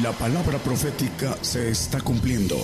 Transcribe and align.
La 0.00 0.10
palabra 0.12 0.56
profética 0.56 1.36
se 1.42 1.68
está 1.68 2.00
cumpliendo. 2.00 2.56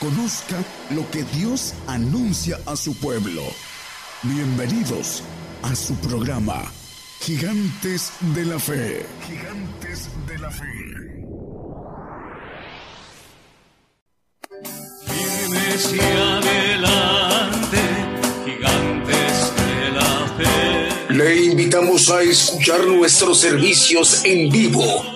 Conozca 0.00 0.56
lo 0.88 1.08
que 1.10 1.22
Dios 1.24 1.74
anuncia 1.86 2.58
a 2.64 2.76
su 2.76 2.94
pueblo. 2.96 3.42
Bienvenidos 4.22 5.22
a 5.62 5.74
su 5.76 5.94
programa, 5.96 6.72
Gigantes 7.20 8.10
de 8.34 8.46
la 8.46 8.58
Fe. 8.58 9.04
Gigantes 9.26 10.08
de 10.26 10.38
la 10.38 10.50
Fe. 10.50 10.64
Firmes 15.04 15.92
y 15.92 16.00
adelante, 16.00 17.78
gigantes 18.46 19.52
de 19.58 19.90
la 19.92 20.34
fe. 20.38 21.12
Le 21.12 21.44
invitamos 21.44 22.10
a 22.10 22.22
escuchar 22.22 22.82
nuestros 22.86 23.40
servicios 23.40 24.24
en 24.24 24.50
vivo 24.50 25.15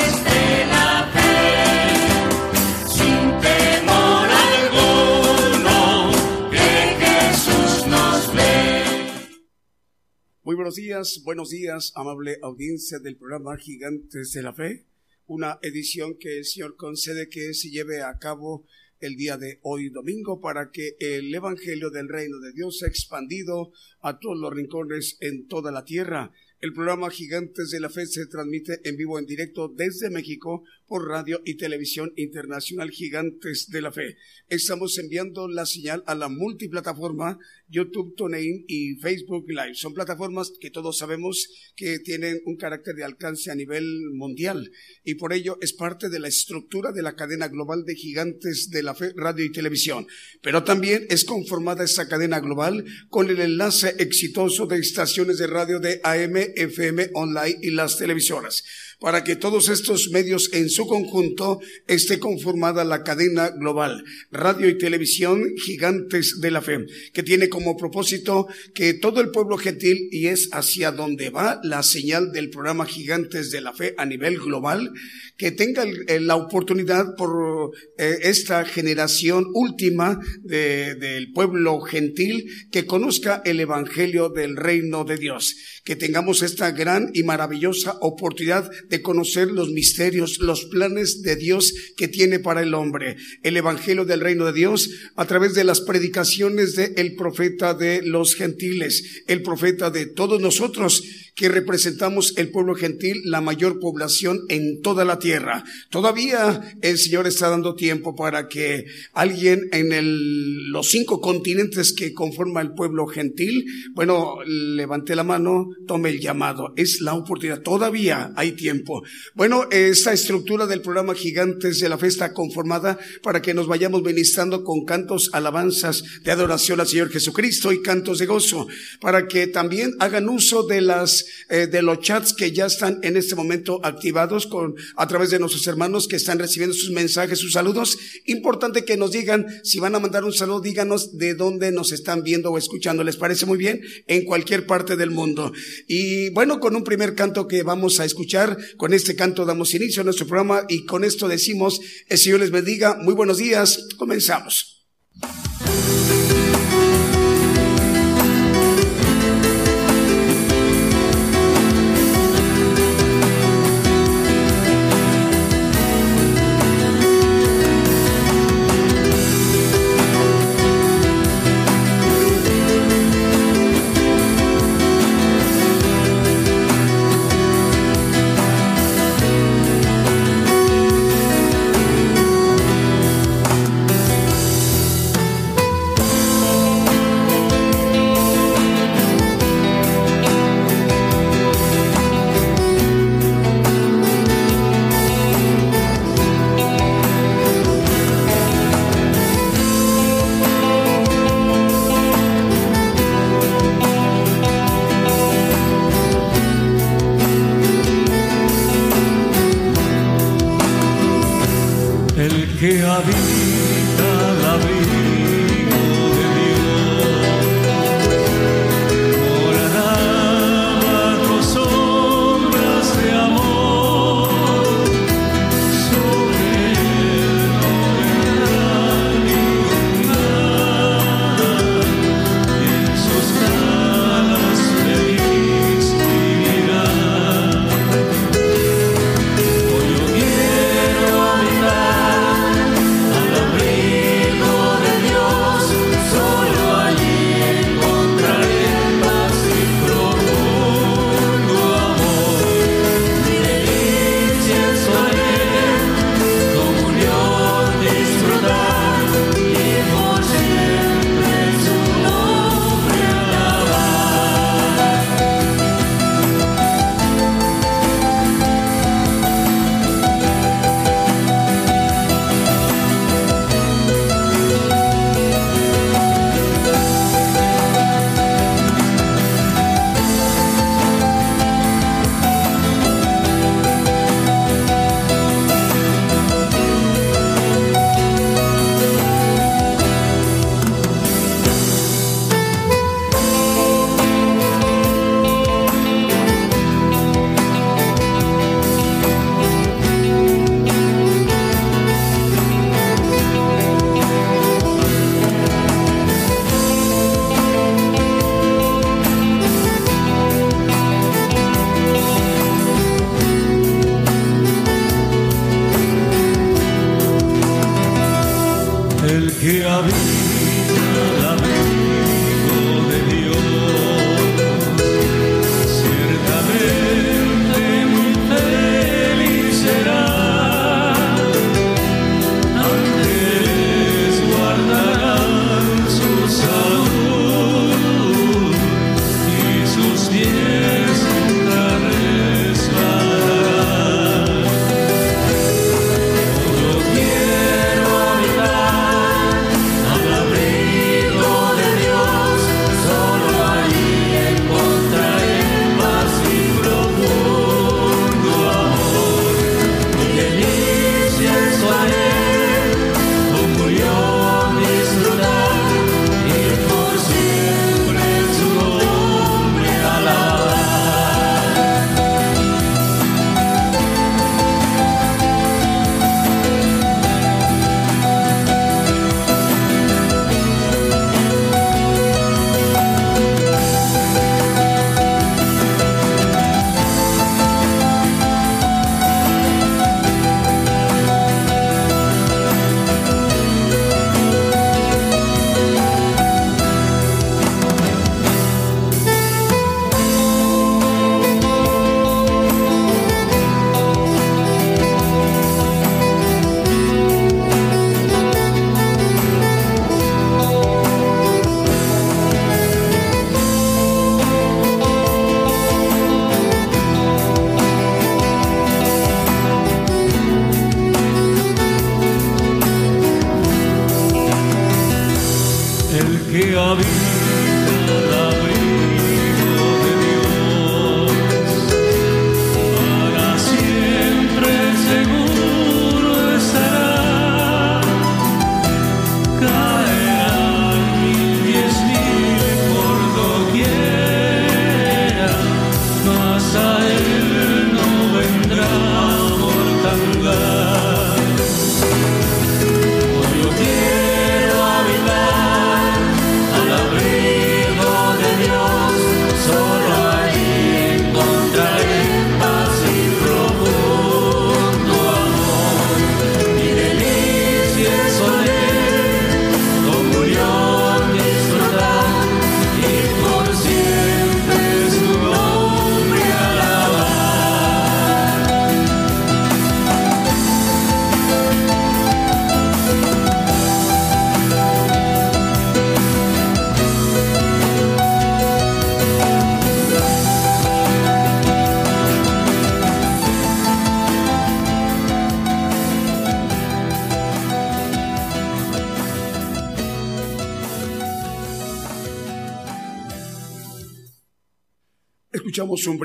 Muy 10.43 10.55
buenos 10.55 10.73
días, 10.73 11.21
buenos 11.23 11.51
días, 11.51 11.93
amable 11.93 12.39
audiencia 12.41 12.97
del 12.97 13.15
programa 13.15 13.55
Gigantes 13.57 14.31
de 14.31 14.41
la 14.41 14.51
Fe, 14.51 14.87
una 15.27 15.59
edición 15.61 16.17
que 16.17 16.39
el 16.39 16.45
Señor 16.45 16.77
concede 16.77 17.29
que 17.29 17.53
se 17.53 17.69
lleve 17.69 18.01
a 18.01 18.17
cabo 18.17 18.65
el 18.99 19.17
día 19.17 19.37
de 19.37 19.59
hoy 19.61 19.89
domingo 19.89 20.41
para 20.41 20.71
que 20.71 20.95
el 20.99 21.31
Evangelio 21.31 21.91
del 21.91 22.09
Reino 22.09 22.39
de 22.39 22.53
Dios 22.53 22.79
sea 22.79 22.87
expandido 22.87 23.71
a 24.01 24.17
todos 24.17 24.35
los 24.35 24.51
rincones 24.51 25.17
en 25.19 25.47
toda 25.47 25.71
la 25.71 25.85
tierra. 25.85 26.31
El 26.59 26.73
programa 26.73 27.11
Gigantes 27.11 27.69
de 27.69 27.79
la 27.79 27.91
Fe 27.91 28.07
se 28.07 28.25
transmite 28.25 28.81
en 28.83 28.97
vivo 28.97 29.19
en 29.19 29.27
directo 29.27 29.67
desde 29.67 30.09
México 30.09 30.63
por 30.91 31.07
radio 31.07 31.41
y 31.45 31.55
televisión 31.55 32.11
internacional 32.17 32.91
Gigantes 32.91 33.69
de 33.69 33.81
la 33.81 33.93
Fe. 33.93 34.17
Estamos 34.49 34.97
enviando 34.97 35.47
la 35.47 35.65
señal 35.65 36.03
a 36.05 36.15
la 36.15 36.27
multiplataforma 36.27 37.39
YouTube, 37.69 38.13
TuneIn 38.17 38.65
y 38.67 38.95
Facebook 38.97 39.45
Live. 39.47 39.75
Son 39.75 39.93
plataformas 39.93 40.51
que 40.59 40.69
todos 40.69 40.97
sabemos 40.97 41.47
que 41.77 41.99
tienen 41.99 42.41
un 42.43 42.57
carácter 42.57 42.95
de 42.95 43.05
alcance 43.05 43.49
a 43.49 43.55
nivel 43.55 43.85
mundial 44.11 44.69
y 45.05 45.15
por 45.15 45.31
ello 45.31 45.57
es 45.61 45.71
parte 45.71 46.09
de 46.09 46.19
la 46.19 46.27
estructura 46.27 46.91
de 46.91 47.03
la 47.03 47.15
cadena 47.15 47.47
global 47.47 47.85
de 47.85 47.95
Gigantes 47.95 48.69
de 48.69 48.83
la 48.83 48.93
Fe, 48.93 49.13
radio 49.15 49.45
y 49.45 49.51
televisión. 49.53 50.07
Pero 50.41 50.65
también 50.65 51.05
es 51.09 51.23
conformada 51.23 51.85
esa 51.85 52.09
cadena 52.09 52.41
global 52.41 52.83
con 53.07 53.29
el 53.29 53.39
enlace 53.39 53.95
exitoso 53.99 54.65
de 54.65 54.79
estaciones 54.79 55.37
de 55.37 55.47
radio 55.47 55.79
de 55.79 56.01
AM, 56.03 56.35
FM, 56.35 57.11
online 57.13 57.59
y 57.61 57.71
las 57.71 57.97
televisoras 57.97 58.65
para 59.01 59.23
que 59.23 59.35
todos 59.35 59.67
estos 59.67 60.11
medios 60.11 60.53
en 60.53 60.69
su 60.69 60.85
conjunto 60.85 61.59
esté 61.87 62.19
conformada 62.19 62.83
la 62.83 63.03
cadena 63.03 63.49
global, 63.49 64.05
radio 64.31 64.69
y 64.69 64.77
televisión 64.77 65.43
gigantes 65.57 66.39
de 66.39 66.51
la 66.51 66.61
fe, 66.61 66.85
que 67.11 67.23
tiene 67.23 67.49
como 67.49 67.75
propósito 67.75 68.47
que 68.75 68.93
todo 68.93 69.19
el 69.19 69.31
pueblo 69.31 69.57
gentil, 69.57 70.07
y 70.11 70.27
es 70.27 70.49
hacia 70.51 70.91
donde 70.91 71.31
va 71.31 71.59
la 71.63 71.81
señal 71.81 72.31
del 72.31 72.51
programa 72.51 72.85
Gigantes 72.85 73.49
de 73.49 73.61
la 73.61 73.73
Fe 73.73 73.95
a 73.97 74.05
nivel 74.05 74.37
global, 74.37 74.91
que 75.35 75.51
tenga 75.51 75.83
la 76.19 76.35
oportunidad 76.35 77.15
por 77.17 77.71
eh, 77.97 78.19
esta 78.21 78.63
generación 78.65 79.47
última 79.53 80.19
del 80.43 81.31
pueblo 81.31 81.81
gentil 81.81 82.45
que 82.71 82.85
conozca 82.85 83.41
el 83.45 83.59
Evangelio 83.59 84.29
del 84.29 84.55
reino 84.55 85.05
de 85.05 85.17
Dios, 85.17 85.55
que 85.83 85.95
tengamos 85.95 86.41
esta 86.41 86.71
gran 86.71 87.11
y 87.13 87.23
maravillosa 87.23 87.97
oportunidad 88.01 88.69
de 88.89 89.01
conocer 89.01 89.51
los 89.51 89.69
misterios, 89.69 90.39
los 90.39 90.65
planes 90.65 91.21
de 91.21 91.35
Dios 91.35 91.73
que 91.97 92.07
tiene 92.07 92.39
para 92.39 92.61
el 92.61 92.73
hombre, 92.73 93.17
el 93.43 93.57
Evangelio 93.57 94.05
del 94.05 94.21
reino 94.21 94.45
de 94.45 94.53
Dios 94.53 94.89
a 95.15 95.25
través 95.25 95.53
de 95.53 95.63
las 95.63 95.81
predicaciones 95.81 96.75
del 96.75 96.93
el 96.97 97.15
profeta 97.15 97.73
de 97.73 98.01
los 98.03 98.35
gentiles, 98.35 99.23
el 99.27 99.41
profeta 99.41 99.89
de 99.89 100.05
todos 100.05 100.39
nosotros 100.39 101.03
que 101.35 101.49
representamos 101.49 102.37
el 102.37 102.51
pueblo 102.51 102.75
gentil, 102.75 103.21
la 103.25 103.41
mayor 103.41 103.79
población 103.79 104.41
en 104.49 104.81
toda 104.81 105.05
la 105.05 105.17
tierra. 105.17 105.63
Todavía 105.89 106.61
el 106.81 106.97
Señor 106.97 107.25
está 107.25 107.49
dando 107.49 107.75
tiempo 107.75 108.15
para 108.15 108.47
que 108.47 108.85
alguien 109.13 109.69
en 109.71 109.93
el, 109.93 110.69
los 110.71 110.89
cinco 110.89 111.21
continentes 111.21 111.93
que 111.93 112.13
conforma 112.13 112.61
el 112.61 112.73
pueblo 112.73 113.07
gentil, 113.07 113.65
bueno, 113.93 114.35
levante 114.45 115.15
la 115.15 115.23
mano, 115.23 115.67
tome 115.87 116.09
el 116.09 116.19
llamado. 116.19 116.73
Es 116.75 117.01
la 117.01 117.13
oportunidad. 117.13 117.61
Todavía 117.61 118.31
hay 118.35 118.53
tiempo. 118.53 119.03
Bueno, 119.33 119.65
esta 119.71 120.13
estructura 120.13 120.67
del 120.67 120.81
programa 120.81 121.15
Gigantes 121.15 121.79
de 121.79 121.89
la 121.89 121.97
Fe 121.97 122.11
conformada 122.33 122.99
para 123.23 123.41
que 123.41 123.53
nos 123.53 123.67
vayamos 123.67 124.03
ministrando 124.03 124.63
con 124.63 124.85
cantos, 124.85 125.29
alabanzas 125.33 126.03
de 126.23 126.31
adoración 126.31 126.79
al 126.79 126.87
Señor 126.87 127.09
Jesucristo 127.09 127.71
y 127.71 127.81
cantos 127.81 128.19
de 128.19 128.25
gozo, 128.25 128.67
para 128.99 129.27
que 129.27 129.47
también 129.47 129.93
hagan 129.99 130.29
uso 130.29 130.63
de 130.63 130.81
las 130.81 131.25
eh, 131.49 131.67
de 131.67 131.81
los 131.81 131.99
chats 131.99 132.33
que 132.33 132.51
ya 132.51 132.65
están 132.65 132.99
en 133.03 133.17
este 133.17 133.35
momento 133.35 133.79
activados 133.83 134.47
con, 134.47 134.75
a 134.95 135.07
través 135.07 135.29
de 135.29 135.39
nuestros 135.39 135.65
hermanos 135.67 136.07
que 136.07 136.15
están 136.15 136.39
recibiendo 136.39 136.75
sus 136.75 136.91
mensajes, 136.91 137.39
sus 137.39 137.53
saludos. 137.53 137.97
Importante 138.25 138.85
que 138.85 138.97
nos 138.97 139.11
digan, 139.11 139.45
si 139.63 139.79
van 139.79 139.95
a 139.95 139.99
mandar 139.99 140.23
un 140.23 140.33
saludo, 140.33 140.61
díganos 140.61 141.17
de 141.17 141.33
dónde 141.33 141.71
nos 141.71 141.91
están 141.91 142.23
viendo 142.23 142.51
o 142.51 142.57
escuchando. 142.57 143.03
¿Les 143.03 143.17
parece 143.17 143.45
muy 143.45 143.57
bien? 143.57 143.81
En 144.07 144.25
cualquier 144.25 144.65
parte 144.65 144.95
del 144.95 145.11
mundo. 145.11 145.51
Y 145.87 146.29
bueno, 146.31 146.59
con 146.59 146.75
un 146.75 146.83
primer 146.83 147.15
canto 147.15 147.47
que 147.47 147.63
vamos 147.63 147.99
a 147.99 148.05
escuchar, 148.05 148.57
con 148.77 148.93
este 148.93 149.15
canto 149.15 149.45
damos 149.45 149.73
inicio 149.73 150.01
a 150.01 150.05
nuestro 150.05 150.27
programa 150.27 150.65
y 150.69 150.85
con 150.85 151.03
esto 151.03 151.27
decimos, 151.27 151.81
el 152.07 152.17
Señor 152.17 152.39
les 152.39 152.51
bendiga. 152.51 152.97
Muy 153.01 153.13
buenos 153.13 153.37
días. 153.37 153.87
Comenzamos. 153.97 154.87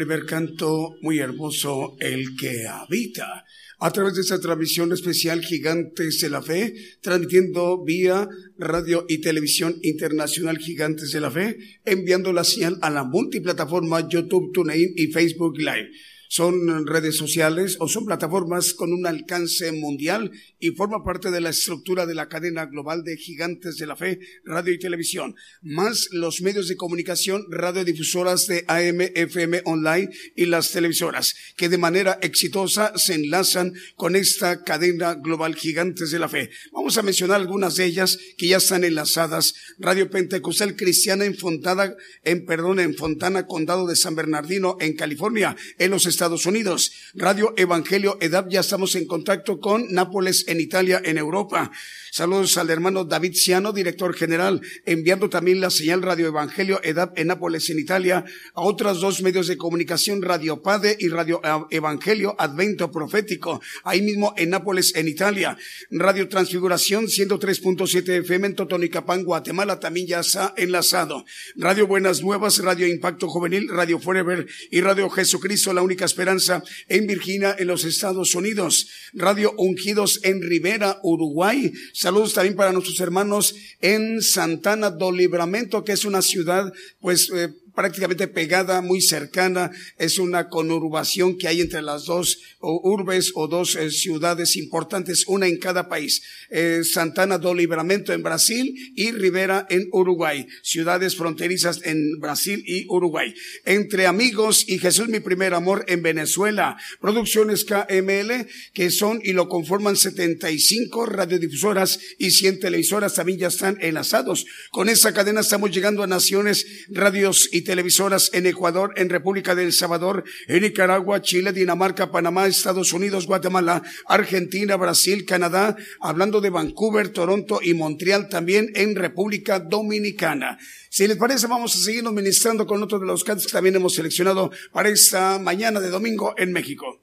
Primer 0.06 0.24
canto 0.24 0.94
muy 1.02 1.18
hermoso, 1.18 1.96
El 1.98 2.36
que 2.36 2.64
habita, 2.68 3.44
a 3.80 3.90
través 3.90 4.14
de 4.14 4.20
esta 4.20 4.40
transmisión 4.40 4.92
especial 4.92 5.42
Gigantes 5.42 6.20
de 6.20 6.30
la 6.30 6.42
Fe, 6.42 6.74
transmitiendo 7.00 7.82
vía 7.82 8.28
radio 8.56 9.04
y 9.08 9.18
televisión 9.18 9.74
internacional 9.82 10.58
Gigantes 10.58 11.10
de 11.10 11.20
la 11.20 11.32
Fe, 11.32 11.58
enviando 11.84 12.32
la 12.32 12.44
señal 12.44 12.78
a 12.82 12.90
la 12.90 13.02
multiplataforma 13.02 14.08
YouTube, 14.08 14.52
TuneIn 14.52 14.92
y 14.94 15.08
Facebook 15.08 15.58
Live. 15.58 15.90
Son 16.28 16.86
redes 16.86 17.16
sociales 17.16 17.76
o 17.80 17.88
son 17.88 18.06
plataformas 18.06 18.74
con 18.74 18.92
un 18.92 19.06
alcance 19.06 19.72
mundial 19.72 20.30
y 20.58 20.70
forma 20.70 21.04
parte 21.04 21.30
de 21.30 21.40
la 21.40 21.50
estructura 21.50 22.06
de 22.06 22.14
la 22.14 22.28
cadena 22.28 22.66
global 22.66 23.04
de 23.04 23.16
gigantes 23.16 23.76
de 23.76 23.86
la 23.86 23.96
fe, 23.96 24.20
radio 24.44 24.72
y 24.72 24.78
televisión, 24.78 25.34
más 25.62 26.08
los 26.12 26.40
medios 26.40 26.68
de 26.68 26.76
comunicación, 26.76 27.46
radiodifusoras 27.50 28.46
de 28.46 28.64
AM, 28.68 29.00
FM 29.14 29.62
online 29.64 30.10
y 30.34 30.46
las 30.46 30.70
televisoras, 30.72 31.34
que 31.56 31.68
de 31.68 31.78
manera 31.78 32.18
exitosa 32.22 32.92
se 32.96 33.14
enlazan 33.14 33.72
con 33.96 34.16
esta 34.16 34.62
cadena 34.62 35.14
global 35.14 35.54
gigantes 35.54 36.10
de 36.10 36.18
la 36.18 36.28
fe. 36.28 36.50
Vamos 36.72 36.98
a 36.98 37.02
mencionar 37.02 37.40
algunas 37.40 37.76
de 37.76 37.84
ellas 37.84 38.18
que 38.36 38.48
ya 38.48 38.58
están 38.58 38.84
enlazadas. 38.84 39.54
Radio 39.78 40.10
Pentecostal 40.10 40.76
Cristiana 40.76 41.24
en 41.24 41.36
Fontana, 41.36 41.94
en 42.24 42.44
perdón, 42.44 42.80
en 42.80 42.94
Fontana, 42.94 43.46
Condado 43.46 43.86
de 43.86 43.96
San 43.96 44.14
Bernardino, 44.14 44.76
en 44.80 44.94
California, 44.96 45.56
en 45.78 45.90
los 45.90 46.06
Estados 46.16 46.46
Unidos. 46.46 46.92
Radio 47.12 47.52
Evangelio 47.58 48.16
EDAP, 48.22 48.48
ya 48.48 48.60
estamos 48.60 48.94
en 48.94 49.06
contacto 49.06 49.60
con 49.60 49.92
Nápoles 49.92 50.48
en 50.48 50.62
Italia, 50.62 51.02
en 51.04 51.18
Europa. 51.18 51.70
Saludos 52.10 52.56
al 52.56 52.70
hermano 52.70 53.04
David 53.04 53.34
Ciano, 53.34 53.74
director 53.74 54.14
general, 54.14 54.62
enviando 54.86 55.28
también 55.28 55.60
la 55.60 55.68
señal 55.68 56.00
Radio 56.00 56.28
Evangelio 56.28 56.80
EDAP 56.82 57.18
en 57.18 57.26
Nápoles, 57.26 57.68
en 57.68 57.78
Italia, 57.78 58.24
a 58.54 58.62
otras 58.62 59.00
dos 59.00 59.20
medios 59.20 59.48
de 59.48 59.58
comunicación, 59.58 60.22
Radio 60.22 60.62
Pade 60.62 60.96
y 60.98 61.08
Radio 61.08 61.42
Evangelio 61.68 62.34
Advento 62.38 62.90
Profético, 62.90 63.60
ahí 63.84 64.00
mismo 64.00 64.32
en 64.38 64.48
Nápoles, 64.48 64.96
en 64.96 65.08
Italia. 65.08 65.58
Radio 65.90 66.26
Transfiguración 66.26 67.04
103.7 67.04 68.20
FM 68.20 68.46
en 68.46 68.54
Totonicapán, 68.54 69.22
Guatemala, 69.22 69.78
también 69.78 70.06
ya 70.06 70.20
está 70.20 70.54
enlazado. 70.56 71.26
Radio 71.56 71.86
Buenas 71.86 72.22
Nuevas, 72.22 72.56
Radio 72.60 72.86
Impacto 72.86 73.28
Juvenil, 73.28 73.68
Radio 73.68 73.98
Forever 73.98 74.46
y 74.70 74.80
Radio 74.80 75.10
Jesucristo, 75.10 75.74
la 75.74 75.82
única 75.82 76.05
esperanza 76.06 76.62
en 76.88 77.06
Virginia, 77.06 77.54
en 77.58 77.66
los 77.68 77.84
Estados 77.84 78.34
Unidos. 78.34 78.88
Radio 79.12 79.54
Ungidos 79.58 80.20
en 80.22 80.42
Rivera, 80.42 80.98
Uruguay. 81.02 81.72
Saludos 81.92 82.34
también 82.34 82.56
para 82.56 82.72
nuestros 82.72 83.00
hermanos 83.00 83.54
en 83.80 84.22
Santana 84.22 84.90
do 84.90 85.12
Libramento, 85.12 85.84
que 85.84 85.92
es 85.92 86.04
una 86.04 86.22
ciudad, 86.22 86.72
pues, 87.00 87.30
eh, 87.34 87.50
prácticamente 87.76 88.26
pegada, 88.26 88.80
muy 88.80 89.00
cercana, 89.00 89.70
es 89.98 90.18
una 90.18 90.48
conurbación 90.48 91.38
que 91.38 91.46
hay 91.46 91.60
entre 91.60 91.82
las 91.82 92.06
dos 92.06 92.38
urbes 92.60 93.32
o 93.34 93.46
dos 93.46 93.76
eh, 93.76 93.90
ciudades 93.90 94.56
importantes, 94.56 95.24
una 95.28 95.46
en 95.46 95.58
cada 95.58 95.88
país. 95.88 96.22
Eh, 96.50 96.80
Santana 96.82 97.38
do 97.38 97.54
Libramento 97.54 98.12
en 98.12 98.22
Brasil 98.22 98.74
y 98.96 99.12
Rivera 99.12 99.66
en 99.70 99.88
Uruguay, 99.92 100.46
ciudades 100.62 101.16
fronterizas 101.16 101.80
en 101.84 102.18
Brasil 102.18 102.64
y 102.66 102.86
Uruguay. 102.88 103.34
Entre 103.64 104.06
amigos 104.06 104.64
y 104.66 104.78
Jesús 104.78 105.08
mi 105.08 105.20
primer 105.20 105.54
amor 105.54 105.84
en 105.86 106.02
Venezuela, 106.02 106.76
producciones 107.00 107.64
KML 107.64 108.46
que 108.72 108.90
son 108.90 109.20
y 109.22 109.32
lo 109.32 109.48
conforman 109.48 109.96
75 109.96 111.06
radiodifusoras 111.06 112.00
y 112.18 112.30
100 112.30 112.60
televisoras 112.60 113.14
también 113.14 113.38
ya 113.38 113.48
están 113.48 113.76
enlazados. 113.80 114.46
Con 114.70 114.88
esa 114.88 115.12
cadena 115.12 115.40
estamos 115.40 115.70
llegando 115.70 116.02
a 116.02 116.06
naciones, 116.06 116.66
radios 116.88 117.50
y 117.52 117.65
televisoras 117.66 118.30
en 118.32 118.46
Ecuador, 118.46 118.94
en 118.96 119.10
República 119.10 119.54
del 119.54 119.72
Salvador, 119.72 120.24
en 120.48 120.62
Nicaragua, 120.62 121.20
Chile, 121.20 121.52
Dinamarca, 121.52 122.10
Panamá, 122.10 122.46
Estados 122.46 122.92
Unidos, 122.94 123.26
Guatemala, 123.26 123.82
Argentina, 124.06 124.76
Brasil, 124.76 125.26
Canadá, 125.26 125.76
hablando 126.00 126.40
de 126.40 126.50
Vancouver, 126.50 127.10
Toronto 127.10 127.60
y 127.62 127.74
Montreal 127.74 128.28
también 128.28 128.70
en 128.74 128.96
República 128.96 129.58
Dominicana. 129.60 130.58
Si 130.88 131.06
les 131.06 131.18
parece, 131.18 131.46
vamos 131.46 131.76
a 131.76 131.78
seguirnos 131.78 132.14
ministrando 132.14 132.66
con 132.66 132.82
otro 132.82 132.98
de 132.98 133.06
los 133.06 133.24
cantos 133.24 133.46
que 133.46 133.52
también 133.52 133.76
hemos 133.76 133.94
seleccionado 133.94 134.50
para 134.72 134.88
esta 134.88 135.38
mañana 135.38 135.80
de 135.80 135.90
domingo 135.90 136.34
en 136.38 136.52
México. 136.52 137.02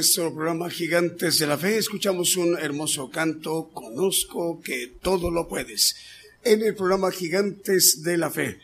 Nuestro 0.00 0.34
programa 0.34 0.70
Gigantes 0.70 1.38
de 1.38 1.46
la 1.46 1.58
Fe. 1.58 1.76
Escuchamos 1.76 2.34
un 2.38 2.56
hermoso 2.58 3.10
canto, 3.10 3.68
Conozco 3.74 4.62
que 4.62 4.94
todo 5.02 5.30
lo 5.30 5.46
puedes. 5.46 5.94
En 6.42 6.62
el 6.62 6.74
programa 6.74 7.10
Gigantes 7.10 8.02
de 8.02 8.16
la 8.16 8.30
Fe. 8.30 8.58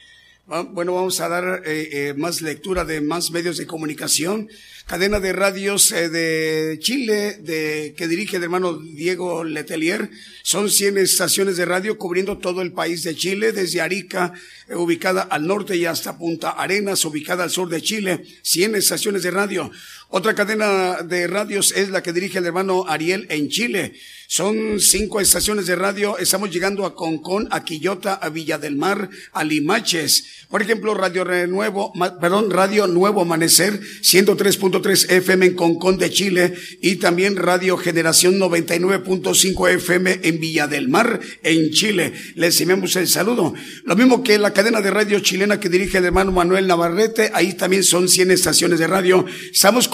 Bueno, 0.47 0.95
vamos 0.95 1.21
a 1.21 1.28
dar 1.28 1.62
eh, 1.66 1.88
eh, 1.93 2.14
más 2.16 2.40
lectura 2.40 2.85
de 2.85 3.00
más 3.00 3.33
medios 3.33 3.59
de 3.59 3.66
comunicación. 3.66 4.49
Cadena 4.87 5.19
de 5.19 5.33
radios 5.33 5.90
eh, 5.90 6.09
de 6.09 6.78
Chile, 6.78 7.33
de, 7.40 7.95
que 7.99 8.07
dirige 8.07 8.37
el 8.37 8.45
hermano 8.45 8.78
Diego 8.78 9.43
Letelier. 9.43 10.09
Son 10.45 10.71
100 10.71 10.99
estaciones 10.99 11.57
de 11.57 11.64
radio 11.64 11.99
cubriendo 11.99 12.38
todo 12.38 12.62
el 12.62 12.73
país 12.73 13.02
de 13.02 13.16
Chile, 13.16 13.50
desde 13.50 13.81
Arica, 13.81 14.33
ubicada 14.71 15.23
al 15.23 15.49
norte 15.49 15.76
y 15.76 15.85
hasta 15.85 16.16
Punta 16.16 16.50
Arenas, 16.50 17.05
ubicada 17.05 17.43
al 17.43 17.50
sur 17.50 17.69
de 17.69 17.83
Chile. 17.83 18.25
100 18.43 18.76
estaciones 18.76 19.25
de 19.25 19.33
radio. 19.33 19.73
Otra 20.16 20.35
cadena 20.35 21.02
de 21.02 21.26
radios 21.26 21.73
es 21.76 21.90
la 21.90 22.02
que 22.02 22.14
dirige 22.14 22.38
el 22.38 22.46
hermano 22.46 22.87
Ariel 22.88 23.26
en 23.28 23.50
Chile. 23.50 23.92
Son 24.28 24.80
cinco 24.80 25.20
estaciones 25.20 25.66
de 25.66 25.76
radio. 25.76 26.18
Estamos 26.18 26.50
llegando 26.50 26.85
a 26.85 26.96
Concón, 26.96 27.46
a 27.50 27.62
Quillota, 27.62 28.14
a 28.14 28.29
Villa 28.29 28.59
del 28.59 28.76
Mar, 28.76 29.09
a 29.33 29.44
Limaches. 29.44 30.46
Por 30.48 30.62
ejemplo, 30.62 30.94
Radio 30.94 31.24
Nuevo, 31.46 31.92
perdón, 32.20 32.50
Radio 32.50 32.87
Nuevo 32.88 33.20
Amanecer, 33.20 33.81
103.3 33.81 35.11
FM 35.12 35.46
en 35.46 35.55
Concón 35.55 35.98
de 35.98 36.11
Chile 36.11 36.55
y 36.81 36.96
también 36.96 37.37
Radio 37.37 37.76
Generación 37.76 38.38
99.5 38.38 39.70
FM 39.74 40.20
en 40.22 40.40
Villa 40.40 40.66
del 40.66 40.88
Mar, 40.88 41.20
en 41.42 41.70
Chile. 41.70 42.12
Les 42.35 42.61
enviamos 42.61 42.96
el 42.96 43.07
saludo. 43.07 43.55
Lo 43.85 43.94
mismo 43.94 44.24
que 44.24 44.38
la 44.38 44.52
cadena 44.52 44.81
de 44.81 44.90
radio 44.90 45.20
chilena 45.20 45.61
que 45.61 45.68
dirige 45.68 45.98
el 45.98 46.05
hermano 46.05 46.33
Manuel 46.33 46.66
Navarrete, 46.66 47.31
ahí 47.33 47.55
también 47.55 47.85
son 47.85 48.09
100 48.09 48.33
estaciones 48.33 48.81
de 48.81 48.87
radio. 48.88 49.24
Estamos 49.52 49.87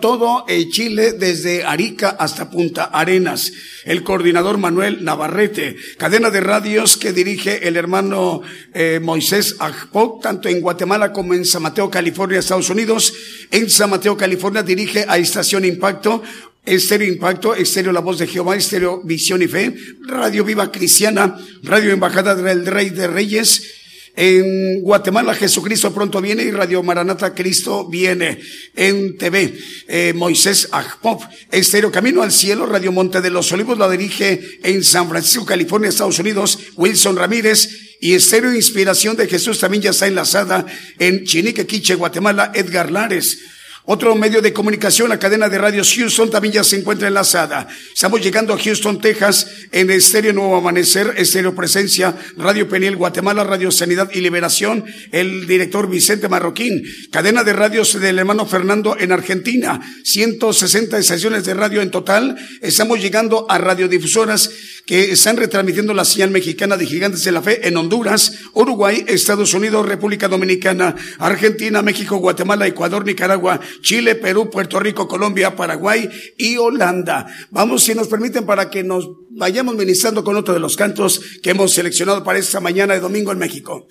todo 0.00 0.44
el 0.46 0.70
Chile 0.70 1.12
desde 1.12 1.64
Arica 1.64 2.10
hasta 2.10 2.50
Punta 2.50 2.84
Arenas 2.84 3.50
el 3.84 4.02
coordinador 4.02 4.58
Manuel 4.58 5.04
Navarrete, 5.04 5.76
cadena 5.98 6.30
de 6.30 6.40
radios 6.40 6.96
que 6.96 7.12
dirige 7.12 7.68
el 7.68 7.76
hermano 7.76 8.42
eh, 8.72 9.00
Moisés 9.02 9.56
Ajpok, 9.58 10.22
tanto 10.22 10.48
en 10.48 10.60
Guatemala 10.60 11.12
como 11.12 11.34
en 11.34 11.44
San 11.44 11.62
Mateo, 11.62 11.90
California, 11.90 12.38
Estados 12.38 12.70
Unidos. 12.70 13.12
En 13.50 13.68
San 13.70 13.90
Mateo, 13.90 14.16
California 14.16 14.62
dirige 14.62 15.04
a 15.06 15.18
Estación 15.18 15.64
Impacto, 15.64 16.22
Estéreo 16.64 17.08
Impacto, 17.08 17.54
Estéreo 17.54 17.92
La 17.92 18.00
Voz 18.00 18.18
de 18.18 18.26
Jehová, 18.26 18.56
Estéreo 18.56 19.02
Visión 19.02 19.42
y 19.42 19.48
Fe, 19.48 19.74
Radio 20.06 20.44
Viva 20.44 20.72
Cristiana, 20.72 21.36
Radio 21.62 21.92
Embajada 21.92 22.34
del 22.34 22.64
Rey 22.64 22.90
de 22.90 23.06
Reyes, 23.06 23.83
en 24.16 24.80
Guatemala, 24.82 25.34
Jesucristo 25.34 25.92
pronto 25.92 26.20
viene 26.20 26.44
y 26.44 26.52
Radio 26.52 26.82
Maranata, 26.84 27.34
Cristo 27.34 27.88
viene. 27.88 28.40
En 28.76 29.18
TV, 29.18 29.58
eh, 29.88 30.12
Moisés 30.14 30.68
Ajpop. 30.70 31.22
Estéreo 31.50 31.90
Camino 31.90 32.22
al 32.22 32.30
Cielo, 32.30 32.66
Radio 32.66 32.92
Monte 32.92 33.20
de 33.20 33.30
los 33.30 33.50
Olivos 33.50 33.76
la 33.76 33.90
dirige 33.90 34.60
en 34.62 34.84
San 34.84 35.08
Francisco, 35.08 35.44
California, 35.44 35.88
Estados 35.88 36.18
Unidos, 36.20 36.58
Wilson 36.76 37.16
Ramírez. 37.16 37.96
Y 38.00 38.14
Estéreo 38.14 38.54
Inspiración 38.54 39.16
de 39.16 39.26
Jesús 39.26 39.58
también 39.58 39.82
ya 39.82 39.90
está 39.90 40.06
enlazada 40.06 40.64
en 40.98 41.24
Chinique, 41.24 41.66
Quiche, 41.66 41.94
Guatemala, 41.94 42.52
Edgar 42.54 42.92
Lares. 42.92 43.38
Otro 43.86 44.14
medio 44.14 44.40
de 44.40 44.54
comunicación, 44.54 45.10
la 45.10 45.18
cadena 45.18 45.50
de 45.50 45.58
radios 45.58 45.92
Houston, 45.94 46.30
también 46.30 46.54
ya 46.54 46.64
se 46.64 46.76
encuentra 46.76 47.06
enlazada. 47.06 47.68
Estamos 47.92 48.22
llegando 48.22 48.54
a 48.54 48.58
Houston, 48.58 48.98
Texas, 48.98 49.46
en 49.72 49.90
Estéreo 49.90 50.32
Nuevo 50.32 50.56
Amanecer, 50.56 51.12
Estéreo 51.18 51.54
Presencia, 51.54 52.16
Radio 52.38 52.66
Peniel 52.66 52.96
Guatemala, 52.96 53.44
Radio 53.44 53.70
Sanidad 53.70 54.08
y 54.14 54.22
Liberación, 54.22 54.86
el 55.12 55.46
director 55.46 55.90
Vicente 55.90 56.30
Marroquín. 56.30 56.82
Cadena 57.10 57.44
de 57.44 57.52
radios 57.52 58.00
del 58.00 58.18
hermano 58.18 58.46
Fernando 58.46 58.96
en 58.98 59.12
Argentina, 59.12 59.78
160 60.02 60.96
estaciones 60.96 61.44
de 61.44 61.52
radio 61.52 61.82
en 61.82 61.90
total. 61.90 62.38
Estamos 62.62 63.02
llegando 63.02 63.44
a 63.50 63.58
radiodifusoras 63.58 64.48
que 64.86 65.12
están 65.12 65.36
retransmitiendo 65.36 65.92
la 65.92 66.04
señal 66.04 66.30
mexicana 66.30 66.76
de 66.76 66.86
Gigantes 66.86 67.24
de 67.24 67.32
la 67.32 67.42
Fe 67.42 67.68
en 67.68 67.76
Honduras, 67.76 68.32
Uruguay, 68.52 69.04
Estados 69.08 69.54
Unidos, 69.54 69.86
República 69.86 70.28
Dominicana, 70.28 70.94
Argentina, 71.18 71.82
México, 71.82 72.16
Guatemala, 72.16 72.66
Ecuador, 72.66 73.04
Nicaragua, 73.04 73.60
Chile, 73.80 74.14
Perú, 74.14 74.50
Puerto 74.50 74.80
Rico, 74.80 75.08
Colombia, 75.08 75.56
Paraguay 75.56 76.08
y 76.36 76.56
Holanda. 76.56 77.26
Vamos, 77.50 77.84
si 77.84 77.94
nos 77.94 78.08
permiten, 78.08 78.46
para 78.46 78.70
que 78.70 78.82
nos 78.82 79.08
vayamos 79.30 79.74
ministrando 79.76 80.24
con 80.24 80.36
otro 80.36 80.54
de 80.54 80.60
los 80.60 80.76
cantos 80.76 81.20
que 81.42 81.50
hemos 81.50 81.72
seleccionado 81.72 82.24
para 82.24 82.38
esta 82.38 82.60
mañana 82.60 82.94
de 82.94 83.00
domingo 83.00 83.32
en 83.32 83.38
México. 83.38 83.86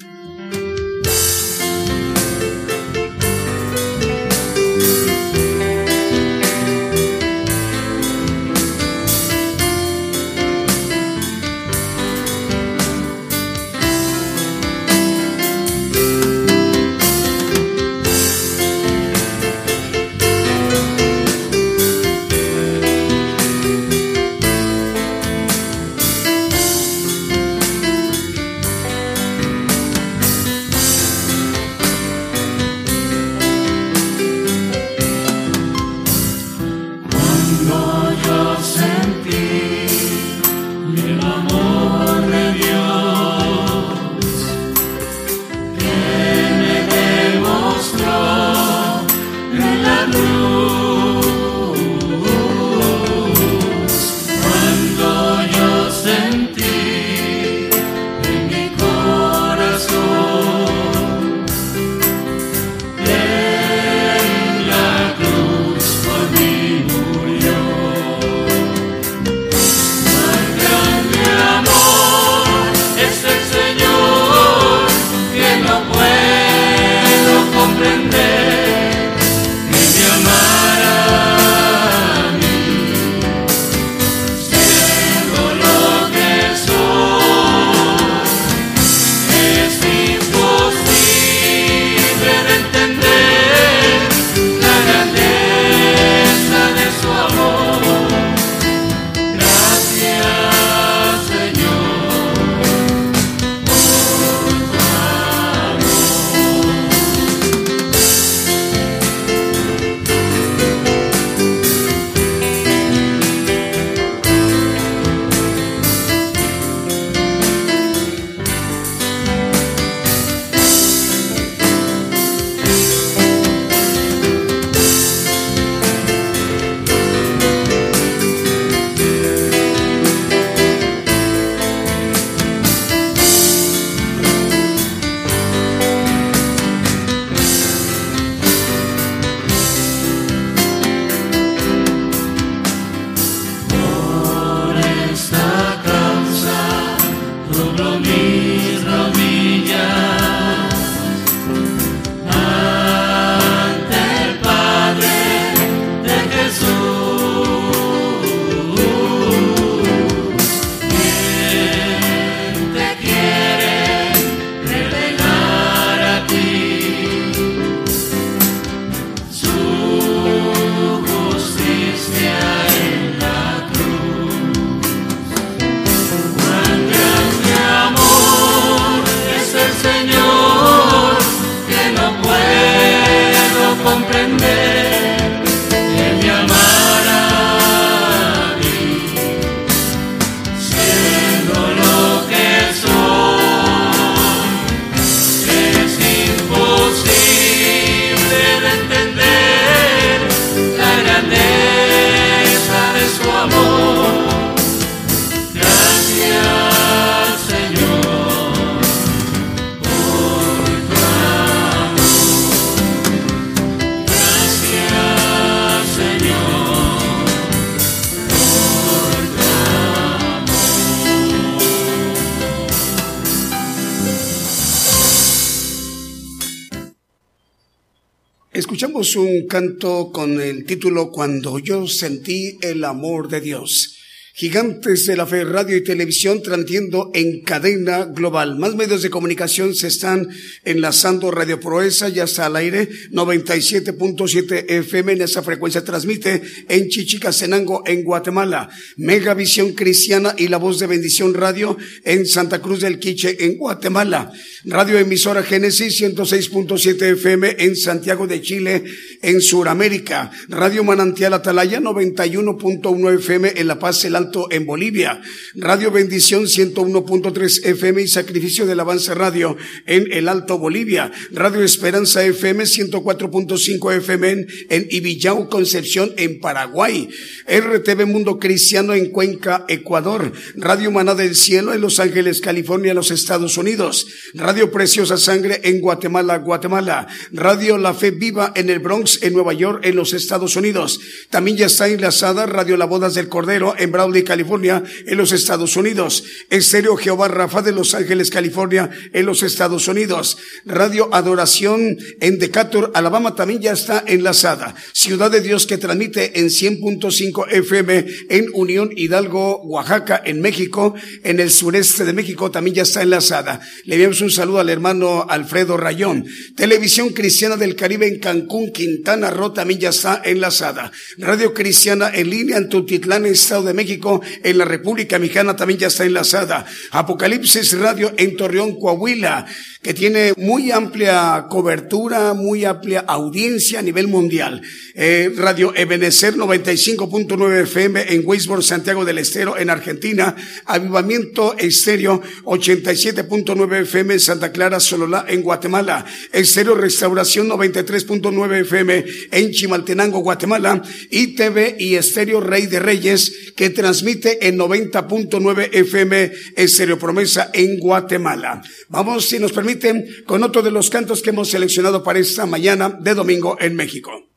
Escuchamos 228.54 229.16
un 229.16 229.48
canto 229.48 230.12
con 230.12 230.40
el 230.40 230.66
título 230.66 231.10
Cuando 231.10 231.58
yo 231.58 231.88
sentí 231.88 232.60
el 232.62 232.84
amor 232.84 233.28
de 233.28 233.42
Dios. 233.42 234.03
Gigantes 234.36 235.06
de 235.06 235.16
la 235.16 235.28
Fe, 235.28 235.44
radio 235.44 235.78
y 235.78 235.84
televisión 235.84 236.42
transmitiendo 236.42 237.12
en 237.14 237.44
cadena 237.44 238.06
global. 238.06 238.58
Más 238.58 238.74
medios 238.74 239.04
de 239.04 239.12
comunicación 239.12 239.76
se 239.76 239.86
están 239.86 240.28
enlazando. 240.64 241.30
Radio 241.30 241.60
Proeza 241.60 242.10
ya 242.10 242.24
está 242.24 242.48
al 242.48 242.56
aire. 242.56 242.90
97.7 243.12 244.66
FM 244.68 245.12
en 245.12 245.22
esa 245.22 245.44
frecuencia 245.44 245.84
transmite 245.84 246.42
en 246.68 246.90
Chichicastenango, 246.90 247.84
en 247.86 248.04
Guatemala. 248.04 248.72
Megavisión 248.98 249.74
Cristiana 249.74 250.34
y 250.36 250.48
La 250.48 250.58
Voz 250.58 250.80
de 250.80 250.88
Bendición 250.88 251.36
Radio 251.36 251.78
en 252.04 252.26
Santa 252.26 252.60
Cruz 252.60 252.82
del 252.82 252.98
Quiche, 252.98 253.46
en 253.46 253.60
Guatemala. 253.60 254.32
Radio 254.66 254.98
Emisora 254.98 255.44
Génesis 255.44 256.02
106.7 256.02 257.04
FM 257.04 257.58
en 257.60 257.76
Santiago 257.76 258.26
de 258.26 258.42
Chile, 258.42 258.84
en 259.22 259.42
Suramérica. 259.42 260.32
Radio 260.50 260.84
Manantial 260.84 261.36
Atalaya 261.36 261.80
91.1 261.80 263.16
FM 263.20 263.54
en 263.58 263.68
La 263.68 263.78
Paz, 263.78 264.06
el 264.06 264.23
En 264.50 264.66
Bolivia. 264.66 265.20
Radio 265.54 265.92
Bendición 265.92 266.44
101.3 266.44 267.66
FM 267.66 268.04
y 268.04 268.08
Sacrificio 268.08 268.66
del 268.66 268.80
Avance 268.80 269.14
Radio 269.14 269.58
en 269.86 270.08
el 270.14 270.30
Alto, 270.30 270.58
Bolivia. 270.58 271.12
Radio 271.32 271.62
Esperanza 271.62 272.24
FM 272.24 272.64
104.5 272.64 273.98
FM 273.98 274.30
en, 274.30 274.48
en 274.70 274.88
Ibillau, 274.90 275.50
Concepción, 275.50 276.14
en 276.16 276.40
Paraguay. 276.40 277.10
RTV 277.48 278.06
Mundo 278.06 278.40
Cristiano 278.40 278.94
en 278.94 279.10
Cuenca, 279.10 279.66
Ecuador. 279.68 280.32
Radio 280.56 280.90
Maná 280.92 281.16
del 281.16 281.36
Cielo 281.36 281.74
en 281.74 281.82
Los 281.82 282.00
Ángeles, 282.00 282.40
California, 282.40 282.94
los 282.94 283.12
Estados 283.12 283.58
Unidos. 283.58 284.08
Radio 284.34 284.72
Preciosa 284.72 285.18
Sangre 285.18 285.60
en 285.66 285.82
Guatemala, 285.82 286.38
Guatemala. 286.38 287.08
Radio 287.34 287.78
La 287.78 287.94
Fe 287.94 288.12
Viva 288.12 288.54
en 288.56 288.70
el 288.70 288.80
Bronx, 288.80 289.22
en 289.22 289.34
Nueva 289.34 289.52
York, 289.54 289.82
en 289.84 289.98
los 289.98 290.14
Estados 290.14 290.56
Unidos. 290.56 291.02
También 291.30 291.58
ya 291.58 291.66
está 291.66 291.90
enlazada 291.90 292.46
Radio 292.46 292.78
La 292.78 292.86
Bodas 292.86 293.16
del 293.16 293.28
Cordero 293.28 293.76
en 293.78 293.92
Brawley, 294.14 294.24
California, 294.24 294.84
en 295.08 295.18
los 295.18 295.32
Estados 295.32 295.76
Unidos. 295.76 296.24
Estéreo 296.50 296.96
Jehová 296.96 297.28
Rafa 297.28 297.62
de 297.62 297.72
Los 297.72 297.96
Ángeles, 297.96 298.30
California, 298.30 298.90
en 299.12 299.26
los 299.26 299.42
Estados 299.42 299.88
Unidos. 299.88 300.38
Radio 300.66 301.10
Adoración 301.12 301.98
en 302.22 302.38
Decatur, 302.38 302.92
Alabama, 302.94 303.36
también 303.36 303.62
ya 303.62 303.72
está 303.72 304.04
enlazada. 304.06 304.76
Ciudad 304.94 305.32
de 305.32 305.42
Dios 305.42 305.66
que 305.66 305.78
transmite 305.78 306.40
en 306.40 306.48
100.5 306.48 307.52
FM 307.52 308.06
en 308.30 308.46
Unión 308.54 308.92
Hidalgo, 308.96 309.62
Oaxaca, 309.64 310.22
en 310.24 310.42
México, 310.42 310.94
en 311.24 311.40
el 311.40 311.50
sureste 311.50 312.06
de 312.06 312.14
México, 312.14 312.52
también 312.52 312.76
ya 312.76 312.84
está 312.84 313.02
enlazada. 313.02 313.62
Le 313.86 313.96
enviamos 313.96 314.22
un 314.22 314.30
saludo 314.30 314.60
al 314.60 314.70
hermano 314.70 315.26
Alfredo 315.28 315.78
Rayón. 315.78 316.26
Televisión 316.56 317.10
Cristiana 317.10 317.58
del 317.58 317.76
Caribe 317.76 318.08
en 318.08 318.20
Cancún, 318.20 318.72
Quintana 318.72 319.32
Roo 319.32 319.54
también 319.54 319.80
ya 319.80 319.90
está 319.90 320.22
enlazada. 320.24 320.92
Radio 321.18 321.54
Cristiana 321.54 322.12
en 322.14 322.30
línea 322.30 322.58
en 322.58 322.70
Tutitlán, 322.70 323.26
Estado 323.26 323.64
de 323.64 323.74
México, 323.74 324.03
en 324.44 324.58
la 324.58 324.66
República 324.66 325.20
Mexicana 325.20 325.56
también 325.56 325.80
ya 325.80 325.88
está 325.88 326.06
enlazada. 326.06 326.66
Apocalipsis 326.92 327.78
Radio 327.80 328.14
en 328.18 328.36
Torreón, 328.36 328.80
Coahuila 328.80 329.46
que 329.84 329.94
tiene 329.94 330.34
muy 330.38 330.72
amplia 330.72 331.48
cobertura, 331.50 332.34
muy 332.34 332.64
amplia 332.64 333.02
audiencia 333.02 333.80
a 333.80 333.82
nivel 333.82 334.08
mundial. 334.08 334.62
Eh, 334.96 335.30
Radio 335.36 335.74
Ebenecer 335.76 336.36
95.9 336.36 337.64
FM 337.64 338.14
en 338.14 338.24
Weisborg, 338.26 338.64
Santiago 338.64 339.04
del 339.04 339.18
Estero, 339.18 339.58
en 339.58 339.70
Argentina. 339.70 340.36
Avivamiento 340.66 341.58
Estéreo 341.58 342.22
87.9 342.46 343.82
FM 343.82 344.14
en 344.14 344.20
Santa 344.22 344.54
Clara, 344.54 344.80
Sololá, 344.80 345.26
en 345.28 345.42
Guatemala. 345.42 346.06
Estéreo 346.32 346.76
Restauración 346.76 347.50
93.9 347.50 348.62
FM 348.62 349.06
en 349.32 349.52
Chimaltenango, 349.52 350.20
Guatemala. 350.20 350.82
Y 351.12 351.36
TV 351.36 351.76
y 351.78 351.96
Estéreo 351.96 352.40
Rey 352.40 352.68
de 352.68 352.80
Reyes 352.80 353.52
que 353.58 353.70
transmite 353.70 353.93
en 354.02 354.58
90.9 354.58 355.70
FM 355.72 356.32
Estéreo 356.56 356.98
Promesa 356.98 357.52
en 357.54 357.78
Guatemala. 357.78 358.62
Vamos, 358.90 359.26
si 359.30 359.40
nos 359.40 359.52
permiten, 359.52 360.06
con 360.26 360.44
otro 360.44 360.62
de 360.62 360.72
los 360.72 360.90
cantos 360.90 361.22
que 361.22 361.30
hemos 361.30 361.50
seleccionado 361.50 362.04
para 362.04 362.20
esta 362.20 362.46
mañana 362.46 362.90
de 362.90 363.14
domingo 363.14 363.58
en 363.60 363.76
México. 363.76 364.33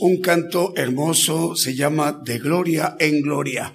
Un 0.00 0.20
canto 0.20 0.72
hermoso, 0.76 1.54
se 1.54 1.74
llama 1.74 2.20
De 2.24 2.38
Gloria 2.38 2.96
en 2.98 3.22
Gloria. 3.22 3.72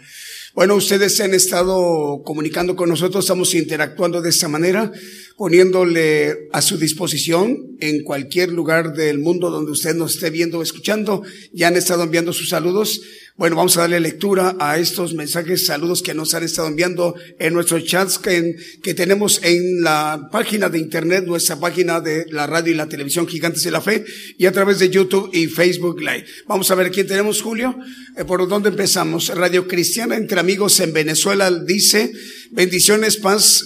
Bueno, 0.54 0.76
ustedes 0.76 1.16
se 1.16 1.24
han 1.24 1.34
estado 1.34 2.24
comunicando 2.26 2.76
con 2.76 2.90
nosotros, 2.90 3.24
estamos 3.24 3.54
interactuando 3.54 4.22
de 4.22 4.30
esta 4.30 4.48
manera, 4.48 4.92
poniéndole 5.38 6.50
a 6.52 6.62
su 6.62 6.78
disposición 6.78 7.78
en 7.80 8.04
cualquier 8.04 8.52
lugar 8.52 8.94
del 8.94 9.20
mundo 9.20 9.50
donde 9.50 9.72
usted 9.72 9.96
nos 9.96 10.16
esté 10.16 10.30
viendo 10.30 10.60
o 10.60 10.64
escuchando. 10.64 11.24
Ya 11.54 11.68
han 11.68 11.78
estado 11.78 12.04
enviando 12.04 12.34
sus 12.34 12.50
saludos. 12.50 13.02
Bueno, 13.38 13.56
vamos 13.56 13.78
a 13.78 13.82
darle 13.82 14.00
lectura 14.00 14.56
a 14.60 14.80
estos 14.80 15.14
mensajes, 15.14 15.68
saludos 15.68 16.02
que 16.02 16.16
nos 16.16 16.34
han 16.34 16.42
estado 16.42 16.70
enviando 16.70 17.14
en 17.38 17.54
nuestros 17.54 17.86
chats 17.86 18.18
que, 18.18 18.56
tenemos 18.96 19.42
en 19.44 19.84
la 19.84 20.28
página 20.32 20.70
de 20.70 20.80
internet, 20.80 21.24
nuestra 21.24 21.60
página 21.60 22.02
de 22.02 22.26
la 22.32 22.48
radio 22.48 22.74
y 22.74 22.76
la 22.76 22.90
televisión 22.90 23.28
Gigantes 23.28 23.62
de 23.62 23.70
la 23.70 23.80
Fe 23.80 24.04
y 24.40 24.48
a 24.48 24.52
través 24.52 24.80
de 24.80 24.90
YouTube 24.90 25.30
y 25.34 25.46
Facebook 25.46 26.00
Live. 26.00 26.26
Vamos 26.48 26.72
a 26.72 26.76
ver 26.76 26.90
quién 26.90 27.06
tenemos, 27.06 27.44
Julio. 27.44 27.78
Eh, 28.18 28.26
¿Por 28.26 28.48
dónde 28.48 28.70
empezamos? 28.70 29.28
Radio 29.28 29.68
Cristiana 29.68 30.16
entre 30.16 30.40
amigos 30.40 30.80
en 30.80 30.92
Venezuela 30.92 31.52
dice, 31.52 32.12
bendiciones, 32.50 33.18
paz, 33.18 33.66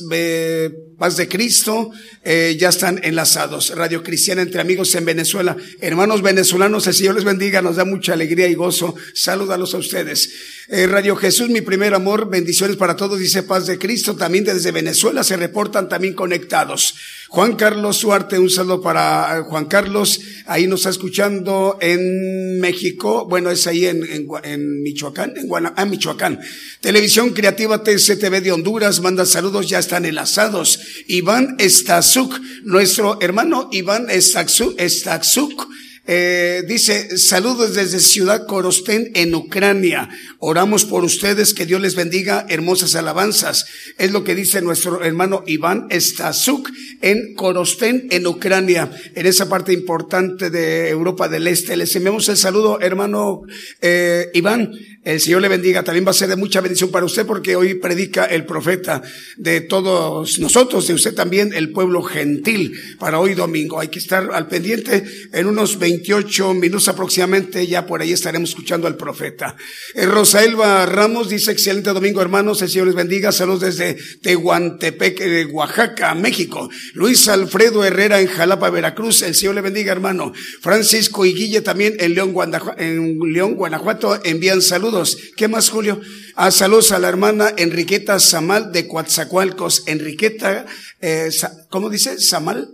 paz 1.01 1.17
de 1.17 1.27
Cristo, 1.27 1.89
eh, 2.23 2.55
ya 2.59 2.69
están 2.69 2.99
enlazados. 3.03 3.75
Radio 3.75 4.03
Cristiana 4.03 4.43
entre 4.43 4.61
amigos 4.61 4.93
en 4.93 5.03
Venezuela. 5.03 5.57
Hermanos 5.79 6.21
venezolanos, 6.21 6.85
el 6.85 6.93
Señor 6.93 7.15
les 7.15 7.23
bendiga, 7.23 7.63
nos 7.63 7.77
da 7.77 7.85
mucha 7.85 8.13
alegría 8.13 8.47
y 8.47 8.53
gozo. 8.53 8.93
Saludos 9.15 9.73
a 9.73 9.79
ustedes. 9.79 10.29
Eh, 10.67 10.85
Radio 10.85 11.15
Jesús, 11.15 11.49
mi 11.49 11.61
primer 11.61 11.95
amor, 11.95 12.29
bendiciones 12.29 12.77
para 12.77 12.95
todos, 12.95 13.17
dice 13.17 13.41
paz 13.41 13.65
de 13.65 13.79
Cristo. 13.79 14.15
También 14.15 14.43
desde 14.43 14.71
Venezuela 14.71 15.23
se 15.23 15.37
reportan 15.37 15.89
también 15.89 16.13
conectados. 16.13 16.93
Juan 17.33 17.55
Carlos 17.55 17.95
Suarte, 17.95 18.37
un 18.37 18.49
saludo 18.49 18.81
para 18.81 19.37
eh, 19.37 19.43
Juan 19.43 19.63
Carlos. 19.63 20.19
Ahí 20.47 20.67
nos 20.67 20.81
está 20.81 20.89
escuchando 20.89 21.77
en 21.79 22.59
México. 22.59 23.25
Bueno, 23.25 23.49
es 23.51 23.67
ahí 23.67 23.85
en, 23.85 24.03
en, 24.43 24.83
Michoacán, 24.83 25.37
en 25.37 25.47
Guana, 25.47 25.73
ah, 25.77 25.85
Michoacán. 25.85 26.41
Televisión 26.81 27.29
Creativa 27.29 27.81
TCTV 27.83 28.41
de 28.41 28.51
Honduras 28.51 28.99
manda 28.99 29.25
saludos, 29.25 29.69
ya 29.69 29.79
están 29.79 30.03
enlazados. 30.03 30.81
Iván 31.07 31.55
Estazuk, 31.57 32.37
nuestro 32.63 33.17
hermano 33.21 33.69
Iván 33.71 34.09
Estazuk, 34.09 34.77
Estazuk 34.77 35.69
eh, 36.07 36.63
dice, 36.67 37.17
saludos 37.17 37.75
desde 37.75 37.99
Ciudad 37.99 38.47
Korostén 38.47 39.11
en 39.13 39.35
Ucrania. 39.35 40.09
Oramos 40.39 40.83
por 40.85 41.03
ustedes, 41.03 41.53
que 41.53 41.67
Dios 41.67 41.79
les 41.79 41.95
bendiga, 41.95 42.45
hermosas 42.49 42.95
alabanzas. 42.95 43.67
Es 43.99 44.11
lo 44.11 44.23
que 44.23 44.33
dice 44.33 44.61
nuestro 44.61 45.03
hermano 45.03 45.43
Iván 45.45 45.87
Stasuk 45.91 46.71
en 47.01 47.35
Korostén 47.35 48.07
en 48.09 48.25
Ucrania, 48.25 48.91
en 49.13 49.25
esa 49.27 49.47
parte 49.47 49.73
importante 49.73 50.49
de 50.49 50.89
Europa 50.89 51.29
del 51.29 51.47
Este. 51.47 51.77
Les 51.77 51.95
enviamos 51.95 52.27
el 52.29 52.37
saludo, 52.37 52.81
hermano 52.81 53.43
eh, 53.81 54.29
Iván. 54.33 54.71
El 55.03 55.19
Señor 55.19 55.41
le 55.41 55.47
bendiga. 55.47 55.81
También 55.81 56.05
va 56.05 56.11
a 56.11 56.13
ser 56.13 56.29
de 56.29 56.35
mucha 56.35 56.61
bendición 56.61 56.91
para 56.91 57.07
usted 57.07 57.25
porque 57.25 57.55
hoy 57.55 57.73
predica 57.73 58.25
el 58.25 58.45
profeta 58.45 59.01
de 59.35 59.61
todos 59.61 60.37
nosotros, 60.37 60.87
de 60.87 60.93
usted 60.93 61.15
también, 61.15 61.53
el 61.55 61.71
pueblo 61.71 62.03
gentil, 62.03 62.79
para 62.99 63.19
hoy 63.19 63.33
domingo. 63.33 63.79
Hay 63.79 63.87
que 63.87 63.97
estar 63.97 64.29
al 64.31 64.47
pendiente 64.47 65.03
en 65.33 65.47
unos 65.47 65.79
28 65.79 66.53
minutos 66.53 66.87
aproximadamente. 66.87 67.65
Ya 67.65 67.87
por 67.87 68.01
ahí 68.01 68.11
estaremos 68.11 68.51
escuchando 68.51 68.85
al 68.85 68.95
profeta. 68.95 69.55
Eh, 69.95 70.05
Rosaelba 70.05 70.85
Ramos 70.85 71.29
dice, 71.29 71.51
excelente 71.51 71.89
domingo, 71.89 72.21
hermanos. 72.21 72.61
El 72.61 72.69
Señor 72.69 72.85
les 72.85 72.95
bendiga. 72.95 73.31
Saludos 73.31 73.61
desde 73.61 73.97
Tehuantepec, 74.21 75.19
de 75.19 75.45
Oaxaca, 75.45 76.13
México. 76.13 76.69
Luis 76.93 77.27
Alfredo 77.27 77.83
Herrera 77.83 78.21
en 78.21 78.27
Jalapa, 78.27 78.69
Veracruz. 78.69 79.23
El 79.23 79.33
Señor 79.33 79.55
le 79.55 79.61
bendiga, 79.61 79.91
hermano. 79.91 80.31
Francisco 80.61 81.25
y 81.25 81.33
Guille 81.33 81.61
también 81.61 81.95
en 81.99 82.13
León, 82.13 82.35
en 82.77 83.19
León, 83.33 83.55
Guanajuato 83.55 84.19
envían 84.23 84.61
saludos 84.61 84.90
¿Qué 85.37 85.47
más, 85.47 85.69
Julio? 85.69 86.01
Ah, 86.35 86.51
saludos 86.51 86.91
a 86.91 86.99
la 86.99 87.07
hermana 87.07 87.53
Enriqueta 87.55 88.19
Samal 88.19 88.73
de 88.73 88.89
Coatzacoalcos. 88.89 89.83
Enriqueta, 89.85 90.65
eh, 90.99 91.29
¿cómo 91.69 91.89
dice? 91.89 92.19
Samal. 92.19 92.69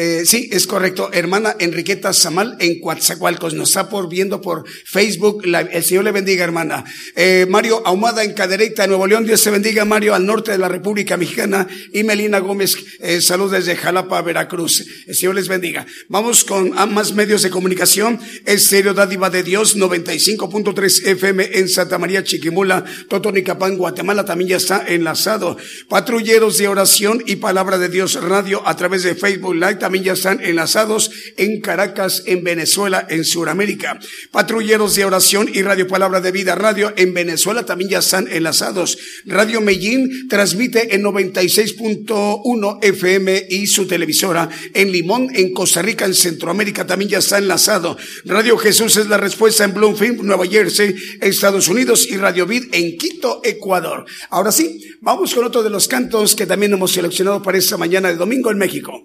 Eh, 0.00 0.24
sí, 0.26 0.48
es 0.52 0.68
correcto. 0.68 1.10
Hermana 1.12 1.56
Enriqueta 1.58 2.12
Samal 2.12 2.56
en 2.60 2.80
Coatzacoalcos. 2.80 3.54
Nos 3.54 3.70
está 3.70 3.88
por 3.88 4.08
viendo 4.08 4.40
por 4.40 4.64
Facebook. 4.84 5.42
el 5.44 5.82
Señor 5.82 6.04
le 6.04 6.12
bendiga, 6.12 6.44
hermana. 6.44 6.84
Eh, 7.16 7.46
Mario 7.50 7.82
Ahumada 7.84 8.22
en 8.22 8.32
Cadereyta, 8.32 8.86
Nuevo 8.86 9.08
León. 9.08 9.26
Dios 9.26 9.40
se 9.40 9.50
bendiga, 9.50 9.84
Mario, 9.84 10.14
al 10.14 10.24
norte 10.24 10.52
de 10.52 10.58
la 10.58 10.68
República 10.68 11.16
Mexicana. 11.16 11.66
Y 11.92 12.04
Melina 12.04 12.38
Gómez, 12.38 12.76
eh, 13.00 13.20
salud 13.20 13.50
desde 13.50 13.74
Jalapa, 13.74 14.22
Veracruz. 14.22 14.86
El 15.08 15.16
Señor 15.16 15.34
les 15.34 15.48
bendiga. 15.48 15.84
Vamos 16.08 16.44
con 16.44 16.70
más 16.92 17.14
medios 17.14 17.42
de 17.42 17.50
comunicación. 17.50 18.20
Estéreo 18.44 18.94
Dádiva 18.94 19.30
de 19.30 19.42
Dios, 19.42 19.76
95.3 19.76 21.08
FM 21.08 21.58
en 21.58 21.68
Santa 21.68 21.98
María 21.98 22.22
Chiquimula, 22.22 22.84
Totonicapán, 23.08 23.76
Guatemala. 23.76 24.24
También 24.24 24.50
ya 24.50 24.58
está 24.58 24.84
enlazado. 24.86 25.56
Patrulleros 25.88 26.56
de 26.56 26.68
oración 26.68 27.20
y 27.26 27.34
palabra 27.34 27.78
de 27.78 27.88
Dios 27.88 28.14
radio 28.14 28.62
a 28.64 28.76
través 28.76 29.02
de 29.02 29.16
Facebook 29.16 29.56
Live 29.56 29.87
también 29.88 30.04
ya 30.04 30.12
están 30.12 30.44
enlazados 30.44 31.10
en 31.38 31.62
Caracas, 31.62 32.22
en 32.26 32.44
Venezuela, 32.44 33.06
en 33.08 33.24
Sudamérica. 33.24 33.98
Patrulleros 34.30 34.94
de 34.96 35.06
oración 35.06 35.48
y 35.50 35.62
Radio 35.62 35.88
Palabra 35.88 36.20
de 36.20 36.30
Vida 36.30 36.54
Radio 36.54 36.92
en 36.98 37.14
Venezuela 37.14 37.64
también 37.64 37.88
ya 37.88 38.00
están 38.00 38.28
enlazados. 38.30 38.98
Radio 39.24 39.62
Medellín 39.62 40.28
transmite 40.28 40.94
en 40.94 41.04
96.1 41.04 42.78
FM 42.82 43.46
y 43.48 43.66
su 43.66 43.86
televisora. 43.86 44.50
En 44.74 44.92
Limón, 44.92 45.30
en 45.32 45.54
Costa 45.54 45.80
Rica, 45.80 46.04
en 46.04 46.12
Centroamérica 46.12 46.86
también 46.86 47.12
ya 47.12 47.20
está 47.20 47.38
enlazado. 47.38 47.96
Radio 48.26 48.58
Jesús 48.58 48.98
es 48.98 49.06
la 49.06 49.16
respuesta 49.16 49.64
en 49.64 49.72
Bloomfield, 49.72 50.20
Nueva 50.20 50.46
Jersey, 50.46 50.94
Estados 51.22 51.66
Unidos 51.68 52.06
y 52.10 52.18
Radio 52.18 52.44
Vid 52.44 52.64
en 52.72 52.98
Quito, 52.98 53.40
Ecuador. 53.42 54.04
Ahora 54.28 54.52
sí, 54.52 54.82
vamos 55.00 55.32
con 55.32 55.46
otro 55.46 55.62
de 55.62 55.70
los 55.70 55.88
cantos 55.88 56.36
que 56.36 56.44
también 56.44 56.74
hemos 56.74 56.92
seleccionado 56.92 57.42
para 57.42 57.56
esta 57.56 57.78
mañana 57.78 58.08
de 58.08 58.16
domingo 58.16 58.50
en 58.50 58.58
México. 58.58 59.02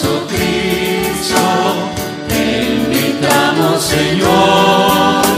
Jesucristo, 0.00 1.36
te 2.28 2.74
invitamos 2.74 3.82
Señor. 3.82 5.28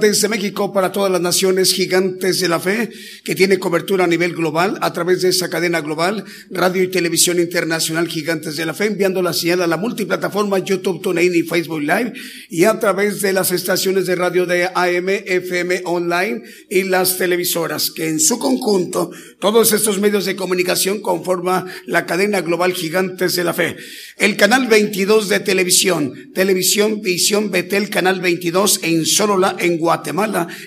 Esta 0.00 0.06
desde 0.18 0.28
México 0.28 0.72
para 0.72 0.90
todas 0.90 1.12
las 1.12 1.20
naciones 1.20 1.72
gigantes 1.72 2.40
de 2.40 2.48
la 2.48 2.58
fe, 2.58 2.90
que 3.22 3.36
tiene 3.36 3.60
cobertura 3.60 4.02
a 4.02 4.08
nivel 4.08 4.34
global 4.34 4.76
a 4.80 4.92
través 4.92 5.22
de 5.22 5.28
esa 5.28 5.48
cadena 5.48 5.80
global, 5.80 6.24
radio 6.50 6.82
y 6.82 6.88
televisión 6.88 7.38
internacional 7.38 8.08
gigantes 8.08 8.56
de 8.56 8.66
la 8.66 8.74
fe, 8.74 8.86
enviando 8.86 9.22
la 9.22 9.32
señal 9.32 9.62
a 9.62 9.68
la 9.68 9.76
multiplataforma 9.76 10.58
YouTube, 10.58 11.02
TuneIn 11.02 11.32
y 11.36 11.42
Facebook 11.44 11.82
Live, 11.82 12.14
y 12.50 12.64
a 12.64 12.80
través 12.80 13.20
de 13.20 13.32
las 13.32 13.52
estaciones 13.52 14.06
de 14.06 14.16
radio 14.16 14.44
de 14.44 14.64
AM, 14.74 15.08
FM 15.08 15.82
online 15.84 16.42
y 16.68 16.82
las 16.82 17.16
televisoras, 17.16 17.92
que 17.92 18.08
en 18.08 18.18
su 18.18 18.40
conjunto, 18.40 19.12
todos 19.38 19.72
estos 19.72 20.00
medios 20.00 20.24
de 20.24 20.34
comunicación 20.34 21.00
conforman 21.00 21.66
la 21.86 22.06
cadena 22.06 22.40
global 22.40 22.72
gigantes 22.72 23.36
de 23.36 23.44
la 23.44 23.54
fe. 23.54 23.76
El 24.16 24.36
canal 24.36 24.66
22 24.66 25.28
de 25.28 25.38
televisión, 25.38 26.32
televisión 26.34 27.02
Visión 27.02 27.52
Betel, 27.52 27.88
canal 27.88 28.20
22 28.20 28.80
en 28.82 29.06
solo 29.06 29.38
en 29.60 29.78
Guatemala 29.78 30.07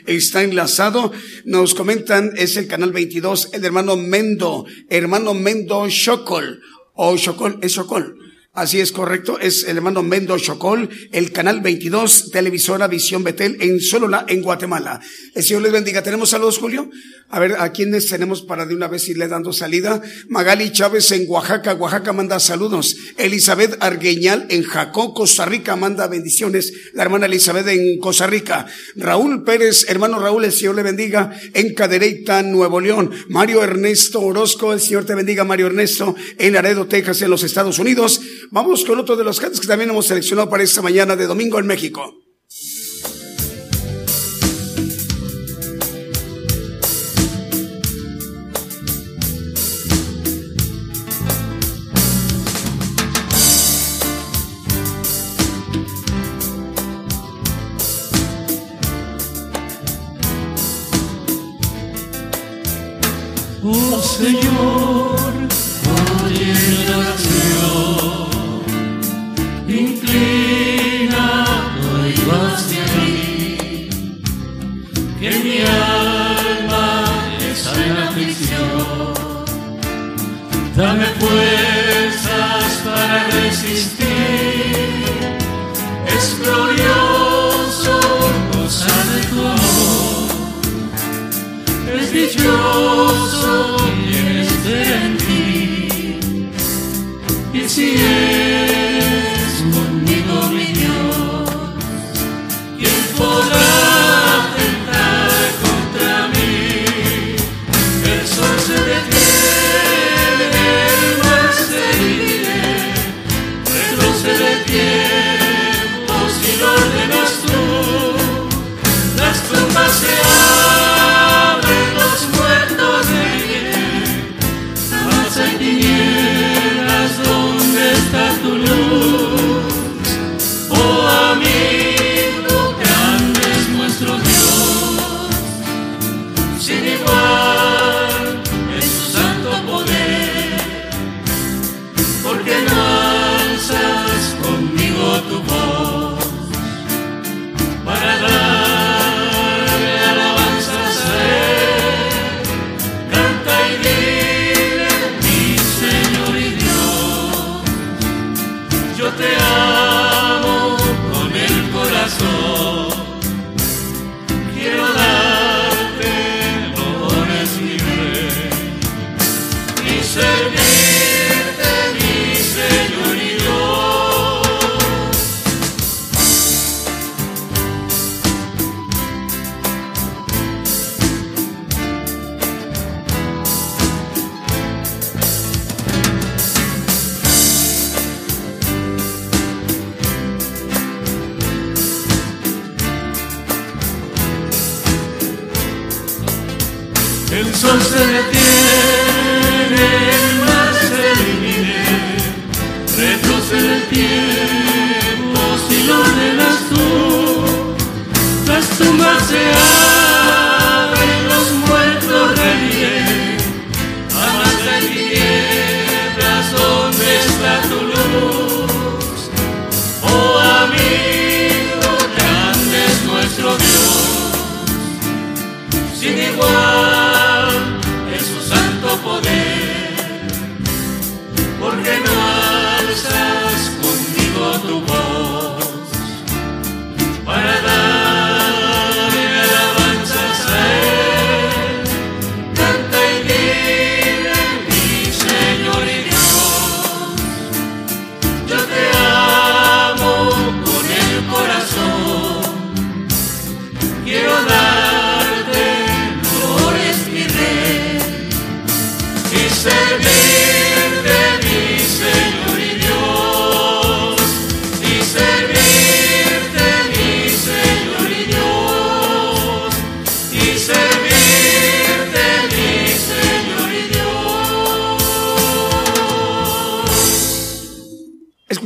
está 0.05 0.43
enlazado. 0.43 1.11
Nos 1.45 1.73
comentan, 1.73 2.33
es 2.37 2.57
el 2.57 2.67
canal 2.67 2.91
22, 2.91 3.49
el 3.53 3.65
hermano 3.65 3.97
Mendo, 3.97 4.65
hermano 4.89 5.33
Mendo 5.33 5.87
Chocol, 5.89 6.61
o 6.93 7.17
Chocol, 7.17 7.59
es 7.61 7.73
Chocol. 7.73 8.20
Así 8.53 8.81
es 8.81 8.91
correcto, 8.91 9.39
es 9.39 9.63
el 9.63 9.77
hermano 9.77 10.03
Mendo 10.03 10.37
Chocol, 10.37 10.89
el 11.13 11.31
canal 11.31 11.61
22, 11.61 12.31
televisora 12.31 12.89
Visión 12.89 13.23
Betel 13.23 13.55
en 13.61 13.79
Solola, 13.79 14.25
en 14.27 14.41
Guatemala. 14.41 14.99
El 15.33 15.41
Señor 15.41 15.61
les 15.61 15.71
bendiga. 15.71 16.03
¿Tenemos 16.03 16.31
saludos, 16.31 16.57
Julio? 16.57 16.89
A 17.29 17.39
ver, 17.39 17.55
¿a 17.57 17.71
quiénes 17.71 18.09
tenemos 18.09 18.41
para 18.41 18.65
de 18.65 18.75
una 18.75 18.89
vez 18.89 19.07
irle 19.07 19.29
dando 19.29 19.53
salida? 19.53 20.01
Magali 20.27 20.69
Chávez 20.73 21.13
en 21.13 21.23
Oaxaca, 21.29 21.75
Oaxaca 21.75 22.11
manda 22.11 22.41
saludos. 22.41 22.97
Elizabeth 23.15 23.77
Argueñal 23.79 24.47
en 24.49 24.63
Jacó, 24.63 25.13
Costa 25.13 25.45
Rica 25.45 25.77
manda 25.77 26.07
bendiciones. 26.07 26.73
La 26.91 27.03
hermana 27.03 27.27
Elizabeth 27.27 27.69
en 27.69 27.99
Costa 28.01 28.27
Rica. 28.27 28.65
Raúl 28.97 29.45
Pérez, 29.45 29.85
hermano 29.87 30.19
Raúl, 30.19 30.43
el 30.43 30.51
Señor 30.51 30.75
le 30.75 30.83
bendiga 30.83 31.31
en 31.53 31.73
Cadereyta, 31.73 32.43
Nuevo 32.43 32.81
León. 32.81 33.11
Mario 33.29 33.63
Ernesto 33.63 34.19
Orozco, 34.19 34.73
el 34.73 34.81
Señor 34.81 35.05
te 35.05 35.15
bendiga, 35.15 35.45
Mario 35.45 35.67
Ernesto, 35.67 36.13
en 36.37 36.51
Laredo, 36.51 36.87
Texas, 36.87 37.21
en 37.21 37.29
los 37.29 37.43
Estados 37.43 37.79
Unidos. 37.79 38.19
Vamos 38.53 38.83
con 38.83 38.99
otro 38.99 39.15
de 39.15 39.23
los 39.23 39.39
cantos 39.39 39.61
que 39.61 39.67
también 39.67 39.91
hemos 39.91 40.07
seleccionado 40.07 40.49
para 40.49 40.61
esta 40.61 40.81
mañana 40.81 41.15
de 41.15 41.25
domingo 41.25 41.57
en 41.57 41.67
México. 41.67 42.20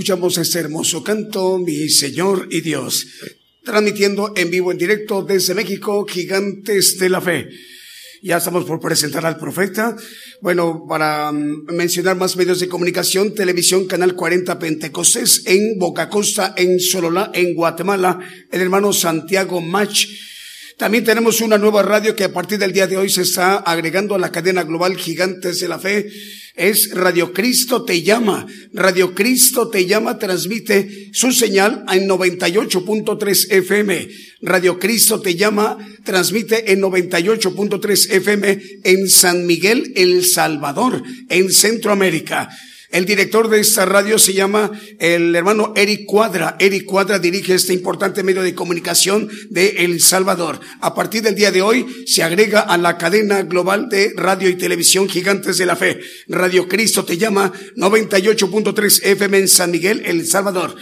Escuchamos 0.06 0.38
este 0.38 0.60
hermoso 0.60 1.04
canto, 1.04 1.58
mi 1.58 1.90
Señor 1.90 2.48
y 2.52 2.62
Dios, 2.62 3.08
transmitiendo 3.64 4.34
en 4.36 4.52
vivo, 4.52 4.72
en 4.72 4.78
directo 4.78 5.24
desde 5.24 5.56
México, 5.56 6.06
Gigantes 6.06 7.00
de 7.00 7.10
la 7.10 7.22
Fe. 7.22 7.50
Ya 8.22 8.38
estamos 8.38 8.66
por 8.66 8.80
presentar 8.80 9.26
al 9.26 9.40
profeta. 9.40 9.96
Bueno, 10.42 10.86
para 10.88 11.32
mm, 11.32 11.74
mencionar 11.74 12.18
más 12.18 12.36
medios 12.36 12.60
de 12.60 12.68
comunicación, 12.68 13.34
televisión, 13.34 13.88
Canal 13.88 14.14
40 14.14 14.60
Pentecostés 14.60 15.42
en 15.48 15.80
Boca 15.80 16.08
Costa, 16.08 16.54
en 16.56 16.80
Sololá, 16.80 17.32
en 17.34 17.56
Guatemala, 17.56 18.20
el 18.52 18.62
hermano 18.62 18.94
Santiago 18.94 19.60
Mach. 19.60 20.06
También 20.78 21.04
tenemos 21.04 21.42
una 21.42 21.58
nueva 21.58 21.82
radio 21.82 22.16
que 22.16 22.26
a 22.26 22.32
partir 22.32 22.60
del 22.60 22.74
día 22.74 22.86
de 22.86 22.98
hoy 22.98 23.10
se 23.10 23.24
está 23.24 23.56
agregando 23.56 24.14
a 24.14 24.20
la 24.20 24.32
cadena 24.32 24.66
global 24.66 24.98
Gigantes 24.98 25.60
de 25.62 25.68
la 25.68 25.80
Fe. 25.80 26.12
Es 26.56 26.92
Radio 26.92 27.34
Cristo 27.34 27.84
Te 27.84 28.02
Llama. 28.02 28.46
Radio 28.74 29.14
Cristo 29.14 29.70
Te 29.70 29.86
Llama 29.86 30.18
transmite 30.18 31.10
su 31.12 31.32
señal 31.32 31.84
en 31.92 32.08
98.3 32.08 33.52
FM. 33.52 34.08
Radio 34.42 34.80
Cristo 34.80 35.20
Te 35.20 35.36
Llama 35.36 35.78
transmite 36.06 36.72
en 36.72 36.82
98.3 36.82 38.12
FM 38.12 38.62
en 38.84 39.10
San 39.10 39.46
Miguel, 39.46 39.92
El 39.96 40.26
Salvador, 40.26 41.04
en 41.30 41.52
Centroamérica. 41.52 42.50
El 42.96 43.04
director 43.04 43.50
de 43.50 43.60
esta 43.60 43.84
radio 43.84 44.18
se 44.18 44.32
llama 44.32 44.72
el 45.00 45.36
hermano 45.36 45.74
Eric 45.76 46.06
Cuadra. 46.06 46.56
Eric 46.62 46.86
Cuadra 46.86 47.20
dirige 47.20 47.54
este 47.54 47.74
importante 47.74 48.24
medio 48.24 48.42
de 48.42 48.56
comunicación 48.56 49.30
de 49.50 49.84
El 49.84 50.00
Salvador. 50.00 50.62
A 50.80 50.96
partir 50.96 51.22
del 51.22 51.36
día 51.36 51.52
de 51.52 51.62
hoy 51.62 51.86
se 52.08 52.24
agrega 52.24 52.62
a 52.62 52.78
la 52.78 52.98
cadena 52.98 53.42
global 53.42 53.90
de 53.90 54.14
radio 54.16 54.48
y 54.48 54.56
televisión 54.56 55.10
Gigantes 55.10 55.58
de 55.58 55.66
la 55.66 55.76
Fe. 55.76 56.00
Radio 56.30 56.70
Cristo 56.70 57.04
te 57.04 57.18
llama 57.18 57.52
98.3 57.76 59.02
FM 59.04 59.40
en 59.40 59.48
San 59.50 59.72
Miguel, 59.72 60.02
El 60.06 60.26
Salvador. 60.26 60.78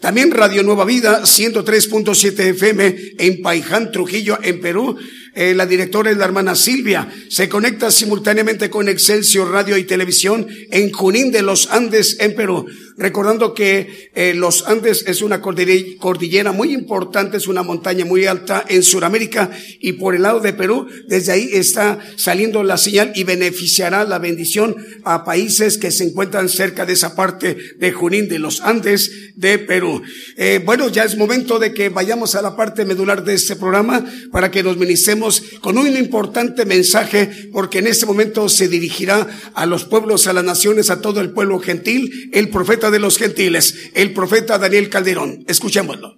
También 0.00 0.30
Radio 0.30 0.62
Nueva 0.62 0.84
Vida, 0.84 1.22
103.7 1.22 2.38
FM 2.50 2.96
en 3.18 3.42
Paiján, 3.42 3.90
Trujillo, 3.90 4.38
en 4.40 4.60
Perú. 4.60 4.96
Eh, 5.36 5.54
la 5.54 5.66
directora 5.66 6.10
es 6.10 6.16
la 6.16 6.24
hermana 6.24 6.54
Silvia. 6.54 7.12
Se 7.28 7.46
conecta 7.46 7.90
simultáneamente 7.90 8.70
con 8.70 8.88
Excelsior 8.88 9.50
Radio 9.50 9.76
y 9.76 9.84
Televisión 9.84 10.48
en 10.70 10.90
Junín 10.90 11.30
de 11.30 11.42
los 11.42 11.70
Andes, 11.70 12.16
en 12.20 12.34
Perú. 12.34 12.64
Recordando 12.96 13.52
que 13.52 14.10
eh, 14.14 14.32
los 14.34 14.66
Andes 14.66 15.04
es 15.06 15.20
una 15.20 15.42
cordillera, 15.42 16.52
muy 16.52 16.72
importante, 16.72 17.36
es 17.36 17.46
una 17.46 17.62
montaña 17.62 18.06
muy 18.06 18.24
alta 18.24 18.64
en 18.66 18.82
Sudamérica 18.82 19.50
y 19.80 19.92
por 19.92 20.14
el 20.14 20.22
lado 20.22 20.40
de 20.40 20.54
Perú, 20.54 20.86
desde 21.06 21.32
ahí 21.32 21.50
está 21.52 21.98
saliendo 22.16 22.62
la 22.62 22.78
señal 22.78 23.12
y 23.14 23.24
beneficiará 23.24 24.04
la 24.04 24.18
bendición 24.18 24.74
a 25.04 25.26
países 25.26 25.76
que 25.76 25.90
se 25.90 26.04
encuentran 26.04 26.48
cerca 26.48 26.86
de 26.86 26.94
esa 26.94 27.14
parte 27.14 27.58
de 27.78 27.92
Junín 27.92 28.28
de 28.28 28.38
los 28.38 28.62
Andes 28.62 29.34
de 29.36 29.58
Perú. 29.58 30.00
Eh, 30.38 30.62
bueno, 30.64 30.88
ya 30.88 31.04
es 31.04 31.18
momento 31.18 31.58
de 31.58 31.74
que 31.74 31.90
vayamos 31.90 32.34
a 32.34 32.40
la 32.40 32.56
parte 32.56 32.86
medular 32.86 33.24
de 33.24 33.34
este 33.34 33.56
programa 33.56 34.02
para 34.32 34.50
que 34.50 34.62
nos 34.62 34.78
ministremos 34.78 35.25
con 35.60 35.78
un 35.78 35.96
importante 35.96 36.64
mensaje, 36.64 37.48
porque 37.52 37.78
en 37.78 37.86
este 37.86 38.06
momento 38.06 38.48
se 38.48 38.68
dirigirá 38.68 39.26
a 39.54 39.66
los 39.66 39.84
pueblos, 39.84 40.26
a 40.26 40.32
las 40.32 40.44
naciones, 40.44 40.90
a 40.90 41.00
todo 41.00 41.20
el 41.20 41.32
pueblo 41.32 41.58
gentil, 41.58 42.30
el 42.32 42.48
profeta 42.50 42.90
de 42.90 42.98
los 42.98 43.18
gentiles, 43.18 43.90
el 43.94 44.12
profeta 44.12 44.58
Daniel 44.58 44.88
Calderón. 44.88 45.44
Escuchémoslo. 45.48 46.16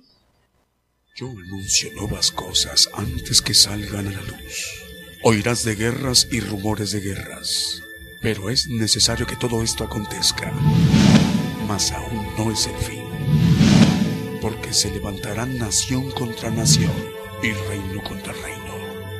Yo 1.17 1.29
anuncio 1.31 1.93
nuevas 1.95 2.31
cosas 2.31 2.89
antes 2.93 3.43
que 3.43 3.53
salgan 3.53 4.07
a 4.07 4.13
la 4.13 4.23
luz. 4.23 4.85
Oirás 5.25 5.65
de 5.65 5.75
guerras 5.75 6.29
y 6.31 6.39
rumores 6.39 6.93
de 6.93 7.01
guerras, 7.01 7.83
pero 8.23 8.51
es 8.51 8.69
necesario 8.69 9.27
que 9.27 9.35
todo 9.35 9.65
esto 9.65 9.83
acontezca. 9.83 10.53
Mas 11.67 11.91
aún 11.91 12.25
no 12.37 12.53
es 12.53 12.67
el 12.67 12.77
fin, 12.77 13.03
porque 14.41 14.73
se 14.73 14.93
levantarán 14.93 15.59
nación 15.59 16.13
contra 16.13 16.51
nación 16.51 16.93
y 17.43 17.51
reino 17.51 18.01
contra 18.05 18.33
reino. 18.33 18.58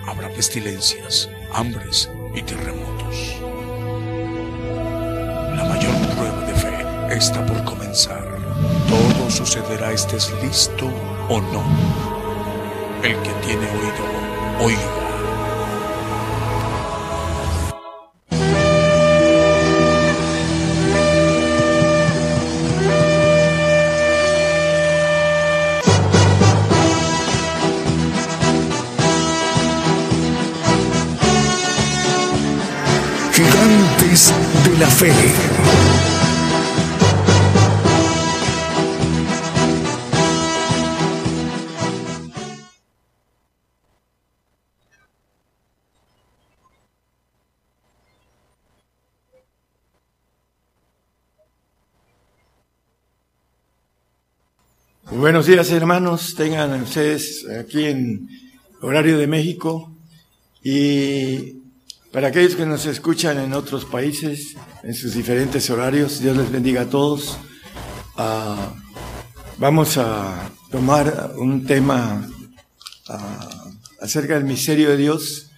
Habrá 0.09 0.30
pestilencias, 0.30 1.28
hambres 1.52 2.11
y 2.34 2.40
terremotos. 2.40 3.36
La 5.54 5.64
mayor 5.68 5.94
prueba 6.16 6.46
de 6.46 6.54
fe 6.54 7.14
está 7.14 7.44
por 7.44 7.62
comenzar. 7.64 8.26
Todo 8.88 9.30
sucederá 9.30 9.92
estés 9.92 10.32
listo 10.42 10.86
o 11.28 11.40
no. 11.42 11.62
El 13.02 13.16
que 13.20 13.32
tiene 13.46 13.66
oído, 13.66 14.64
oiga. 14.64 15.07
La 34.78 34.88
Fe. 34.88 35.12
Buenos 55.10 55.46
días 55.46 55.70
hermanos, 55.72 56.34
tengan 56.36 56.80
ustedes 56.82 57.44
aquí 57.48 57.86
en 57.86 58.28
horario 58.80 59.18
de 59.18 59.26
México 59.26 59.92
y 60.62 61.57
para 62.12 62.28
aquellos 62.28 62.56
que 62.56 62.64
nos 62.64 62.86
escuchan 62.86 63.38
en 63.38 63.52
otros 63.52 63.84
países, 63.84 64.56
en 64.82 64.94
sus 64.94 65.14
diferentes 65.14 65.68
horarios, 65.68 66.20
Dios 66.20 66.36
les 66.36 66.50
bendiga 66.50 66.82
a 66.82 66.90
todos. 66.90 67.36
Ah, 68.16 68.74
vamos 69.59 69.98
a 69.98 70.50
tomar 70.70 71.32
un 71.36 71.66
tema 71.66 72.26
ah, 73.09 73.70
acerca 74.00 74.34
del 74.34 74.44
misterio 74.44 74.90
de 74.90 74.96
Dios, 74.96 75.50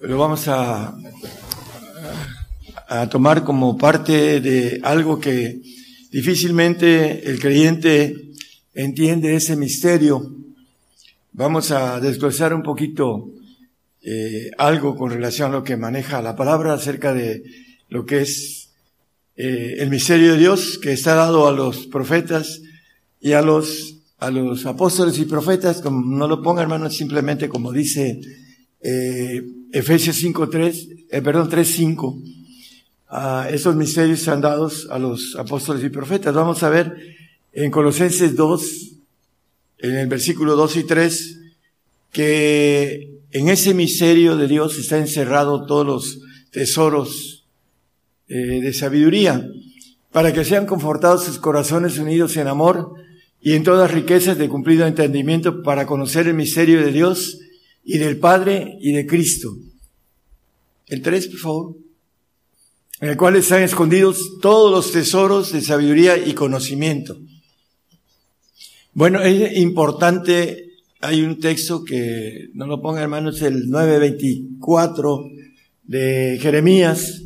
lo 0.00 0.18
vamos 0.18 0.48
a, 0.48 0.96
a 2.88 3.08
tomar 3.08 3.44
como 3.44 3.78
parte 3.78 4.40
de 4.40 4.80
algo 4.82 5.20
que 5.20 5.60
difícilmente 6.10 7.30
el 7.30 7.38
creyente 7.38 8.32
entiende 8.74 9.36
ese 9.36 9.56
misterio. 9.56 10.34
Vamos 11.32 11.70
a 11.70 12.00
desglosar 12.00 12.52
un 12.54 12.62
poquito 12.62 13.30
eh, 14.08 14.52
algo 14.56 14.94
con 14.94 15.10
relación 15.10 15.50
a 15.50 15.54
lo 15.54 15.64
que 15.64 15.76
maneja 15.76 16.22
la 16.22 16.36
palabra 16.36 16.74
acerca 16.74 17.12
de 17.12 17.42
lo 17.88 18.06
que 18.06 18.20
es 18.20 18.68
eh, 19.34 19.78
el 19.80 19.90
misterio 19.90 20.32
de 20.32 20.38
Dios 20.38 20.78
que 20.80 20.92
está 20.92 21.16
dado 21.16 21.48
a 21.48 21.52
los 21.52 21.88
profetas 21.88 22.62
y 23.20 23.32
a 23.32 23.42
los, 23.42 23.96
a 24.18 24.30
los 24.30 24.64
apóstoles 24.64 25.18
y 25.18 25.24
profetas, 25.24 25.80
como 25.80 26.16
no 26.16 26.28
lo 26.28 26.40
ponga 26.40 26.62
hermano, 26.62 26.88
simplemente 26.88 27.48
como 27.48 27.72
dice 27.72 28.20
eh, 28.80 29.42
Efesios 29.72 30.22
5.3, 30.22 31.06
eh, 31.10 31.20
perdón, 31.20 31.50
3.5, 31.50 32.22
uh, 33.10 33.52
esos 33.52 33.74
misterios 33.74 34.20
están 34.20 34.40
dados 34.40 34.86
a 34.88 35.00
los 35.00 35.34
apóstoles 35.36 35.82
y 35.82 35.88
profetas. 35.88 36.32
Vamos 36.32 36.62
a 36.62 36.68
ver 36.68 36.96
en 37.52 37.72
Colosenses 37.72 38.36
2, 38.36 38.92
en 39.78 39.96
el 39.96 40.06
versículo 40.06 40.54
2 40.54 40.76
y 40.76 40.84
3, 40.84 41.40
que 42.12 43.15
en 43.30 43.48
ese 43.48 43.74
misterio 43.74 44.36
de 44.36 44.48
Dios 44.48 44.78
está 44.78 44.98
encerrado 44.98 45.66
todos 45.66 45.86
los 45.86 46.20
tesoros 46.50 47.46
eh, 48.28 48.60
de 48.60 48.72
sabiduría, 48.72 49.46
para 50.10 50.32
que 50.32 50.44
sean 50.44 50.66
confortados 50.66 51.24
sus 51.24 51.38
corazones 51.38 51.98
unidos 51.98 52.36
en 52.36 52.48
amor 52.48 52.94
y 53.40 53.52
en 53.52 53.62
todas 53.62 53.90
riquezas 53.90 54.38
de 54.38 54.48
cumplido 54.48 54.86
entendimiento 54.86 55.62
para 55.62 55.86
conocer 55.86 56.26
el 56.26 56.34
misterio 56.34 56.80
de 56.84 56.92
Dios 56.92 57.38
y 57.84 57.98
del 57.98 58.18
Padre 58.18 58.78
y 58.80 58.92
de 58.92 59.06
Cristo. 59.06 59.56
El 60.86 61.02
3, 61.02 61.28
por 61.28 61.38
favor. 61.38 61.76
En 63.00 63.10
el 63.10 63.16
cual 63.16 63.36
están 63.36 63.62
escondidos 63.62 64.38
todos 64.40 64.70
los 64.70 64.90
tesoros 64.90 65.52
de 65.52 65.60
sabiduría 65.60 66.16
y 66.16 66.32
conocimiento. 66.32 67.18
Bueno, 68.94 69.20
es 69.20 69.58
importante 69.58 70.65
hay 71.00 71.22
un 71.22 71.40
texto 71.40 71.84
que, 71.84 72.48
no 72.54 72.66
lo 72.66 72.80
ponga 72.80 73.02
hermanos, 73.02 73.42
el 73.42 73.68
924 73.68 75.30
de 75.84 76.38
Jeremías, 76.40 77.22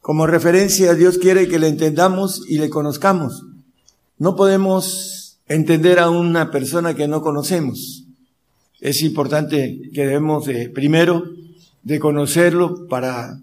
como 0.00 0.26
referencia 0.26 0.94
Dios 0.94 1.18
quiere 1.18 1.48
que 1.48 1.58
le 1.58 1.68
entendamos 1.68 2.42
y 2.48 2.58
le 2.58 2.70
conozcamos. 2.70 3.44
No 4.18 4.36
podemos 4.36 5.38
entender 5.46 5.98
a 5.98 6.10
una 6.10 6.50
persona 6.50 6.94
que 6.94 7.08
no 7.08 7.20
conocemos. 7.20 8.04
Es 8.80 9.02
importante 9.02 9.90
que 9.92 10.06
debemos 10.06 10.46
de, 10.46 10.70
primero, 10.70 11.24
de 11.82 11.98
conocerlo 12.00 12.86
para, 12.88 13.38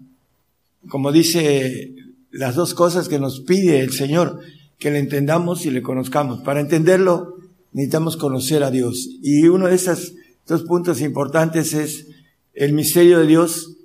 como 0.88 1.12
dice 1.12 1.94
las 2.30 2.54
dos 2.54 2.74
cosas 2.74 3.08
que 3.08 3.18
nos 3.18 3.40
pide 3.40 3.80
el 3.80 3.92
Señor, 3.92 4.40
que 4.78 4.90
le 4.90 4.98
entendamos 4.98 5.64
y 5.64 5.70
le 5.70 5.82
conozcamos. 5.82 6.40
Para 6.40 6.60
entenderlo, 6.60 7.37
necesitamos 7.72 8.16
conocer 8.16 8.62
a 8.62 8.70
Dios. 8.70 9.08
Y 9.22 9.48
uno 9.48 9.68
de 9.68 9.74
esos 9.74 10.14
dos 10.46 10.62
puntos 10.62 11.00
importantes 11.00 11.74
es 11.74 12.06
el 12.54 12.72
misterio 12.72 13.20
de 13.20 13.26
Dios 13.26 13.76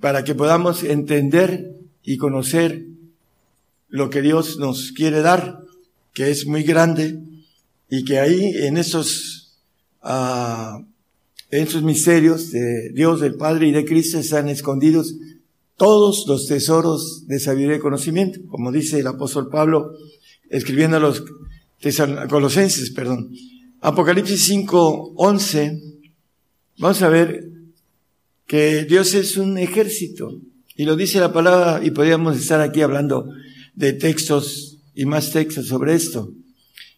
para 0.00 0.24
que 0.24 0.34
podamos 0.34 0.84
entender 0.84 1.74
y 2.02 2.16
conocer 2.16 2.84
lo 3.88 4.10
que 4.10 4.22
Dios 4.22 4.58
nos 4.58 4.92
quiere 4.92 5.22
dar, 5.22 5.62
que 6.12 6.30
es 6.30 6.46
muy 6.46 6.62
grande 6.62 7.20
y 7.90 8.04
que 8.04 8.18
ahí 8.18 8.52
en 8.62 8.76
esos, 8.76 9.56
uh, 10.04 10.84
en 11.50 11.62
esos 11.62 11.82
misterios 11.82 12.50
de 12.50 12.90
Dios, 12.92 13.20
del 13.20 13.36
Padre 13.36 13.68
y 13.68 13.72
de 13.72 13.84
Cristo 13.84 14.18
están 14.18 14.48
escondidos 14.48 15.14
todos 15.76 16.24
los 16.26 16.46
tesoros 16.46 17.26
de 17.26 17.38
sabiduría 17.40 17.76
y 17.76 17.80
conocimiento, 17.80 18.40
como 18.48 18.72
dice 18.72 19.00
el 19.00 19.06
apóstol 19.06 19.48
Pablo 19.48 19.92
escribiendo 20.50 20.96
a 20.96 21.00
los 21.00 21.24
Colosenses, 22.28 22.90
perdón. 22.90 23.30
Apocalipsis 23.80 24.44
5, 24.44 25.14
11, 25.16 25.80
vamos 26.78 27.02
a 27.02 27.08
ver 27.08 27.48
que 28.46 28.84
Dios 28.84 29.14
es 29.14 29.36
un 29.36 29.58
ejército. 29.58 30.40
Y 30.74 30.84
lo 30.84 30.96
dice 30.96 31.20
la 31.20 31.32
palabra, 31.32 31.80
y 31.84 31.90
podríamos 31.90 32.36
estar 32.36 32.60
aquí 32.60 32.82
hablando 32.82 33.30
de 33.74 33.92
textos 33.92 34.78
y 34.94 35.06
más 35.06 35.30
textos 35.30 35.68
sobre 35.68 35.94
esto. 35.94 36.32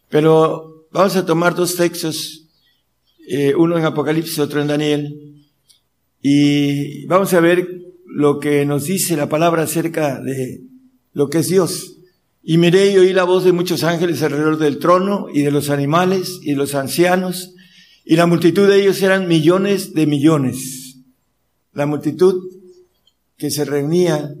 Pero 0.09 0.87
vamos 0.91 1.15
a 1.15 1.25
tomar 1.25 1.55
dos 1.55 1.75
textos, 1.75 2.47
eh, 3.27 3.53
uno 3.55 3.77
en 3.77 3.85
Apocalipsis, 3.85 4.39
otro 4.39 4.61
en 4.61 4.67
Daniel, 4.67 5.45
y 6.21 7.05
vamos 7.05 7.33
a 7.33 7.39
ver 7.39 7.67
lo 8.05 8.39
que 8.39 8.65
nos 8.65 8.85
dice 8.85 9.15
la 9.15 9.29
palabra 9.29 9.63
acerca 9.63 10.19
de 10.19 10.61
lo 11.13 11.29
que 11.29 11.39
es 11.39 11.49
Dios. 11.49 11.97
Y 12.43 12.57
miré 12.57 12.91
y 12.91 12.97
oí 12.97 13.13
la 13.13 13.23
voz 13.23 13.43
de 13.43 13.51
muchos 13.51 13.83
ángeles 13.83 14.23
alrededor 14.23 14.57
del 14.57 14.79
trono 14.79 15.27
y 15.31 15.41
de 15.41 15.51
los 15.51 15.69
animales 15.69 16.39
y 16.41 16.51
de 16.51 16.55
los 16.55 16.73
ancianos, 16.73 17.53
y 18.03 18.15
la 18.15 18.25
multitud 18.25 18.67
de 18.67 18.81
ellos 18.81 19.01
eran 19.03 19.27
millones 19.27 19.93
de 19.93 20.07
millones. 20.07 20.97
La 21.73 21.85
multitud 21.85 22.41
que 23.37 23.51
se 23.51 23.63
reunía 23.63 24.33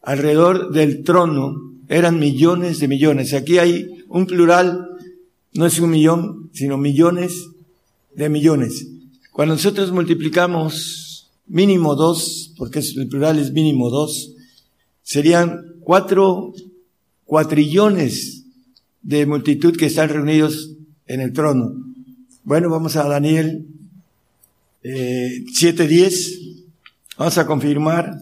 alrededor 0.00 0.72
del 0.72 1.02
trono 1.02 1.56
eran 1.88 2.20
millones 2.20 2.78
de 2.78 2.88
millones. 2.88 3.34
Aquí 3.34 3.58
hay 3.58 4.04
un 4.08 4.26
plural, 4.26 4.86
no 5.52 5.66
es 5.66 5.80
un 5.80 5.90
millón, 5.90 6.50
sino 6.52 6.78
millones 6.78 7.32
de 8.14 8.28
millones. 8.28 8.86
Cuando 9.32 9.54
nosotros 9.54 9.90
multiplicamos 9.90 11.30
mínimo 11.46 11.96
dos, 11.96 12.54
porque 12.56 12.78
el 12.78 13.08
plural 13.08 13.38
es 13.38 13.52
mínimo 13.52 13.90
dos, 13.90 14.34
serían 15.02 15.60
cuatro 15.80 16.52
cuatrillones 17.30 18.42
de 19.02 19.24
multitud 19.24 19.76
que 19.76 19.86
están 19.86 20.08
reunidos 20.08 20.72
en 21.06 21.20
el 21.20 21.32
trono. 21.32 21.76
Bueno, 22.42 22.68
vamos 22.70 22.96
a 22.96 23.06
Daniel 23.06 23.66
eh, 24.82 25.44
7.10. 25.44 26.64
Vamos 27.16 27.38
a 27.38 27.46
confirmar. 27.46 28.16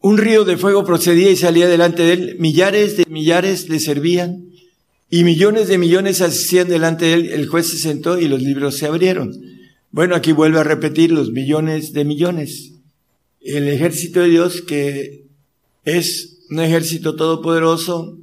Un 0.00 0.18
río 0.18 0.44
de 0.44 0.56
fuego 0.56 0.84
procedía 0.84 1.30
y 1.30 1.36
salía 1.36 1.68
delante 1.68 2.02
de 2.02 2.12
él. 2.14 2.36
Millares 2.40 2.96
de 2.96 3.04
millares 3.08 3.68
le 3.68 3.78
servían 3.78 4.46
y 5.08 5.22
millones 5.22 5.68
de 5.68 5.78
millones 5.78 6.20
asistían 6.20 6.68
delante 6.68 7.04
de 7.04 7.12
él. 7.12 7.26
El 7.30 7.46
juez 7.46 7.68
se 7.68 7.78
sentó 7.78 8.18
y 8.18 8.26
los 8.26 8.42
libros 8.42 8.76
se 8.76 8.86
abrieron. 8.86 9.40
Bueno, 9.92 10.16
aquí 10.16 10.32
vuelve 10.32 10.58
a 10.58 10.64
repetir 10.64 11.12
los 11.12 11.30
millones 11.30 11.92
de 11.92 12.04
millones. 12.04 12.72
El 13.40 13.68
ejército 13.68 14.18
de 14.18 14.30
Dios 14.30 14.62
que 14.62 15.26
es 15.84 16.33
un 16.54 16.60
ejército 16.60 17.16
todopoderoso 17.16 18.16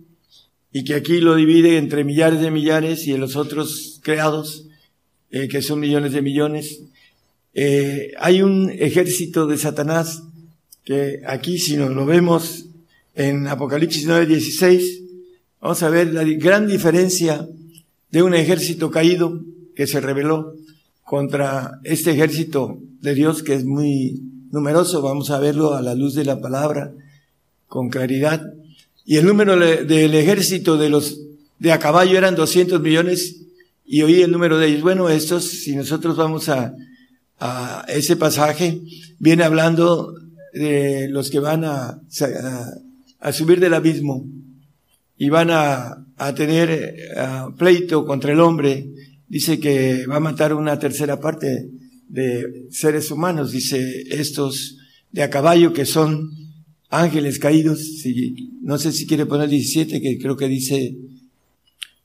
y 0.71 0.85
que 0.85 0.95
aquí 0.95 1.19
lo 1.19 1.35
divide 1.35 1.77
entre 1.77 2.05
millares 2.05 2.39
de 2.39 2.49
millares 2.49 3.05
y 3.05 3.11
en 3.11 3.19
los 3.19 3.35
otros 3.35 3.99
creados, 4.03 4.67
eh, 5.31 5.49
que 5.49 5.61
son 5.61 5.81
millones 5.81 6.13
de 6.13 6.21
millones. 6.21 6.79
Eh, 7.53 8.13
hay 8.17 8.41
un 8.41 8.69
ejército 8.69 9.47
de 9.47 9.57
Satanás 9.57 10.23
que 10.85 11.19
aquí, 11.27 11.59
si 11.59 11.75
nos 11.75 11.91
lo 11.91 12.05
vemos 12.05 12.67
en 13.15 13.47
Apocalipsis 13.47 14.07
9:16, 14.07 15.01
vamos 15.59 15.83
a 15.83 15.89
ver 15.89 16.13
la 16.13 16.23
gran 16.23 16.67
diferencia 16.67 17.45
de 18.11 18.23
un 18.23 18.33
ejército 18.33 18.91
caído 18.91 19.41
que 19.75 19.87
se 19.87 19.99
rebeló 19.99 20.55
contra 21.03 21.81
este 21.83 22.11
ejército 22.11 22.79
de 23.01 23.13
Dios 23.13 23.43
que 23.43 23.55
es 23.55 23.65
muy 23.65 24.21
numeroso. 24.51 25.01
Vamos 25.01 25.31
a 25.31 25.39
verlo 25.39 25.73
a 25.73 25.81
la 25.81 25.95
luz 25.95 26.15
de 26.15 26.23
la 26.23 26.39
palabra 26.39 26.93
con 27.71 27.87
claridad. 27.87 28.53
Y 29.05 29.15
el 29.15 29.25
número 29.25 29.57
del 29.57 30.13
ejército 30.13 30.77
de 30.77 30.89
los 30.89 31.21
de 31.57 31.71
a 31.71 31.79
caballo 31.79 32.17
eran 32.17 32.35
200 32.35 32.81
millones 32.81 33.43
y 33.85 34.01
oí 34.01 34.21
el 34.21 34.29
número 34.29 34.57
de 34.57 34.67
ellos. 34.67 34.81
Bueno, 34.81 35.07
estos, 35.07 35.45
si 35.45 35.73
nosotros 35.73 36.17
vamos 36.17 36.49
a, 36.49 36.75
a 37.39 37.85
ese 37.87 38.17
pasaje, 38.17 38.81
viene 39.19 39.45
hablando 39.45 40.13
de 40.53 41.07
los 41.07 41.29
que 41.29 41.39
van 41.39 41.63
a, 41.63 42.01
a, 43.21 43.31
subir 43.31 43.61
del 43.61 43.73
abismo 43.73 44.25
y 45.17 45.29
van 45.29 45.49
a, 45.49 46.05
a 46.17 46.35
tener 46.35 46.93
pleito 47.57 48.05
contra 48.05 48.33
el 48.33 48.41
hombre. 48.41 48.85
Dice 49.29 49.61
que 49.61 50.05
va 50.07 50.17
a 50.17 50.19
matar 50.19 50.53
una 50.53 50.77
tercera 50.77 51.21
parte 51.21 51.69
de 52.09 52.67
seres 52.69 53.09
humanos, 53.11 53.53
dice 53.53 54.03
estos 54.09 54.77
de 55.09 55.23
a 55.23 55.29
caballo 55.29 55.71
que 55.71 55.85
son 55.85 56.41
ángeles 56.91 57.39
caídos, 57.39 57.79
no 58.61 58.77
sé 58.77 58.91
si 58.91 59.07
quiere 59.07 59.25
poner 59.25 59.49
17, 59.49 60.01
que 60.01 60.17
creo 60.19 60.35
que 60.35 60.47
dice, 60.47 60.97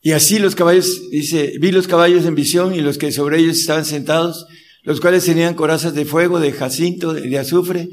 y 0.01 0.13
así 0.13 0.39
los 0.39 0.55
caballos, 0.55 1.11
dice, 1.11 1.55
vi 1.61 1.73
los 1.73 1.89
caballos 1.89 2.25
en 2.25 2.37
visión 2.37 2.73
y 2.73 2.81
los 2.81 2.97
que 2.97 3.11
sobre 3.11 3.41
ellos 3.41 3.59
estaban 3.59 3.85
sentados, 3.85 4.47
los 4.85 5.01
cuales 5.01 5.25
tenían 5.25 5.55
corazas 5.55 5.95
de 5.95 6.05
fuego, 6.05 6.39
de 6.39 6.53
jacinto, 6.53 7.13
de, 7.13 7.39
azufre, 7.39 7.89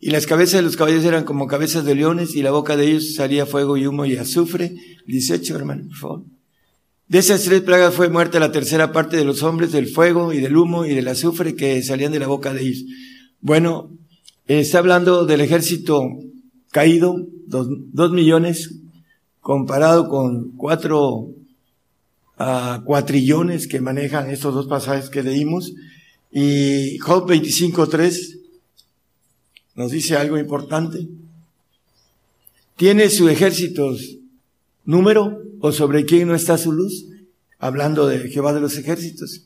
y 0.00 0.10
las 0.10 0.26
cabezas 0.26 0.54
de 0.54 0.62
los 0.62 0.78
caballos 0.78 1.04
eran 1.04 1.24
como 1.24 1.46
cabezas 1.46 1.84
de 1.84 1.94
leones, 1.94 2.34
y 2.34 2.40
la 2.40 2.50
boca 2.50 2.78
de 2.78 2.86
ellos 2.86 3.14
salía 3.14 3.44
fuego 3.44 3.76
y 3.76 3.86
humo 3.86 4.06
y 4.06 4.16
azufre. 4.16 4.74
18, 5.06 5.54
hermano, 5.54 5.84
por 5.88 5.96
favor. 5.96 6.22
De 7.08 7.18
esas 7.18 7.42
tres 7.42 7.60
plagas 7.60 7.94
fue 7.94 8.08
muerta 8.08 8.40
la 8.40 8.52
tercera 8.52 8.92
parte 8.92 9.18
de 9.18 9.24
los 9.24 9.42
hombres 9.42 9.70
del 9.70 9.88
fuego 9.88 10.32
y 10.32 10.40
del 10.40 10.56
humo 10.56 10.86
y 10.86 10.94
del 10.94 11.08
azufre 11.08 11.54
que 11.54 11.82
salían 11.82 12.12
de 12.12 12.20
la 12.20 12.26
boca 12.26 12.54
de 12.54 12.62
ellos. 12.62 12.84
Bueno, 13.40 13.90
está 14.46 14.78
hablando 14.78 15.26
del 15.26 15.42
ejército 15.42 16.02
caído, 16.78 17.26
dos, 17.48 18.12
millones, 18.12 18.76
comparado 19.40 20.08
con 20.08 20.52
cuatro 20.52 21.34
uh, 22.38 22.84
cuatrillones 22.84 23.66
que 23.66 23.80
manejan 23.80 24.30
estos 24.30 24.54
dos 24.54 24.68
pasajes 24.68 25.10
que 25.10 25.24
leímos. 25.24 25.72
Y 26.30 26.96
Job 26.98 27.28
25.3 27.28 28.38
nos 29.74 29.90
dice 29.90 30.16
algo 30.16 30.38
importante. 30.38 31.08
¿Tiene 32.76 33.10
su 33.10 33.28
ejército 33.28 33.96
número 34.84 35.42
o 35.58 35.72
sobre 35.72 36.04
quién 36.04 36.28
no 36.28 36.36
está 36.36 36.58
su 36.58 36.70
luz? 36.70 37.06
Hablando 37.58 38.06
de 38.06 38.20
Jehová 38.28 38.52
de 38.52 38.60
los 38.60 38.78
ejércitos. 38.78 39.42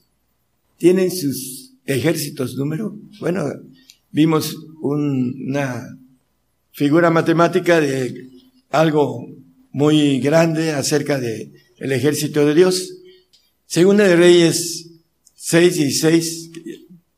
¿Tienen 0.76 1.10
sus 1.10 1.72
ejércitos 1.86 2.56
número? 2.56 2.94
Bueno, 3.20 3.46
vimos 4.10 4.54
una 4.82 5.82
figura 6.72 7.10
matemática 7.10 7.80
de 7.80 8.28
algo 8.70 9.26
muy 9.70 10.20
grande 10.20 10.72
acerca 10.72 11.18
de 11.18 11.52
el 11.78 11.92
ejército 11.92 12.46
de 12.46 12.54
Dios. 12.54 12.94
Segunda 13.66 14.04
de 14.04 14.16
Reyes 14.16 14.90
6, 15.34 15.74
16, 15.74 16.50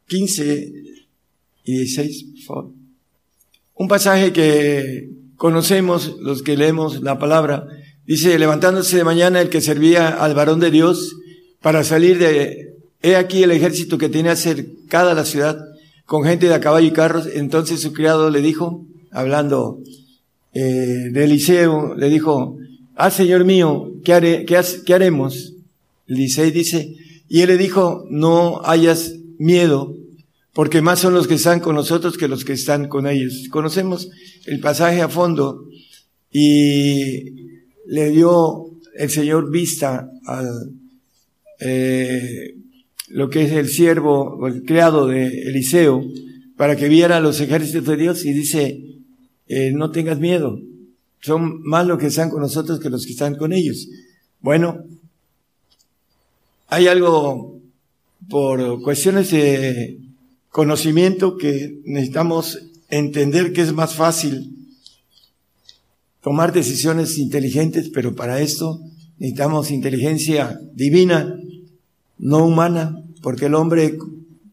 15 0.07 0.72
y 1.64 1.72
16, 1.72 2.24
por 2.24 2.42
favor. 2.42 2.72
Un 3.74 3.88
pasaje 3.88 4.32
que 4.32 5.11
conocemos 5.36 6.16
los 6.20 6.42
que 6.42 6.57
leemos 6.57 7.02
la 7.02 7.18
palabra. 7.18 7.66
Dice, 8.07 8.38
levantándose 8.38 8.96
de 8.96 9.05
mañana 9.05 9.40
el 9.40 9.50
que 9.50 9.61
servía 9.61 10.09
al 10.09 10.34
varón 10.34 10.61
de 10.61 10.70
Dios 10.70 11.16
para 11.61 11.84
salir 11.84 12.18
de, 12.18 12.76
he 13.02 13.16
aquí 13.16 13.42
el 13.42 13.50
ejército 13.50 13.98
que 13.98 14.09
tenía 14.09 14.36
cercada 14.36 15.14
la 15.14 15.24
ciudad 15.24 15.59
con 16.07 16.24
gente 16.24 16.46
de 16.46 16.55
a 16.55 16.61
caballo 16.61 16.86
y 16.86 16.92
carros. 16.92 17.26
Entonces 17.34 17.80
su 17.80 17.92
criado 17.92 18.30
le 18.30 18.42
dijo, 18.42 18.86
hablando 19.14 19.80
eh, 20.52 21.08
de 21.10 21.24
Eliseo, 21.24 21.94
le 21.94 22.10
dijo, 22.10 22.58
ah, 22.96 23.10
Señor 23.10 23.44
mío, 23.44 23.92
¿qué, 24.04 24.12
haré, 24.12 24.44
qué, 24.44 24.94
haremos? 24.94 25.54
Eliseo 26.06 26.50
dice, 26.50 26.94
y 27.28 27.40
él 27.40 27.48
le 27.48 27.56
dijo, 27.56 28.04
no 28.10 28.60
hayas 28.64 29.14
miedo, 29.38 29.96
porque 30.52 30.82
más 30.82 30.98
son 30.98 31.14
los 31.14 31.26
que 31.26 31.34
están 31.34 31.60
con 31.60 31.76
nosotros 31.76 32.18
que 32.18 32.28
los 32.28 32.44
que 32.44 32.52
están 32.52 32.88
con 32.88 33.06
ellos. 33.06 33.48
Conocemos 33.50 34.10
el 34.46 34.60
pasaje 34.60 35.00
a 35.00 35.08
fondo 35.08 35.64
y 36.30 37.30
le 37.86 38.10
dio 38.10 38.66
el 38.96 39.10
Señor 39.10 39.50
vista 39.50 40.10
al 40.26 40.48
eh, 41.60 42.56
lo 43.08 43.30
que 43.30 43.44
es 43.44 43.52
el 43.52 43.68
siervo 43.68 44.36
o 44.38 44.46
el 44.48 44.64
criado 44.64 45.06
de 45.06 45.26
Eliseo 45.26 46.04
para 46.56 46.76
que 46.76 46.88
viera 46.88 47.20
los 47.20 47.40
ejércitos 47.40 47.86
de 47.86 47.96
Dios 47.96 48.24
y 48.24 48.32
dice, 48.32 48.93
eh, 49.49 49.72
no 49.72 49.90
tengas 49.90 50.18
miedo, 50.18 50.59
son 51.20 51.62
más 51.62 51.86
los 51.86 51.99
que 51.99 52.07
están 52.07 52.30
con 52.30 52.40
nosotros 52.40 52.80
que 52.80 52.90
los 52.90 53.07
que 53.07 53.12
están 53.12 53.36
con 53.36 53.53
ellos. 53.53 53.88
Bueno, 54.40 54.84
hay 56.68 56.86
algo 56.86 57.61
por 58.28 58.82
cuestiones 58.82 59.30
de 59.30 60.01
conocimiento 60.51 61.36
que 61.36 61.80
necesitamos 61.84 62.59
entender 62.88 63.53
que 63.53 63.62
es 63.62 63.72
más 63.72 63.95
fácil 63.95 64.55
tomar 66.22 66.53
decisiones 66.53 67.18
inteligentes, 67.18 67.90
pero 67.92 68.14
para 68.14 68.40
esto 68.40 68.80
necesitamos 69.18 69.70
inteligencia 69.70 70.61
divina, 70.72 71.38
no 72.18 72.47
humana, 72.47 73.03
porque 73.22 73.47
el 73.47 73.55
hombre, 73.55 73.99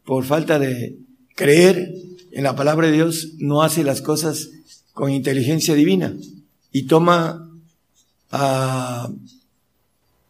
por 0.06 0.26
falta 0.26 0.60
de 0.60 0.98
creer 1.36 1.94
en 2.32 2.44
la 2.44 2.56
palabra 2.56 2.88
de 2.88 2.94
Dios, 2.94 3.34
no 3.38 3.64
hace 3.64 3.84
las 3.84 4.02
cosas 4.02 4.50
con 4.94 5.12
inteligencia 5.12 5.74
divina 5.74 6.14
y 6.72 6.84
toma 6.84 7.50
a, 8.32 9.10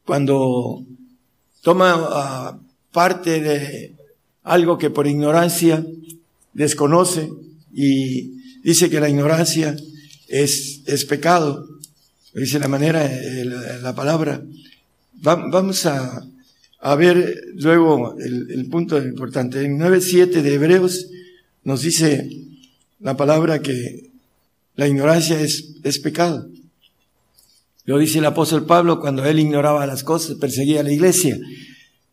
cuando 0.05 0.83
toma 1.61 1.93
a 1.93 2.59
parte 2.91 3.39
de 3.39 3.95
algo 4.43 4.77
que 4.77 4.89
por 4.89 5.07
ignorancia 5.07 5.85
desconoce 6.53 7.31
y 7.73 8.41
dice 8.63 8.89
que 8.89 8.99
la 8.99 9.09
ignorancia 9.09 9.75
es, 10.27 10.81
es 10.85 11.05
pecado. 11.05 11.67
Dice 12.33 12.59
la 12.59 12.67
manera, 12.67 13.09
la, 13.81 13.93
palabra. 13.93 14.41
vamos 15.21 15.85
a, 15.85 16.25
a, 16.79 16.95
ver 16.95 17.43
luego 17.55 18.15
el, 18.17 18.49
el 18.51 18.69
punto 18.69 18.97
importante. 18.97 19.63
En 19.63 19.77
9.7 19.77 20.41
de 20.41 20.53
Hebreos 20.53 21.07
nos 21.63 21.81
dice 21.81 22.29
la 23.01 23.17
palabra 23.17 23.61
que 23.61 24.10
la 24.81 24.87
ignorancia 24.87 25.39
es, 25.39 25.75
es 25.83 25.99
pecado. 25.99 26.47
Lo 27.85 27.99
dice 27.99 28.17
el 28.17 28.25
apóstol 28.25 28.65
Pablo 28.65 28.99
cuando 28.99 29.23
él 29.23 29.37
ignoraba 29.37 29.85
las 29.85 30.03
cosas, 30.03 30.37
perseguía 30.37 30.79
a 30.79 30.83
la 30.83 30.91
iglesia. 30.91 31.37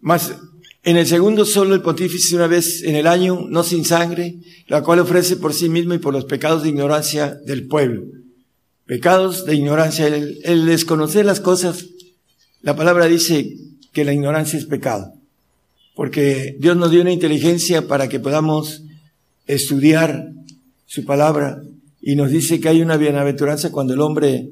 Más 0.01 0.35
en 0.83 0.99
el 0.99 1.07
segundo 1.07 1.47
solo 1.47 1.75
el 1.75 1.81
pontífice 1.81 2.37
una 2.37 2.47
vez 2.47 2.83
en 2.83 2.95
el 2.95 3.07
año, 3.07 3.47
no 3.49 3.63
sin 3.65 3.87
sangre, 3.87 4.35
la 4.67 4.83
cual 4.83 4.99
ofrece 4.99 5.37
por 5.37 5.55
sí 5.55 5.71
mismo 5.71 5.95
y 5.95 5.99
por 5.99 6.13
los 6.13 6.27
pecados 6.27 6.63
de 6.63 6.69
ignorancia 6.69 7.39
del 7.47 7.67
pueblo. 7.69 8.03
Pecados 8.85 9.47
de 9.47 9.55
ignorancia, 9.55 10.07
el 10.07 10.67
desconocer 10.67 11.25
las 11.25 11.41
cosas, 11.41 11.87
la 12.61 12.77
palabra 12.77 13.07
dice 13.07 13.57
que 13.95 14.05
la 14.05 14.13
ignorancia 14.13 14.59
es 14.59 14.67
pecado. 14.67 15.15
Porque 15.95 16.55
Dios 16.59 16.77
nos 16.77 16.91
dio 16.91 17.01
una 17.01 17.13
inteligencia 17.13 17.89
para 17.89 18.11
que 18.11 18.21
podamos 18.21 18.83
estudiar 19.47 20.33
su 20.85 21.07
palabra 21.07 21.63
y 22.09 22.17
nos 22.17 22.31
dice 22.31 22.59
que 22.59 22.71
hay 22.71 22.81
una 22.81 22.97
bienaventuranza 22.97 23.71
cuando 23.71 23.93
el 23.93 24.01
hombre 24.01 24.49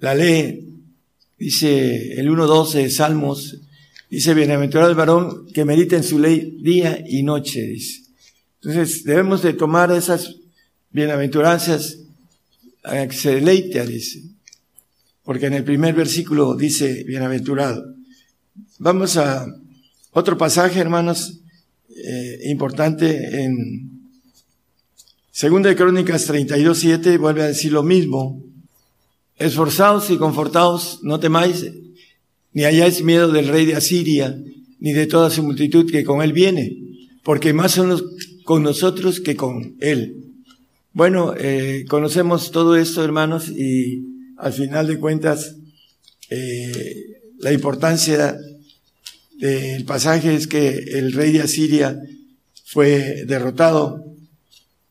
la 0.00 0.14
lee. 0.14 0.68
Dice 1.38 2.12
el 2.20 2.28
1.12 2.28 2.74
de 2.74 2.90
Salmos, 2.90 3.56
Dice, 4.10 4.34
bienaventurado 4.34 4.90
el 4.90 4.96
varón 4.96 5.46
que 5.46 5.64
medita 5.64 5.96
en 5.96 6.02
su 6.02 6.18
ley 6.18 6.58
día 6.60 7.02
y 7.08 7.22
noche, 7.22 7.62
dice. 7.62 8.02
Entonces, 8.60 9.02
debemos 9.04 9.40
de 9.40 9.54
tomar 9.54 9.90
esas 9.92 10.36
bienaventuranzas 10.90 12.00
a 12.84 13.06
que 13.06 13.16
se 13.16 13.36
deleite, 13.36 13.86
dice. 13.86 14.20
Porque 15.22 15.46
en 15.46 15.54
el 15.54 15.64
primer 15.64 15.94
versículo 15.94 16.54
dice, 16.54 17.02
bienaventurado. 17.04 17.94
Vamos 18.78 19.16
a 19.16 19.46
otro 20.10 20.36
pasaje, 20.36 20.80
hermanos, 20.80 21.40
eh, 21.88 22.40
importante 22.50 23.42
en 23.42 23.89
Segunda 25.32 25.68
de 25.68 25.76
Crónicas 25.76 26.28
32.7, 26.28 27.16
vuelve 27.16 27.42
a 27.42 27.46
decir 27.46 27.70
lo 27.70 27.84
mismo. 27.84 28.42
Esforzaos 29.36 30.10
y 30.10 30.16
confortaos, 30.16 30.98
no 31.02 31.20
temáis, 31.20 31.70
ni 32.52 32.64
hayáis 32.64 33.04
miedo 33.04 33.30
del 33.30 33.46
rey 33.46 33.64
de 33.64 33.76
Asiria, 33.76 34.36
ni 34.80 34.92
de 34.92 35.06
toda 35.06 35.30
su 35.30 35.44
multitud 35.44 35.88
que 35.88 36.02
con 36.02 36.20
él 36.20 36.32
viene, 36.32 36.76
porque 37.22 37.52
más 37.52 37.72
son 37.72 37.90
los 37.90 38.04
con 38.44 38.64
nosotros 38.64 39.20
que 39.20 39.36
con 39.36 39.76
él. 39.80 40.32
Bueno, 40.92 41.34
eh, 41.38 41.84
conocemos 41.88 42.50
todo 42.50 42.74
esto, 42.74 43.04
hermanos, 43.04 43.48
y 43.48 44.02
al 44.36 44.52
final 44.52 44.88
de 44.88 44.98
cuentas, 44.98 45.54
eh, 46.28 47.06
la 47.38 47.52
importancia 47.52 48.36
del 49.38 49.84
pasaje 49.84 50.34
es 50.34 50.48
que 50.48 50.70
el 50.70 51.12
rey 51.12 51.30
de 51.30 51.42
Asiria 51.42 51.96
fue 52.64 53.24
derrotado 53.26 54.09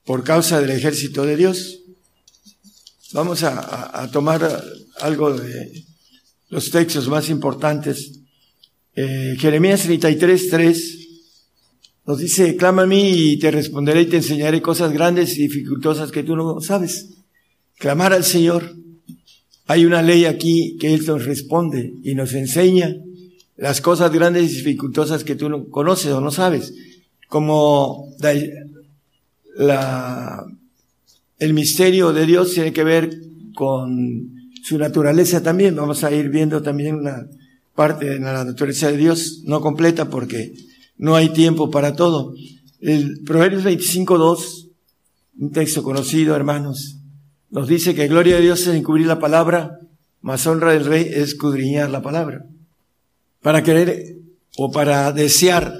por 0.10 0.24
causa 0.24 0.60
del 0.60 0.72
ejército 0.72 1.24
de 1.24 1.38
Dios. 1.38 1.82
Vamos 3.14 3.44
a, 3.44 4.10
tomar 4.12 4.42
algo 5.02 5.38
de 5.38 5.86
los 6.50 6.72
textos 6.72 7.08
más 7.08 7.30
importantes. 7.30 8.14
Eh, 8.96 9.36
Jeremías 9.38 9.84
33, 9.84 10.50
3 10.50 10.98
nos 12.08 12.18
dice, 12.18 12.56
clama 12.56 12.82
a 12.82 12.86
mí 12.88 13.34
y 13.34 13.38
te 13.38 13.52
responderé 13.52 14.02
y 14.02 14.06
te 14.08 14.18
enseñaré 14.18 14.64
cosas 14.64 14.92
grandes 14.92 15.38
y 15.38 15.44
dificultosas 15.44 16.12
que 16.12 16.24
tú 16.24 16.36
no 16.36 16.60
sabes. 16.60 17.10
Clamar 17.78 18.12
al 18.12 18.24
Señor. 18.24 18.78
Hay 19.68 19.86
una 19.86 20.02
ley 20.02 20.26
aquí 20.26 20.76
que 20.80 20.92
Él 20.92 21.06
nos 21.06 21.26
responde 21.26 21.94
y 22.04 22.16
nos 22.16 22.34
enseña 22.34 22.96
las 23.58 23.80
cosas 23.80 24.12
grandes 24.12 24.52
y 24.52 24.56
dificultosas 24.56 25.24
que 25.24 25.36
tú 25.36 25.50
no 25.50 25.70
conoces 25.70 26.12
o 26.14 26.20
no 26.20 26.32
sabes. 26.32 26.74
Como 27.28 28.12
la, 29.56 30.46
el 31.38 31.54
misterio 31.54 32.14
de 32.14 32.26
Dios 32.26 32.54
tiene 32.54 32.74
que 32.74 32.84
ver 32.84 33.10
con 33.56 34.34
su 34.64 34.78
naturaleza 34.78 35.42
también. 35.42 35.76
Vamos 35.76 36.04
a 36.04 36.12
ir 36.12 36.30
viendo 36.30 36.62
también 36.62 36.96
una 36.96 37.28
parte 37.76 38.06
de 38.06 38.20
la 38.20 38.44
naturaleza 38.44 38.92
de 38.92 38.98
Dios, 38.98 39.42
no 39.46 39.62
completa 39.62 40.10
porque 40.10 40.54
no 40.98 41.16
hay 41.16 41.30
tiempo 41.30 41.72
para 41.72 41.96
todo. 41.96 42.34
El 42.82 43.22
Proverbios 43.26 43.64
25.2, 43.64 44.70
un 45.40 45.52
texto 45.52 45.82
conocido, 45.82 46.36
hermanos, 46.36 46.98
nos 47.50 47.68
dice 47.68 47.96
que 47.96 48.08
gloria 48.08 48.36
de 48.36 48.42
Dios 48.42 48.62
es 48.62 48.76
encubrir 48.76 49.08
la 49.08 49.20
palabra, 49.20 49.80
más 50.22 50.46
honra 50.46 50.74
del 50.74 50.86
rey 50.86 51.04
es 51.10 51.30
escudriñar 51.30 51.90
la 51.90 52.02
palabra. 52.02 52.46
Para 53.42 53.64
querer 53.64 54.18
o 54.58 54.72
para 54.72 55.12
desear 55.14 55.74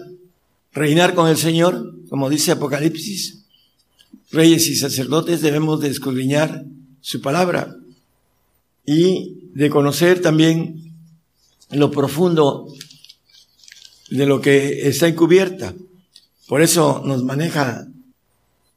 reinar 0.72 1.14
con 1.14 1.28
el 1.28 1.38
Señor, 1.38 1.96
como 2.10 2.30
dice 2.30 2.52
Apocalipsis, 2.52 3.39
reyes 4.32 4.68
y 4.68 4.76
sacerdotes 4.76 5.42
debemos 5.42 5.82
de 5.82 5.94
su 7.02 7.22
palabra 7.22 7.76
y 8.86 9.50
de 9.54 9.70
conocer 9.70 10.22
también 10.22 10.94
lo 11.72 11.92
profundo 11.92 12.68
de 14.10 14.26
lo 14.26 14.42
que 14.42 14.88
está 14.88 15.08
encubierta. 15.08 15.76
Por 16.48 16.62
eso 16.62 17.04
nos 17.06 17.24
maneja 17.24 17.88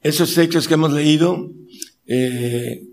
esos 0.03 0.35
textos 0.35 0.69
que 0.69 0.75
hemos 0.75 0.93
leído, 0.93 1.51
eh, 2.07 2.87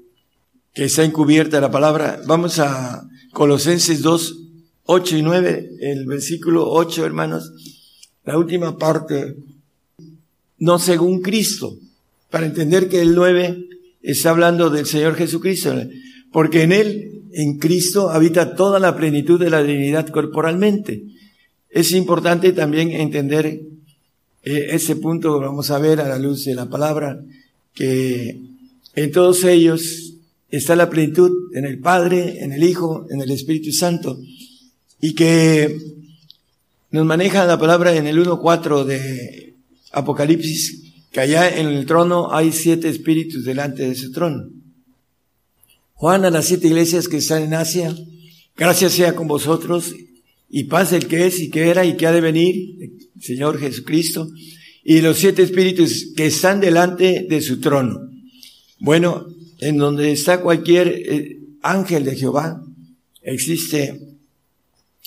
que 0.73 0.85
está 0.85 1.03
encubierta 1.03 1.59
la 1.59 1.71
palabra. 1.71 2.21
Vamos 2.25 2.59
a 2.59 3.05
Colosenses 3.33 4.01
2, 4.01 4.37
8 4.83 5.17
y 5.17 5.21
9, 5.21 5.69
el 5.81 6.05
versículo 6.05 6.69
8, 6.71 7.05
hermanos, 7.05 7.51
la 8.23 8.37
última 8.37 8.77
parte, 8.77 9.35
no 10.57 10.79
según 10.79 11.21
Cristo, 11.21 11.77
para 12.29 12.45
entender 12.45 12.89
que 12.89 13.01
el 13.01 13.15
9 13.15 13.67
está 14.01 14.29
hablando 14.29 14.69
del 14.69 14.85
Señor 14.85 15.15
Jesucristo, 15.15 15.75
porque 16.31 16.63
en 16.63 16.71
Él, 16.71 17.23
en 17.33 17.57
Cristo, 17.57 18.09
habita 18.09 18.55
toda 18.55 18.79
la 18.79 18.95
plenitud 18.95 19.39
de 19.39 19.49
la 19.49 19.63
divinidad 19.63 20.07
corporalmente. 20.09 21.03
Es 21.69 21.91
importante 21.91 22.51
también 22.53 22.91
entender 22.91 23.45
eh, 24.43 24.67
ese 24.71 24.95
punto, 24.95 25.39
vamos 25.39 25.69
a 25.71 25.79
ver 25.79 25.99
a 25.99 26.07
la 26.07 26.19
luz 26.19 26.45
de 26.45 26.55
la 26.55 26.69
palabra, 26.69 27.19
que 27.73 28.39
en 28.95 29.11
todos 29.11 29.43
ellos 29.43 30.13
está 30.49 30.75
la 30.75 30.89
plenitud, 30.89 31.31
en 31.53 31.65
el 31.65 31.79
Padre, 31.79 32.43
en 32.43 32.53
el 32.53 32.63
Hijo, 32.63 33.05
en 33.09 33.21
el 33.21 33.31
Espíritu 33.31 33.71
Santo, 33.71 34.19
y 35.01 35.13
que 35.13 35.77
nos 36.91 37.05
maneja 37.05 37.45
la 37.45 37.59
palabra 37.59 37.95
en 37.95 38.07
el 38.07 38.17
1.4 38.17 38.83
de 38.83 39.55
Apocalipsis, 39.91 40.88
que 41.11 41.19
allá 41.19 41.59
en 41.59 41.67
el 41.67 41.85
trono 41.85 42.33
hay 42.33 42.51
siete 42.51 42.89
espíritus 42.89 43.45
delante 43.45 43.83
de 43.83 43.91
ese 43.91 44.09
trono. 44.09 44.49
Juan 45.93 46.23
a 46.23 46.29
las 46.29 46.45
siete 46.45 46.67
iglesias 46.67 47.07
que 47.07 47.17
están 47.17 47.43
en 47.43 47.53
Asia, 47.53 47.95
gracias 48.55 48.93
sea 48.93 49.15
con 49.15 49.27
vosotros 49.27 49.93
y 50.49 50.65
paz 50.65 50.93
el 50.93 51.07
que 51.07 51.27
es 51.27 51.39
y 51.39 51.49
que 51.49 51.69
era 51.69 51.85
y 51.85 51.97
que 51.97 52.07
ha 52.07 52.11
de 52.11 52.21
venir, 52.21 52.93
Señor 53.19 53.59
Jesucristo, 53.59 54.29
y 54.83 55.01
los 55.01 55.17
siete 55.17 55.43
espíritus 55.43 56.13
que 56.15 56.27
están 56.27 56.59
delante 56.59 57.25
de 57.29 57.41
su 57.41 57.59
trono. 57.59 58.09
Bueno, 58.79 59.27
en 59.59 59.77
donde 59.77 60.11
está 60.11 60.41
cualquier 60.41 60.87
eh, 60.87 61.39
ángel 61.61 62.05
de 62.05 62.15
Jehová, 62.15 62.63
existe 63.21 63.99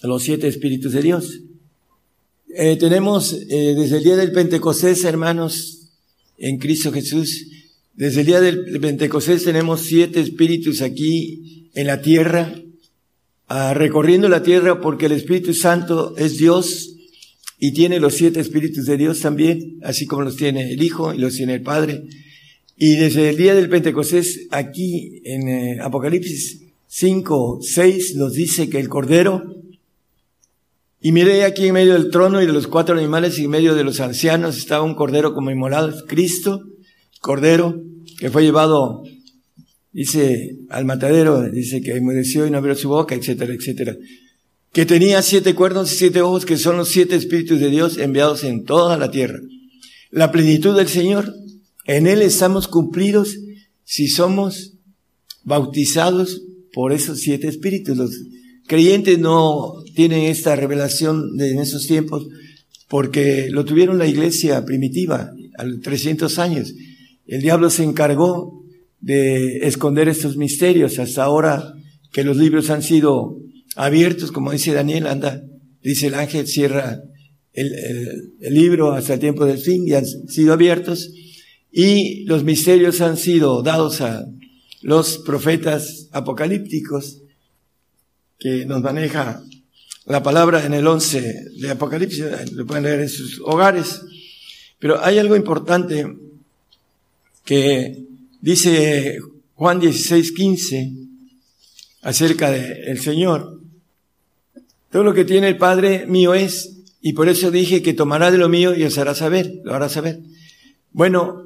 los 0.03 0.23
siete 0.23 0.49
espíritus 0.49 0.93
de 0.93 1.03
Dios. 1.03 1.41
Eh, 2.55 2.77
tenemos 2.77 3.33
eh, 3.33 3.75
desde 3.75 3.97
el 3.97 4.05
día 4.05 4.17
del 4.17 4.33
Pentecostés, 4.33 5.05
hermanos, 5.05 5.82
en 6.39 6.59
Cristo 6.59 6.93
Jesús. 6.93 7.47
Desde 7.95 8.21
el 8.21 8.27
día 8.27 8.41
del 8.41 8.81
Pentecostés 8.81 9.45
tenemos 9.45 9.83
siete 9.83 10.21
espíritus 10.21 10.83
aquí 10.83 11.71
en 11.75 11.87
la 11.87 12.03
tierra, 12.03 12.55
ah, 13.49 13.75
recorriendo 13.75 14.29
la 14.29 14.43
tierra 14.43 14.81
porque 14.81 15.07
el 15.07 15.13
Espíritu 15.13 15.55
Santo 15.55 16.17
es 16.17 16.39
Dios 16.39 16.97
y 17.59 17.73
tiene 17.73 18.01
los 18.01 18.15
siete 18.15 18.41
espíritus 18.41 18.87
de 18.87 18.97
Dios 18.97 19.21
también, 19.21 19.79
así 19.83 20.07
como 20.07 20.23
los 20.23 20.37
tiene 20.37 20.73
el 20.73 20.83
Hijo 20.83 21.15
y 21.15 21.19
los 21.19 21.35
tiene 21.37 21.55
el 21.55 21.63
Padre. 21.63 22.03
Y 22.77 22.97
desde 22.97 23.31
el 23.31 23.37
día 23.37 23.55
del 23.55 23.69
Pentecostés, 23.69 24.49
aquí 24.51 25.21
en 25.25 25.49
eh, 25.49 25.79
Apocalipsis 25.81 26.63
5, 26.89 27.61
6, 27.63 28.17
nos 28.17 28.33
dice 28.33 28.69
que 28.69 28.81
el 28.81 28.89
Cordero 28.89 29.62
y 31.05 31.11
miré 31.11 31.43
aquí 31.43 31.67
en 31.67 31.75
medio 31.75 31.95
del 31.95 32.11
trono 32.11 32.41
y 32.41 32.47
de 32.47 32.53
los 32.53 32.69
cuatro 32.69 32.97
animales 32.97 33.37
y 33.39 33.45
en 33.45 33.51
medio 33.51 33.75
de 33.75 33.83
los 33.83 33.99
ancianos 33.99 34.57
estaba 34.57 34.85
un 34.85 34.95
cordero 34.95 35.35
como 35.35 35.51
inmolado, 35.51 35.93
Cristo, 36.07 36.63
cordero, 37.21 37.83
que 38.19 38.31
fue 38.31 38.45
llevado, 38.45 39.03
dice, 39.91 40.59
al 40.71 40.85
matadero, 40.85 41.43
dice 41.51 41.81
que 41.81 41.97
enmudeció 41.97 42.47
y 42.47 42.53
no 42.53 42.59
abrió 42.59 42.77
su 42.77 42.89
boca, 42.89 43.17
etcétera, 43.17 43.53
etcétera. 43.53 43.97
Que 44.73 44.87
tenía 44.87 45.21
siete 45.23 45.57
cuernos 45.57 45.93
y 45.93 45.97
siete 45.97 46.23
ojos, 46.23 46.47
que 46.47 46.57
son 46.57 46.77
los 46.77 46.89
siete 46.89 47.17
espíritus 47.17 47.59
de 47.59 47.71
Dios 47.71 47.99
enviados 47.99 48.45
en 48.45 48.65
toda 48.65 48.97
la 48.97 49.11
tierra. 49.11 49.41
La 50.11 50.31
plenitud 50.31 50.77
del 50.77 50.89
Señor, 50.89 51.35
en 51.85 52.07
Él 52.07 52.23
estamos 52.23 52.69
cumplidos 52.69 53.39
si 53.83 54.07
somos 54.07 54.75
bautizados 55.43 56.43
por 56.73 56.93
esos 56.93 57.19
siete 57.19 57.49
espíritus. 57.49 57.97
Los 57.97 58.13
creyentes 58.73 59.19
no 59.19 59.85
tienen 59.95 60.23
esta 60.23 60.57
revelación 60.57 61.37
de, 61.37 61.51
en 61.51 61.61
esos 61.61 61.87
tiempos 61.87 62.27
porque 62.89 63.51
lo 63.51 63.67
tuvieron 63.67 63.99
la 63.99 64.07
iglesia 64.07 64.65
primitiva 64.65 65.31
a 65.59 65.65
los 65.65 65.83
300 65.83 66.39
años. 66.39 66.73
El 67.27 67.43
diablo 67.43 67.69
se 67.69 67.85
encargó 67.85 68.65
de 68.99 69.59
esconder 69.67 70.09
estos 70.09 70.39
misterios 70.39 70.99
hasta 70.99 71.23
ahora 71.23 71.75
que 72.13 72.25
los 72.25 72.39
libros 72.39 72.71
han 72.71 72.83
sido 72.83 73.37
abiertos, 73.77 74.33
como 74.33 74.53
dice 74.53 74.73
Daniel, 74.73 75.07
anda, 75.07 75.43
dice 75.83 76.07
el 76.07 76.15
ángel, 76.15 76.47
cierra 76.47 77.03
el, 77.53 77.71
el 78.41 78.55
libro 78.55 78.93
hasta 78.93 79.13
el 79.13 79.21
tiempo 79.21 79.45
del 79.45 79.59
fin 79.59 79.87
y 79.87 79.93
han 79.93 80.07
sido 80.07 80.55
abiertos 80.55 81.13
y 81.71 82.25
los 82.25 82.43
misterios 82.43 83.03
han 83.03 83.19
sido 83.19 83.63
dados 83.63 84.01
a 84.01 84.25
los 84.81 85.19
profetas 85.19 86.09
apocalípticos 86.13 87.19
que 88.43 88.67
nos 88.67 88.83
maneja 88.83 89.41
la 90.07 90.21
palabra 90.21 90.67
en 90.67 90.75
el 90.75 90.85
11 90.85 91.51
de 91.61 91.71
Apocalipsis, 91.71 92.25
lo 92.53 92.67
pueden 92.67 92.83
leer 92.83 93.01
en 93.01 93.09
sus 93.09 93.41
hogares. 93.45 94.01
Pero 94.81 95.01
hay 95.01 95.19
algo 95.19 95.37
importante 95.37 96.05
que 97.45 98.05
dice 98.41 99.21
Juan 99.55 99.79
16, 99.79 100.33
15 100.33 100.93
acerca 102.03 102.51
del 102.51 103.01
Señor. 103.01 103.61
Todo 104.91 105.05
lo 105.05 105.15
que 105.15 105.25
tiene 105.25 105.49
el 105.49 105.57
Padre 105.57 106.05
mío 106.07 106.35
es, 106.35 106.79
y 107.01 107.13
por 107.13 107.29
eso 107.29 107.53
dije 107.53 107.81
que 107.81 107.95
tomará 107.95 108.33
de 108.33 108.39
lo 108.39 108.49
mío 108.49 108.75
y 108.75 108.83
os 108.83 108.99
hará 108.99 109.15
saber, 109.15 109.61
lo 109.63 109.73
hará 109.73 109.89
saber. 109.89 110.19
Bueno, 110.91 111.45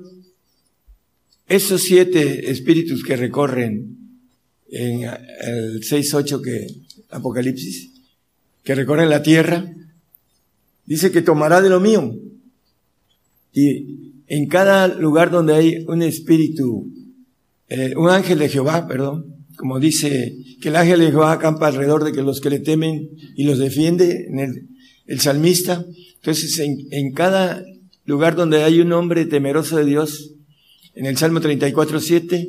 esos 1.46 1.82
siete 1.82 2.50
espíritus 2.50 3.04
que 3.04 3.16
recorren 3.16 3.98
en 4.68 5.02
el 5.04 5.80
6-8 5.80 6.42
que 6.42 6.85
Apocalipsis, 7.10 7.92
que 8.64 8.74
recorre 8.74 9.06
la 9.06 9.22
tierra, 9.22 9.72
dice 10.84 11.10
que 11.10 11.22
tomará 11.22 11.60
de 11.60 11.70
lo 11.70 11.80
mío. 11.80 12.14
Y 13.52 14.22
en 14.26 14.48
cada 14.48 14.88
lugar 14.88 15.30
donde 15.30 15.54
hay 15.54 15.84
un 15.86 16.02
espíritu, 16.02 16.92
eh, 17.68 17.94
un 17.96 18.10
ángel 18.10 18.38
de 18.38 18.48
Jehová, 18.48 18.86
perdón, 18.86 19.36
como 19.56 19.80
dice 19.80 20.36
que 20.60 20.68
el 20.68 20.76
ángel 20.76 21.00
de 21.00 21.10
Jehová 21.10 21.32
acampa 21.32 21.68
alrededor 21.68 22.04
de 22.04 22.12
que 22.12 22.22
los 22.22 22.40
que 22.40 22.50
le 22.50 22.60
temen 22.60 23.08
y 23.34 23.44
los 23.44 23.58
defiende, 23.58 24.26
en 24.28 24.68
el, 25.06 25.20
salmista. 25.20 25.84
Entonces, 26.16 26.58
en, 26.58 26.88
en, 26.90 27.12
cada 27.12 27.64
lugar 28.04 28.36
donde 28.36 28.64
hay 28.64 28.80
un 28.80 28.92
hombre 28.92 29.24
temeroso 29.24 29.76
de 29.76 29.84
Dios, 29.84 30.34
en 30.94 31.06
el 31.06 31.16
Salmo 31.16 31.40
34, 31.40 32.00
7, 32.00 32.48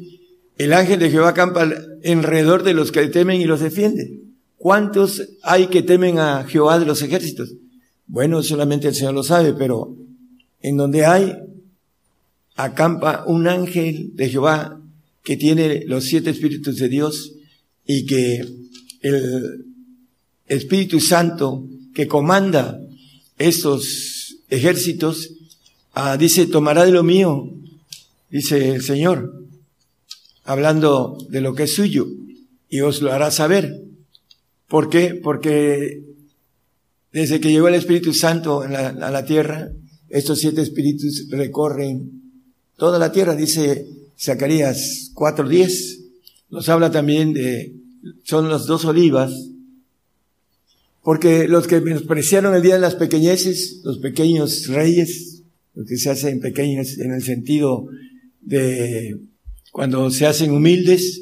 el 0.57 0.73
ángel 0.73 0.99
de 0.99 1.11
Jehová 1.11 1.29
acampa 1.29 1.69
alrededor 2.03 2.63
de 2.63 2.73
los 2.73 2.91
que 2.91 3.01
le 3.01 3.09
temen 3.09 3.39
y 3.39 3.45
los 3.45 3.59
defiende. 3.59 4.26
¿Cuántos 4.57 5.21
hay 5.43 5.67
que 5.67 5.83
temen 5.83 6.19
a 6.19 6.43
Jehová 6.43 6.79
de 6.79 6.85
los 6.85 7.01
ejércitos? 7.01 7.53
Bueno, 8.07 8.41
solamente 8.43 8.87
el 8.87 8.95
Señor 8.95 9.13
lo 9.13 9.23
sabe, 9.23 9.53
pero 9.53 9.95
en 10.61 10.77
donde 10.77 11.05
hay, 11.05 11.35
acampa 12.55 13.23
un 13.27 13.47
ángel 13.47 14.15
de 14.15 14.29
Jehová 14.29 14.81
que 15.23 15.37
tiene 15.37 15.83
los 15.85 16.05
siete 16.05 16.31
espíritus 16.31 16.77
de 16.77 16.89
Dios 16.89 17.33
y 17.85 18.05
que 18.05 18.45
el 19.01 19.65
Espíritu 20.47 20.99
Santo 20.99 21.67
que 21.93 22.07
comanda 22.07 22.79
estos 23.37 24.37
ejércitos, 24.49 25.31
ah, 25.93 26.17
dice, 26.17 26.47
tomará 26.47 26.85
de 26.85 26.91
lo 26.91 27.03
mío, 27.03 27.53
dice 28.29 28.75
el 28.75 28.81
Señor, 28.81 29.45
hablando 30.43 31.17
de 31.29 31.41
lo 31.41 31.53
que 31.53 31.63
es 31.63 31.75
suyo, 31.75 32.07
y 32.69 32.81
os 32.81 33.01
lo 33.01 33.11
hará 33.11 33.31
saber. 33.31 33.86
¿Por 34.67 34.89
qué? 34.89 35.19
Porque 35.21 36.03
desde 37.11 37.39
que 37.39 37.49
llegó 37.51 37.67
el 37.67 37.75
Espíritu 37.75 38.13
Santo 38.13 38.61
a 38.61 39.11
la 39.11 39.25
tierra, 39.25 39.71
estos 40.09 40.39
siete 40.39 40.61
espíritus 40.61 41.27
recorren 41.29 42.21
toda 42.77 42.99
la 42.99 43.11
tierra, 43.11 43.35
dice 43.35 43.87
Zacarías 44.19 45.11
4.10. 45.13 46.05
Nos 46.49 46.69
habla 46.69 46.91
también 46.91 47.33
de, 47.33 47.73
son 48.23 48.49
las 48.49 48.65
dos 48.65 48.85
olivas, 48.85 49.33
porque 51.03 51.47
los 51.47 51.67
que 51.67 51.81
menospreciaron 51.81 52.55
el 52.55 52.61
día 52.61 52.75
de 52.75 52.81
las 52.81 52.95
pequeñeces, 52.95 53.81
los 53.83 53.99
pequeños 53.99 54.67
reyes, 54.67 55.43
los 55.75 55.87
que 55.87 55.97
se 55.97 56.09
hacen 56.09 56.39
pequeños 56.39 56.97
en 56.97 57.13
el 57.13 57.23
sentido 57.23 57.87
de 58.41 59.17
cuando 59.71 60.09
se 60.11 60.25
hacen 60.25 60.51
humildes, 60.51 61.21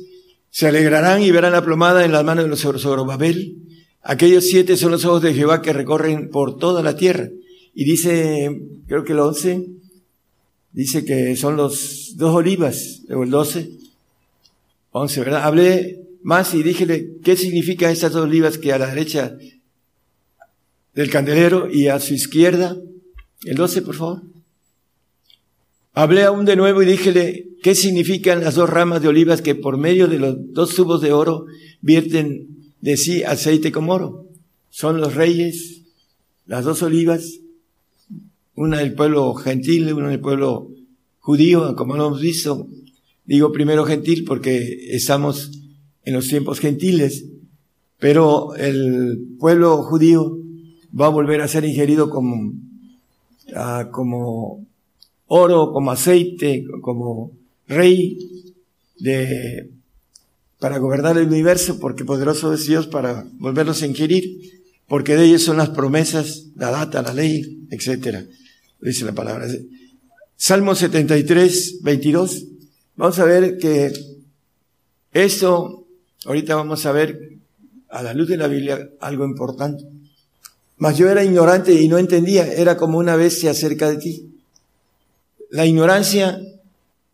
se 0.55 0.67
alegrarán 0.67 1.21
y 1.21 1.31
verán 1.31 1.51
la 1.51 1.65
plomada 1.65 2.05
en 2.05 2.13
las 2.13 2.23
manos 2.23 2.45
de 2.45 2.49
los 2.49 2.61
Zorobabel. 2.61 3.57
Aquellos 4.01 4.45
siete 4.45 4.77
son 4.77 4.91
los 4.91 5.03
ojos 5.03 5.21
de 5.21 5.33
Jehová 5.33 5.61
que 5.61 5.73
recorren 5.73 6.29
por 6.29 6.57
toda 6.57 6.81
la 6.81 6.95
tierra. 6.95 7.27
Y 7.73 7.83
dice, 7.83 8.61
creo 8.87 9.03
que 9.03 9.11
el 9.11 9.19
once, 9.19 9.67
dice 10.71 11.03
que 11.03 11.35
son 11.35 11.57
los 11.57 12.13
dos 12.15 12.33
olivas, 12.33 13.01
o 13.09 13.23
el 13.23 13.31
doce, 13.31 13.69
once, 14.91 15.19
¿verdad? 15.19 15.43
Hablé 15.43 15.99
más 16.23 16.53
y 16.53 16.63
dije, 16.63 17.17
¿qué 17.21 17.35
significa 17.35 17.91
estas 17.91 18.13
dos 18.13 18.23
olivas 18.23 18.57
que 18.57 18.71
a 18.71 18.79
la 18.79 18.87
derecha 18.87 19.37
del 20.93 21.09
candelero 21.09 21.69
y 21.69 21.89
a 21.89 21.99
su 21.99 22.13
izquierda? 22.13 22.77
El 23.43 23.57
doce, 23.57 23.81
por 23.81 23.95
favor. 23.95 24.21
Hablé 25.97 26.23
aún 26.23 26.43
de 26.43 26.57
nuevo 26.57 26.83
y 26.83 26.85
díjele, 26.85 27.47
¿qué 27.63 27.73
significan 27.73 28.41
las 28.41 28.55
dos 28.55 28.69
ramas 28.69 29.01
de 29.01 29.07
olivas 29.07 29.41
que 29.41 29.55
por 29.55 29.77
medio 29.77 30.09
de 30.09 30.19
los 30.19 30.35
dos 30.51 30.75
tubos 30.75 30.99
de 30.99 31.13
oro 31.13 31.45
vierten 31.79 32.73
de 32.81 32.97
sí 32.97 33.23
aceite 33.23 33.71
como 33.71 33.93
oro? 33.93 34.25
Son 34.69 34.99
los 34.99 35.15
reyes, 35.15 35.83
las 36.47 36.65
dos 36.65 36.83
olivas, 36.83 37.39
una 38.55 38.79
del 38.79 38.93
pueblo 38.93 39.35
gentil, 39.35 39.93
una 39.93 40.09
del 40.09 40.19
pueblo 40.19 40.69
judío, 41.19 41.77
como 41.77 41.95
lo 41.95 42.07
hemos 42.07 42.19
visto. 42.19 42.67
Digo 43.23 43.53
primero 43.53 43.85
gentil 43.85 44.25
porque 44.25 44.89
estamos 44.91 45.49
en 46.03 46.13
los 46.13 46.27
tiempos 46.27 46.59
gentiles, 46.59 47.23
pero 47.99 48.53
el 48.55 49.29
pueblo 49.39 49.81
judío 49.83 50.37
va 50.99 51.05
a 51.05 51.09
volver 51.09 51.39
a 51.39 51.47
ser 51.47 51.63
ingerido 51.63 52.09
como, 52.09 52.51
ah, 53.55 53.87
como 53.93 54.65
oro, 55.27 55.71
como 55.71 55.91
aceite, 55.91 56.65
como 56.81 57.31
rey 57.67 58.17
de, 58.97 59.69
para 60.59 60.77
gobernar 60.77 61.17
el 61.17 61.27
universo, 61.27 61.79
porque 61.79 62.05
poderoso 62.05 62.53
es 62.53 62.65
Dios 62.67 62.87
para 62.87 63.25
volverlos 63.33 63.81
a 63.81 63.87
inquirir, 63.87 64.63
porque 64.87 65.15
de 65.15 65.25
ellos 65.25 65.43
son 65.43 65.57
las 65.57 65.69
promesas, 65.69 66.47
la 66.55 66.71
data, 66.71 67.01
la 67.01 67.13
ley, 67.13 67.67
etcétera. 67.69 68.25
Dice 68.79 69.05
la 69.05 69.13
palabra. 69.13 69.47
Salmo 70.37 70.75
73, 70.75 71.79
22. 71.81 72.45
Vamos 72.97 73.19
a 73.19 73.25
ver 73.25 73.57
que 73.57 73.91
esto, 75.11 75.87
ahorita 76.25 76.55
vamos 76.55 76.85
a 76.85 76.91
ver 76.91 77.37
a 77.89 78.03
la 78.03 78.13
luz 78.13 78.27
de 78.27 78.37
la 78.37 78.47
Biblia 78.47 78.89
algo 78.99 79.25
importante. 79.25 79.85
Mas 80.77 80.97
yo 80.97 81.09
era 81.09 81.23
ignorante 81.23 81.73
y 81.73 81.87
no 81.87 81.97
entendía, 81.97 82.51
era 82.51 82.75
como 82.75 82.97
una 82.97 83.15
bestia 83.15 83.53
cerca 83.53 83.89
de 83.89 83.97
ti. 83.97 84.34
La 85.55 85.65
ignorancia 85.65 86.41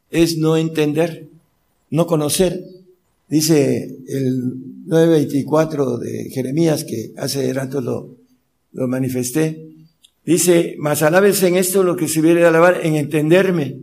es 0.10 0.40
no 0.40 0.58
entender, 0.58 1.28
no 1.92 2.08
conocer. 2.08 2.66
Dice 3.30 4.00
el 4.08 4.56
9.24 4.88 6.00
de 6.00 6.28
Jeremías, 6.32 6.84
que 6.84 7.12
hace 7.18 7.54
rato 7.54 7.82
lo, 7.82 8.18
lo 8.72 8.88
manifesté. 8.88 9.68
Dice, 10.26 10.76
mas 10.80 11.04
alabes 11.04 11.44
en 11.44 11.56
esto 11.56 11.84
lo 11.84 11.96
que 11.96 12.08
se 12.08 12.20
viene 12.20 12.44
a 12.44 12.48
alabar, 12.48 12.80
en 12.84 12.96
entenderme. 12.96 13.78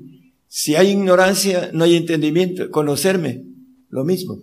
Si 0.48 0.74
hay 0.74 0.90
ignorancia, 0.90 1.70
no 1.72 1.84
hay 1.84 1.94
entendimiento. 1.94 2.68
Conocerme, 2.72 3.44
lo 3.90 4.04
mismo. 4.04 4.40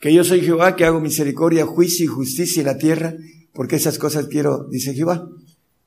Que 0.00 0.14
yo 0.14 0.24
soy 0.24 0.40
Jehová, 0.40 0.76
que 0.76 0.86
hago 0.86 0.98
misericordia, 0.98 1.66
juicio 1.66 2.06
y 2.06 2.08
justicia 2.08 2.60
en 2.60 2.68
la 2.68 2.78
tierra, 2.78 3.16
porque 3.52 3.76
esas 3.76 3.98
cosas 3.98 4.28
quiero, 4.28 4.66
dice 4.70 4.94
Jehová. 4.94 5.28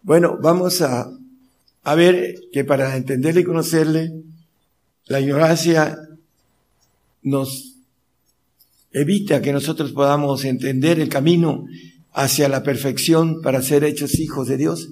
Bueno, 0.03 0.37
vamos 0.39 0.83
a 0.83 1.11
a 1.83 1.95
ver 1.95 2.35
que 2.51 2.63
para 2.63 2.95
entenderle 2.95 3.41
y 3.41 3.45
conocerle, 3.45 4.11
la 5.05 5.19
ignorancia 5.19 5.97
nos 7.23 7.75
evita 8.91 9.41
que 9.41 9.53
nosotros 9.53 9.91
podamos 9.91 10.43
entender 10.45 10.99
el 10.99 11.09
camino 11.09 11.65
hacia 12.13 12.49
la 12.49 12.63
perfección 12.63 13.41
para 13.41 13.61
ser 13.61 13.83
hechos 13.83 14.19
hijos 14.19 14.47
de 14.47 14.57
Dios. 14.57 14.89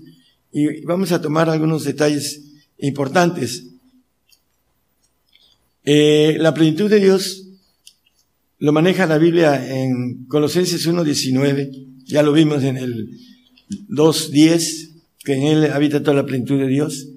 Y 0.51 0.81
vamos 0.81 1.11
a 1.11 1.21
tomar 1.21 1.49
algunos 1.49 1.83
detalles 1.83 2.41
importantes. 2.77 3.65
Eh, 5.83 6.37
la 6.39 6.53
plenitud 6.53 6.89
de 6.89 6.99
Dios 6.99 7.45
lo 8.59 8.73
maneja 8.73 9.05
la 9.05 9.17
Biblia 9.17 9.81
en 9.81 10.25
Colosenses 10.25 10.87
1.19, 10.87 12.03
ya 12.03 12.23
lo 12.23 12.33
vimos 12.33 12.63
en 12.63 12.77
el 12.77 13.17
2.10, 13.89 14.88
que 15.23 15.33
en 15.33 15.43
él 15.43 15.71
habita 15.71 16.01
toda 16.01 16.15
la 16.15 16.25
plenitud 16.25 16.59
de 16.59 16.67
Dios. 16.67 17.07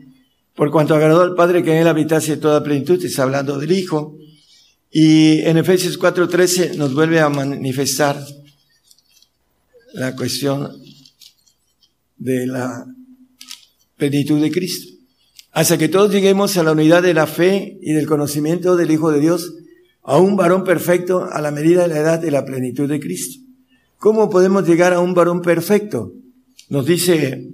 Por 0.55 0.71
cuanto 0.71 0.95
agradó 0.95 1.23
al 1.23 1.35
Padre 1.35 1.63
que 1.63 1.73
en 1.73 1.79
él 1.79 1.89
habitase 1.89 2.37
toda 2.37 2.63
plenitud, 2.63 3.03
está 3.05 3.23
hablando 3.23 3.59
del 3.59 3.73
Hijo. 3.73 4.19
Y 4.91 5.41
en 5.41 5.57
Efesios 5.57 5.99
4:13 5.99 6.77
nos 6.77 6.95
vuelve 6.95 7.21
a 7.21 7.29
manifestar 7.29 8.23
la 9.95 10.15
cuestión 10.15 10.71
de 12.19 12.47
la 12.47 12.87
plenitud 13.97 14.41
de 14.41 14.51
Cristo. 14.51 14.93
Hasta 15.53 15.79
que 15.79 15.89
todos 15.89 16.13
lleguemos 16.13 16.57
a 16.57 16.63
la 16.63 16.73
unidad 16.73 17.03
de 17.03 17.15
la 17.15 17.27
fe 17.27 17.79
y 17.83 17.93
del 17.93 18.07
conocimiento 18.07 18.77
del 18.77 18.91
Hijo 18.91 19.11
de 19.11 19.21
Dios, 19.21 19.55
a 20.03 20.19
un 20.19 20.37
varón 20.37 20.65
perfecto 20.65 21.29
a 21.31 21.41
la 21.41 21.51
medida 21.51 21.83
de 21.83 21.89
la 21.89 21.99
edad 21.99 22.19
de 22.19 22.31
la 22.31 22.45
plenitud 22.45 22.89
de 22.89 23.01
Cristo. 23.01 23.41
¿Cómo 23.99 24.29
podemos 24.31 24.67
llegar 24.67 24.93
a 24.93 25.01
un 25.01 25.15
varón 25.15 25.43
perfecto? 25.43 26.13
Nos 26.69 26.87
dice 26.87 27.49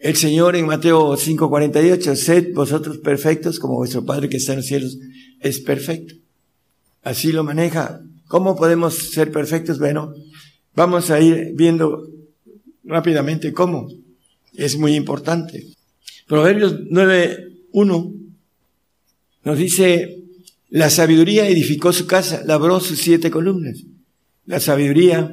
el 0.00 0.16
Señor 0.16 0.56
en 0.56 0.66
Mateo 0.66 1.16
5:48, 1.16 2.16
sed 2.16 2.54
vosotros 2.54 2.98
perfectos 2.98 3.58
como 3.58 3.76
vuestro 3.76 4.04
Padre 4.04 4.28
que 4.28 4.36
está 4.36 4.52
en 4.52 4.58
los 4.58 4.66
cielos 4.66 4.98
es 5.40 5.60
perfecto. 5.60 6.14
Así 7.02 7.32
lo 7.32 7.44
maneja. 7.44 8.00
¿Cómo 8.28 8.56
podemos 8.56 8.94
ser 8.94 9.30
perfectos? 9.30 9.78
Bueno, 9.78 10.12
vamos 10.74 11.10
a 11.10 11.20
ir 11.20 11.52
viendo 11.54 12.08
rápidamente 12.84 13.52
cómo. 13.52 13.88
Es 14.54 14.76
muy 14.76 14.94
importante. 14.94 15.66
Proverbios 16.26 16.74
9:1 16.90 18.14
nos 19.44 19.58
dice, 19.58 20.24
la 20.70 20.90
sabiduría 20.90 21.48
edificó 21.48 21.92
su 21.92 22.06
casa, 22.08 22.42
labró 22.44 22.80
sus 22.80 22.98
siete 22.98 23.30
columnas. 23.30 23.84
La 24.44 24.58
sabiduría 24.58 25.30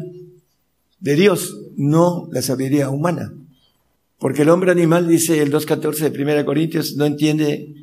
de 1.00 1.16
Dios, 1.16 1.58
no 1.76 2.30
la 2.32 2.44
sabiduría 2.44 2.90
humana. 2.90 3.34
Porque 4.24 4.44
el 4.44 4.50
hombre 4.52 4.72
animal, 4.72 5.06
dice 5.06 5.42
el 5.42 5.52
2.14 5.52 6.10
de 6.10 6.24
1 6.24 6.46
Corintios, 6.46 6.96
no 6.96 7.06
entiende 7.06 7.74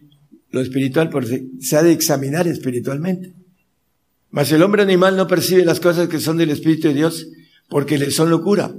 lo 0.50 0.62
espiritual 0.62 1.10
porque 1.10 1.48
se 1.60 1.76
ha 1.76 1.82
de 1.82 1.92
examinar 1.92 2.48
espiritualmente. 2.48 3.34
Mas 4.30 4.50
el 4.50 4.62
hombre 4.62 4.80
animal 4.80 5.18
no 5.18 5.26
percibe 5.26 5.66
las 5.66 5.80
cosas 5.80 6.08
que 6.08 6.18
son 6.18 6.38
del 6.38 6.48
Espíritu 6.48 6.88
de 6.88 6.94
Dios 6.94 7.28
porque 7.68 7.98
le 7.98 8.10
son 8.10 8.30
locura. 8.30 8.74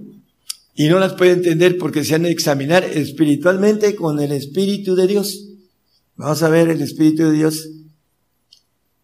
Y 0.74 0.88
no 0.88 0.98
las 0.98 1.14
puede 1.14 1.34
entender 1.34 1.78
porque 1.78 2.04
se 2.04 2.16
han 2.16 2.24
de 2.24 2.32
examinar 2.32 2.84
espiritualmente 2.84 3.96
con 3.96 4.20
el 4.20 4.32
Espíritu 4.32 4.96
de 4.96 5.06
Dios. 5.06 5.50
Vamos 6.16 6.42
a 6.42 6.50
ver 6.50 6.68
el 6.68 6.82
Espíritu 6.82 7.26
de 7.26 7.34
Dios 7.34 7.70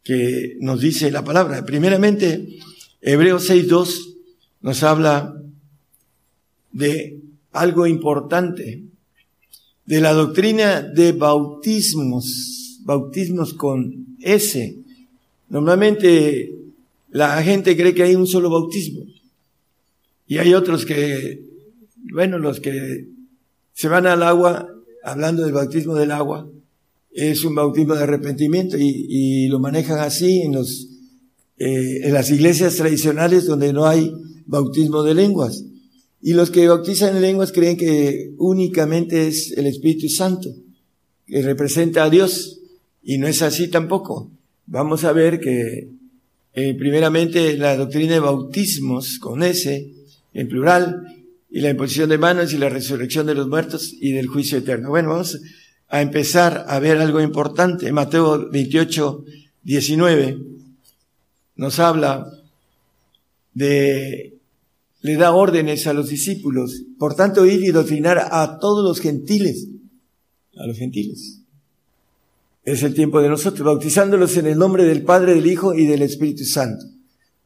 que 0.04 0.58
nos 0.62 0.82
dice 0.82 1.12
la 1.12 1.24
palabra. 1.24 1.64
Primeramente, 1.64 2.58
Hebreos 3.02 3.52
6.2 3.52 4.16
nos 4.62 4.82
habla 4.82 5.40
de 6.72 7.22
algo 7.60 7.88
importante 7.88 8.84
de 9.86 10.02
la 10.02 10.14
doctrina 10.14 10.82
de 10.82 11.14
bautismos, 11.14 12.80
bautismos 12.84 13.54
con 13.54 14.18
S. 14.20 14.78
Normalmente 15.50 16.54
la 17.10 17.42
gente 17.42 17.76
cree 17.76 17.94
que 17.94 18.04
hay 18.04 18.16
un 18.16 18.28
solo 18.28 18.50
bautismo 18.50 19.06
y 20.28 20.38
hay 20.40 20.54
otros 20.54 20.86
que, 20.86 21.42
bueno, 22.12 22.38
los 22.38 22.60
que 22.60 23.08
se 23.74 23.88
van 23.88 24.06
al 24.08 24.24
agua, 24.24 24.68
hablando 25.04 25.44
del 25.44 25.54
bautismo 25.54 25.96
del 25.96 26.12
agua, 26.12 26.50
es 27.12 27.44
un 27.46 27.56
bautismo 27.56 27.96
de 27.96 28.04
arrepentimiento 28.04 28.78
y, 28.78 29.48
lo 29.48 29.60
manejan 29.60 30.00
así 30.00 30.42
en 30.42 30.54
los, 30.54 30.88
eh, 31.58 32.02
en 32.04 32.14
las 32.14 32.30
iglesias 32.30 32.76
tradicionales 32.76 33.46
donde 33.46 33.72
no 33.72 33.86
hay 33.86 34.14
bautismo 34.46 35.02
de 35.04 35.16
lenguas. 35.16 35.64
Y 36.22 36.34
los 36.34 36.50
que 36.50 36.68
bautizan 36.68 37.16
en 37.16 37.22
lenguas 37.22 37.52
creen 37.52 37.78
que 37.78 38.32
únicamente 38.38 39.28
es 39.28 39.52
el 39.52 39.68
Espíritu 39.68 40.10
Santo, 40.10 40.50
que 41.26 41.42
representa 41.42 42.04
a 42.04 42.10
Dios. 42.10 42.60
Y 43.04 43.18
no 43.18 43.28
es 43.28 43.42
así 43.42 43.70
tampoco. 43.70 44.32
Vamos 44.66 45.04
a 45.04 45.14
ver 45.14 45.40
que 45.40 45.90
eh, 46.54 46.74
primeramente 46.74 47.56
la 47.58 47.78
doctrina 47.78 48.14
de 48.14 48.20
bautismos 48.20 49.20
con 49.20 49.44
S, 49.44 49.92
en 50.34 50.48
plural, 50.48 51.04
y 51.50 51.62
la 51.62 51.70
imposición 51.70 52.10
de 52.10 52.18
manos 52.18 52.52
y 52.54 52.58
la 52.58 52.70
resurrección 52.70 53.26
de 53.26 53.36
los 53.36 53.48
muertos 53.48 53.94
y 54.00 54.12
del 54.12 54.28
juicio 54.28 54.58
eterno. 54.58 54.90
Bueno, 54.90 55.10
vamos 55.10 55.40
a 55.88 56.02
empezar 56.02 56.66
a 56.68 56.80
ver 56.80 56.98
algo 56.98 57.22
importante. 57.22 57.92
Mateo 57.92 58.50
28, 58.50 59.24
19 59.64 60.58
nos 61.58 61.80
habla 61.80 62.32
de 63.54 64.37
le 65.08 65.16
da 65.16 65.32
órdenes 65.32 65.88
a 65.88 65.94
los 65.94 66.10
discípulos. 66.10 66.84
Por 67.00 67.16
tanto, 67.16 67.46
ir 67.46 67.64
y 67.64 67.72
doctrinar 67.72 68.28
a 68.30 68.60
todos 68.60 68.84
los 68.84 69.00
gentiles. 69.00 69.70
A 70.58 70.68
los 70.68 70.78
gentiles. 70.78 71.40
Es 72.66 72.84
el 72.84 72.94
tiempo 72.94 73.22
de 73.22 73.30
nosotros, 73.30 73.66
bautizándolos 73.66 74.36
en 74.36 74.48
el 74.48 74.58
nombre 74.58 74.84
del 74.84 75.04
Padre, 75.04 75.36
del 75.36 75.48
Hijo 75.48 75.74
y 75.74 75.86
del 75.86 76.02
Espíritu 76.02 76.44
Santo. 76.44 76.86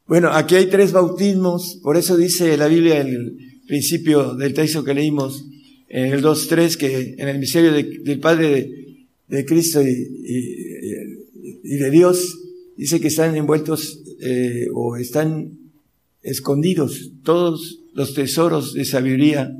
Bueno, 0.08 0.30
aquí 0.32 0.56
hay 0.56 0.66
tres 0.66 0.90
bautismos, 0.90 1.78
por 1.80 1.96
eso 1.96 2.16
dice 2.16 2.56
la 2.56 2.66
Biblia 2.66 3.00
en 3.00 3.06
el 3.06 3.36
principio 3.68 4.34
del 4.34 4.54
texto 4.54 4.82
que 4.82 4.94
leímos, 4.94 5.44
en 5.88 6.06
el 6.12 6.20
2.3, 6.20 6.76
que 6.76 7.14
en 7.16 7.28
el 7.28 7.38
misterio 7.38 7.72
del 7.72 8.18
Padre 8.18 8.96
de, 9.28 9.44
Cristo 9.44 9.80
y, 9.80 9.86
de 11.62 11.90
Dios, 11.92 12.40
dice 12.76 13.00
que 13.00 13.06
están 13.06 13.36
envueltos 13.36 14.02
eh, 14.20 14.66
o 14.74 14.96
están 14.96 15.61
escondidos 16.22 17.10
todos 17.22 17.80
los 17.94 18.14
tesoros 18.14 18.74
de 18.74 18.84
sabiduría 18.84 19.52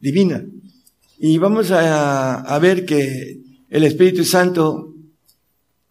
divina. 0.00 0.44
Y 1.18 1.38
vamos 1.38 1.70
a, 1.70 2.58
ver 2.60 2.84
que 2.84 3.40
el 3.70 3.84
Espíritu 3.84 4.24
Santo, 4.24 4.94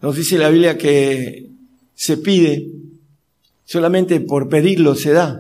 nos 0.02 0.16
dice 0.16 0.38
la 0.38 0.50
Biblia 0.50 0.78
que 0.78 1.50
se 1.96 2.18
pide, 2.18 2.68
solamente 3.66 4.20
por 4.20 4.50
pedirlo 4.50 4.96
se 4.96 5.12
da. 5.12 5.40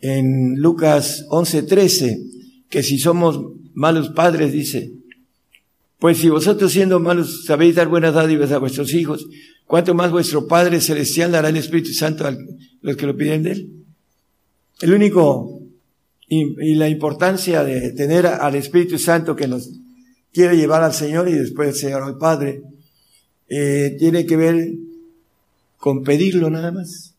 En 0.00 0.60
Lucas 0.60 1.24
11:13, 1.28 2.22
que 2.68 2.82
si 2.82 2.98
somos 2.98 3.40
malos 3.74 4.10
padres, 4.10 4.52
dice, 4.52 4.92
pues 5.98 6.18
si 6.18 6.28
vosotros 6.28 6.70
siendo 6.70 7.00
malos 7.00 7.44
sabéis 7.44 7.74
dar 7.74 7.88
buenas 7.88 8.14
dádivas 8.14 8.52
a 8.52 8.58
vuestros 8.58 8.94
hijos, 8.94 9.26
¿cuánto 9.66 9.94
más 9.94 10.12
vuestro 10.12 10.46
Padre 10.46 10.80
Celestial 10.80 11.32
dará 11.32 11.48
el 11.48 11.56
Espíritu 11.56 11.92
Santo 11.92 12.26
a 12.26 12.36
los 12.82 12.96
que 12.96 13.06
lo 13.06 13.16
piden 13.16 13.42
de 13.42 13.52
Él? 13.52 13.78
El 14.80 14.94
único 14.94 15.58
y, 16.28 16.74
la 16.74 16.88
importancia 16.88 17.64
de 17.64 17.92
tener 17.92 18.26
al 18.26 18.54
Espíritu 18.54 18.98
Santo 18.98 19.34
que 19.34 19.48
nos 19.48 19.70
quiere 20.32 20.56
llevar 20.56 20.82
al 20.82 20.92
Señor 20.92 21.28
y 21.28 21.32
después 21.32 21.70
el 21.70 21.74
Señor 21.74 22.02
al 22.02 22.18
Padre, 22.18 22.62
eh, 23.48 23.96
tiene 23.98 24.26
que 24.26 24.36
ver 24.36 24.72
con 25.78 26.04
pedirlo 26.04 26.50
nada 26.50 26.70
más. 26.70 27.14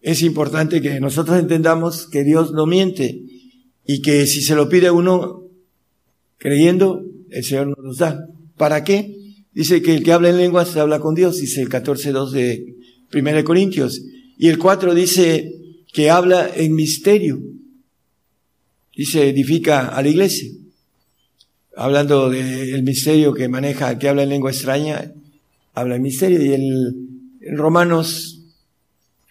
Es 0.00 0.22
importante 0.22 0.80
que 0.80 1.00
nosotros 1.00 1.38
entendamos 1.38 2.06
que 2.06 2.24
Dios 2.24 2.52
no 2.52 2.66
miente 2.66 3.22
y 3.84 4.02
que 4.02 4.26
si 4.26 4.40
se 4.40 4.54
lo 4.54 4.68
pide 4.68 4.90
uno 4.90 5.44
creyendo, 6.38 7.04
el 7.30 7.44
Señor 7.44 7.78
nos 7.82 7.98
da. 7.98 8.28
¿Para 8.56 8.84
qué? 8.84 9.16
Dice 9.52 9.82
que 9.82 9.94
el 9.94 10.04
que 10.04 10.12
habla 10.12 10.30
en 10.30 10.36
lenguas 10.36 10.76
habla 10.76 11.00
con 11.00 11.14
Dios, 11.14 11.38
dice 11.38 11.60
el 11.62 11.68
14.2 11.68 12.30
de 12.30 12.76
1 13.12 13.44
Corintios. 13.44 14.02
Y 14.36 14.48
el 14.48 14.58
4 14.58 14.94
dice 14.94 15.63
que 15.94 16.10
habla 16.10 16.50
en 16.52 16.74
misterio 16.74 17.40
y 18.92 19.06
se 19.06 19.28
edifica 19.28 19.86
a 19.86 20.02
la 20.02 20.08
iglesia. 20.08 20.50
Hablando 21.76 22.30
del 22.30 22.82
misterio 22.82 23.32
que 23.32 23.48
maneja, 23.48 23.96
que 23.96 24.08
habla 24.08 24.24
en 24.24 24.30
lengua 24.30 24.50
extraña, 24.50 25.12
habla 25.72 25.94
en 25.94 26.02
misterio. 26.02 26.42
Y 26.42 26.52
el, 26.52 26.96
en 27.42 27.56
Romanos 27.56 28.40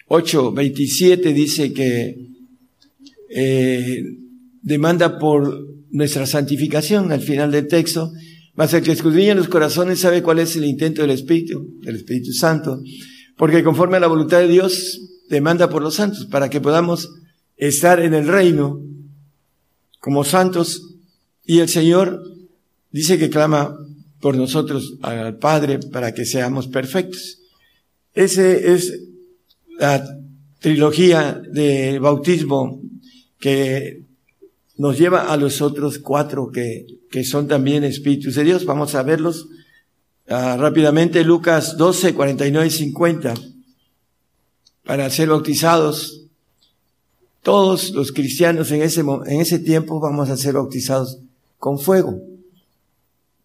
8, 0.08 0.52
27 0.52 1.34
dice 1.34 1.74
que 1.74 2.28
eh, 3.28 4.02
demanda 4.62 5.18
por 5.18 5.68
nuestra 5.90 6.24
santificación 6.24 7.12
al 7.12 7.20
final 7.20 7.52
del 7.52 7.68
texto, 7.68 8.10
mas 8.54 8.72
el 8.72 8.82
que 8.82 8.92
escudriña 8.92 9.34
los 9.34 9.48
corazones 9.48 10.00
sabe 10.00 10.22
cuál 10.22 10.38
es 10.38 10.56
el 10.56 10.64
intento 10.64 11.02
del 11.02 11.10
Espíritu, 11.10 11.74
del 11.82 11.96
Espíritu 11.96 12.32
Santo, 12.32 12.82
porque 13.36 13.62
conforme 13.62 13.98
a 13.98 14.00
la 14.00 14.06
voluntad 14.06 14.38
de 14.38 14.48
Dios 14.48 15.10
demanda 15.28 15.68
por 15.68 15.82
los 15.82 15.94
santos, 15.94 16.26
para 16.26 16.50
que 16.50 16.60
podamos 16.60 17.10
estar 17.56 18.00
en 18.00 18.14
el 18.14 18.28
reino 18.28 18.80
como 20.00 20.24
santos 20.24 20.94
y 21.44 21.60
el 21.60 21.68
Señor 21.68 22.22
dice 22.90 23.18
que 23.18 23.30
clama 23.30 23.76
por 24.20 24.36
nosotros 24.36 24.94
al 25.02 25.36
Padre 25.38 25.78
para 25.78 26.14
que 26.14 26.24
seamos 26.24 26.68
perfectos. 26.68 27.40
Ese 28.14 28.72
es 28.72 29.00
la 29.78 30.04
trilogía 30.60 31.42
de 31.50 31.98
bautismo 31.98 32.80
que 33.38 34.02
nos 34.76 34.98
lleva 34.98 35.32
a 35.32 35.36
los 35.36 35.60
otros 35.60 35.98
cuatro 35.98 36.50
que, 36.50 36.86
que 37.10 37.24
son 37.24 37.46
también 37.48 37.84
espíritus 37.84 38.36
de 38.36 38.44
Dios. 38.44 38.64
Vamos 38.64 38.94
a 38.94 39.02
verlos 39.02 39.48
ah, 40.28 40.56
rápidamente. 40.58 41.22
Lucas 41.24 41.76
12, 41.76 42.14
49 42.14 42.66
y 42.66 42.70
50. 42.70 43.34
Para 44.84 45.08
ser 45.10 45.28
bautizados 45.28 46.24
todos 47.42 47.90
los 47.90 48.12
cristianos 48.12 48.70
en 48.70 48.82
ese, 48.82 49.00
en 49.00 49.40
ese 49.40 49.58
tiempo 49.58 50.00
vamos 50.00 50.30
a 50.30 50.36
ser 50.36 50.54
bautizados 50.54 51.18
con 51.58 51.78
fuego. 51.78 52.20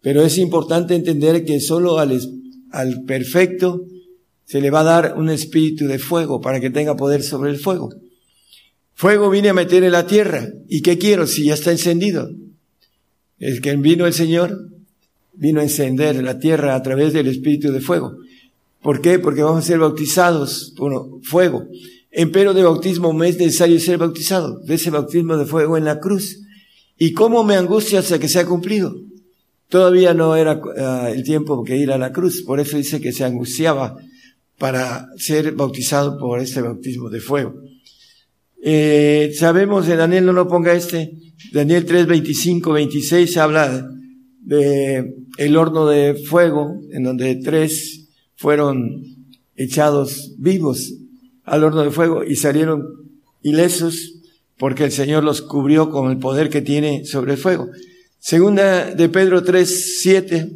Pero 0.02 0.24
es 0.24 0.38
importante 0.38 0.96
entender 0.96 1.44
que 1.46 1.60
solo 1.60 2.00
al, 2.00 2.20
al 2.72 3.04
perfecto 3.04 3.86
se 4.46 4.62
le 4.62 4.72
va 4.72 4.82
a 4.82 4.84
dar 4.84 5.16
un 5.18 5.30
espíritu 5.30 5.86
de 5.86 6.00
fuego 6.00 6.42
para 6.42 6.60
que 6.60 6.70
tenga 6.70 6.96
poder 6.96 7.24
sobre 7.24 7.52
el 7.52 7.60
fuego. 7.60 7.90
Fuego 8.96 9.30
vine 9.30 9.50
a 9.50 9.54
meter 9.54 9.84
en 9.84 9.92
la 9.92 10.08
tierra. 10.08 10.50
¿Y 10.68 10.82
qué 10.82 10.98
quiero 10.98 11.28
si 11.28 11.46
ya 11.46 11.54
está 11.54 11.72
encendido? 11.72 12.32
Es 13.38 13.62
que 13.62 13.76
vino 13.76 14.06
el 14.06 14.14
Señor, 14.14 14.70
vino 15.34 15.60
a 15.60 15.64
encender 15.64 16.22
la 16.24 16.40
tierra 16.40 16.76
a 16.76 16.84
través 16.84 17.14
del 17.14 17.28
espíritu 17.28 17.72
de 17.72 17.80
fuego. 17.80 18.18
¿Por 18.82 19.02
qué? 19.02 19.20
Porque 19.20 19.44
vamos 19.44 19.64
a 19.64 19.68
ser 19.68 19.80
bautizados 19.80 20.74
por 20.78 21.22
fuego. 21.24 21.68
Empero 22.12 22.54
de 22.54 22.64
bautismo 22.64 23.14
me 23.14 23.30
es 23.30 23.38
necesario 23.38 23.80
ser 23.80 23.98
bautizado, 23.98 24.60
de 24.60 24.76
ese 24.76 24.90
bautismo 24.90 25.38
de 25.38 25.46
fuego 25.46 25.78
en 25.78 25.86
la 25.86 26.00
cruz. 26.00 26.40
¿Y 26.98 27.14
cómo 27.14 27.44
me 27.44 27.56
angustia 27.56 28.00
hasta 28.00 28.20
que 28.20 28.28
sea 28.28 28.46
cumplido? 28.46 28.96
Todavía 29.68 30.14
no 30.14 30.36
era 30.36 30.60
ah, 30.78 31.10
el 31.14 31.24
tiempo 31.24 31.64
que 31.64 31.78
ir 31.78 31.92
a 31.92 31.98
la 31.98 32.12
cruz, 32.12 32.42
por 32.42 32.60
eso 32.60 32.78
dice 32.78 33.00
que 33.00 33.12
se 33.12 33.24
angustiaba 33.24 33.96
para 34.58 35.08
ser 35.18 35.54
bautizado 35.54 36.18
por 36.18 36.40
este 36.40 36.62
bautismo 36.62 37.10
de 37.10 37.20
fuego. 37.20 37.54
Eh, 38.62 39.32
sabemos 39.38 39.88
de 39.88 39.96
Daniel, 39.96 40.26
no 40.26 40.34
lo 40.34 40.48
ponga 40.48 40.74
este, 40.74 41.12
Daniel 41.54 41.86
3, 41.86 42.08
25, 42.08 42.74
26 42.74 43.38
habla 43.38 43.88
de 44.42 45.16
el 45.38 45.56
horno 45.56 45.86
de 45.86 46.16
fuego, 46.16 46.82
en 46.92 47.04
donde 47.04 47.36
tres 47.36 47.99
fueron 48.40 49.04
echados 49.58 50.32
vivos 50.38 50.94
al 51.44 51.66
horno 51.66 51.84
de 51.84 51.92
fuego 51.92 52.24
y 52.24 52.38
salieron 52.38 52.88
ilesos 53.42 54.14
porque 54.58 54.86
el 54.86 54.94
Señor 54.94 55.26
los 55.26 55.42
cubrió 55.42 55.90
con 55.90 56.10
el 56.10 56.20
poder 56.20 56.50
que 56.50 56.62
tiene 56.62 57.04
sobre 57.04 57.34
el 57.34 57.38
fuego. 57.38 57.68
Segunda 58.18 58.96
de 58.96 59.10
Pedro 59.10 59.44
3, 59.44 60.00
7. 60.00 60.52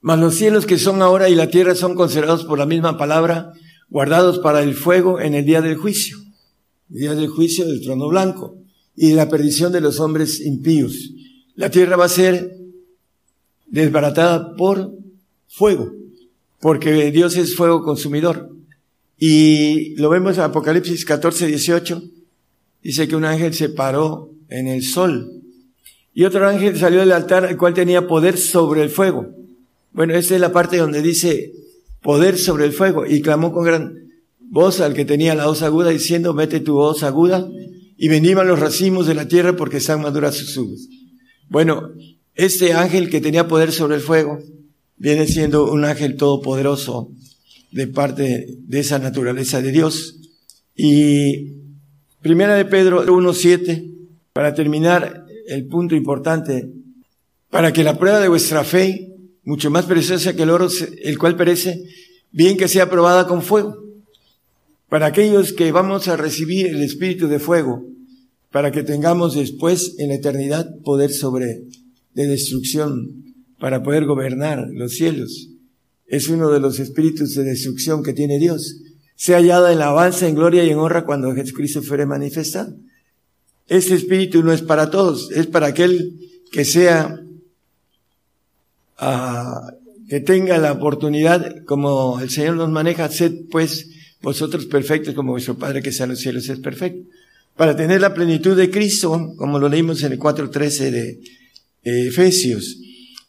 Mas 0.00 0.18
los 0.18 0.34
cielos 0.34 0.64
que 0.64 0.78
son 0.78 1.02
ahora 1.02 1.28
y 1.28 1.34
la 1.34 1.50
tierra 1.50 1.74
son 1.74 1.94
considerados 1.94 2.44
por 2.44 2.58
la 2.58 2.64
misma 2.64 2.96
palabra, 2.96 3.52
guardados 3.90 4.38
para 4.38 4.62
el 4.62 4.74
fuego 4.74 5.20
en 5.20 5.34
el 5.34 5.44
día 5.44 5.60
del 5.60 5.76
juicio. 5.76 6.16
El 6.90 6.98
día 6.98 7.14
del 7.14 7.28
juicio 7.28 7.66
del 7.66 7.82
trono 7.82 8.08
blanco 8.08 8.56
y 8.96 9.10
de 9.10 9.16
la 9.16 9.28
perdición 9.28 9.70
de 9.70 9.82
los 9.82 10.00
hombres 10.00 10.40
impíos. 10.40 11.10
La 11.56 11.70
tierra 11.70 11.96
va 11.96 12.06
a 12.06 12.08
ser 12.08 12.56
desbaratada 13.66 14.56
por 14.56 14.92
fuego, 15.46 15.92
porque 16.62 17.10
Dios 17.10 17.36
es 17.36 17.56
fuego 17.56 17.82
consumidor. 17.82 18.48
Y 19.18 19.96
lo 19.96 20.08
vemos 20.08 20.38
en 20.38 20.44
Apocalipsis 20.44 21.04
14, 21.04 21.48
18. 21.48 22.02
Dice 22.84 23.08
que 23.08 23.16
un 23.16 23.24
ángel 23.24 23.52
se 23.52 23.68
paró 23.68 24.30
en 24.48 24.68
el 24.68 24.84
sol. 24.84 25.42
Y 26.14 26.22
otro 26.22 26.48
ángel 26.48 26.78
salió 26.78 27.00
del 27.00 27.10
altar, 27.10 27.44
el 27.46 27.56
cual 27.56 27.74
tenía 27.74 28.06
poder 28.06 28.38
sobre 28.38 28.82
el 28.82 28.90
fuego. 28.90 29.26
Bueno, 29.92 30.14
esta 30.14 30.36
es 30.36 30.40
la 30.40 30.52
parte 30.52 30.76
donde 30.76 31.02
dice 31.02 31.50
poder 32.00 32.38
sobre 32.38 32.64
el 32.64 32.72
fuego. 32.72 33.06
Y 33.06 33.22
clamó 33.22 33.52
con 33.52 33.64
gran 33.64 33.94
voz 34.38 34.80
al 34.80 34.94
que 34.94 35.04
tenía 35.04 35.34
la 35.34 35.46
voz 35.46 35.62
aguda, 35.62 35.90
diciendo, 35.90 36.32
mete 36.32 36.60
tu 36.60 36.74
voz 36.74 37.02
aguda 37.02 37.44
y 37.96 38.06
vendiban 38.06 38.46
los 38.46 38.60
racimos 38.60 39.08
de 39.08 39.14
la 39.14 39.26
tierra 39.26 39.56
porque 39.56 39.78
están 39.78 40.00
maduras 40.00 40.36
sus 40.36 40.56
uvas. 40.56 40.88
Bueno, 41.48 41.90
este 42.36 42.72
ángel 42.72 43.10
que 43.10 43.20
tenía 43.20 43.48
poder 43.48 43.72
sobre 43.72 43.96
el 43.96 44.00
fuego 44.00 44.38
viene 45.02 45.26
siendo 45.26 45.68
un 45.68 45.84
ángel 45.84 46.16
todopoderoso 46.16 47.10
de 47.72 47.88
parte 47.88 48.46
de 48.56 48.78
esa 48.78 49.00
naturaleza 49.00 49.60
de 49.60 49.72
Dios. 49.72 50.14
Y 50.76 51.54
primera 52.20 52.54
de 52.54 52.66
Pedro 52.66 53.04
1.7, 53.04 53.96
para 54.32 54.54
terminar 54.54 55.26
el 55.48 55.66
punto 55.66 55.96
importante, 55.96 56.70
para 57.50 57.72
que 57.72 57.82
la 57.82 57.98
prueba 57.98 58.20
de 58.20 58.28
vuestra 58.28 58.62
fe, 58.62 59.12
mucho 59.42 59.72
más 59.72 59.86
preciosa 59.86 60.36
que 60.36 60.44
el 60.44 60.50
oro, 60.50 60.68
el 61.02 61.18
cual 61.18 61.34
perece, 61.34 61.82
bien 62.30 62.56
que 62.56 62.68
sea 62.68 62.88
probada 62.88 63.26
con 63.26 63.42
fuego. 63.42 63.76
Para 64.88 65.06
aquellos 65.06 65.52
que 65.52 65.72
vamos 65.72 66.06
a 66.06 66.16
recibir 66.16 66.68
el 66.68 66.80
espíritu 66.80 67.26
de 67.26 67.40
fuego, 67.40 67.84
para 68.52 68.70
que 68.70 68.84
tengamos 68.84 69.34
después 69.34 69.96
en 69.98 70.10
la 70.10 70.14
eternidad 70.14 70.78
poder 70.84 71.10
sobre 71.10 71.64
de 72.14 72.26
destrucción, 72.28 73.31
para 73.62 73.80
poder 73.80 74.06
gobernar 74.06 74.70
los 74.72 74.94
cielos 74.94 75.50
es 76.08 76.26
uno 76.28 76.50
de 76.50 76.58
los 76.58 76.80
espíritus 76.80 77.36
de 77.36 77.44
destrucción 77.44 78.02
que 78.02 78.12
tiene 78.12 78.40
Dios. 78.40 78.78
Sea 79.14 79.36
hallada 79.36 79.70
en 79.70 79.78
la 79.78 79.84
alabanza, 79.84 80.26
en 80.26 80.34
gloria 80.34 80.64
y 80.64 80.70
en 80.70 80.78
honra 80.78 81.04
cuando 81.04 81.32
Jesucristo 81.32 81.80
fuere 81.80 82.04
manifestado. 82.04 82.74
Este 83.68 83.94
espíritu 83.94 84.42
no 84.42 84.52
es 84.52 84.62
para 84.62 84.90
todos, 84.90 85.30
es 85.30 85.46
para 85.46 85.68
aquel 85.68 86.18
que 86.50 86.64
sea, 86.64 87.20
uh, 89.00 90.08
que 90.08 90.18
tenga 90.18 90.58
la 90.58 90.72
oportunidad, 90.72 91.64
como 91.64 92.18
el 92.18 92.30
Señor 92.30 92.56
nos 92.56 92.68
maneja, 92.68 93.08
sed 93.10 93.42
pues 93.48 93.88
vosotros 94.22 94.66
perfectos 94.66 95.14
como 95.14 95.30
vuestro 95.30 95.56
Padre 95.56 95.82
que 95.82 95.92
sea 95.92 96.06
en 96.06 96.10
los 96.10 96.18
cielos 96.18 96.48
es 96.48 96.58
perfecto. 96.58 97.08
Para 97.56 97.76
tener 97.76 98.00
la 98.00 98.12
plenitud 98.12 98.56
de 98.56 98.72
Cristo, 98.72 99.34
como 99.36 99.60
lo 99.60 99.68
leímos 99.68 100.02
en 100.02 100.10
el 100.10 100.18
4.13 100.18 100.90
de 100.90 102.08
Efesios. 102.08 102.78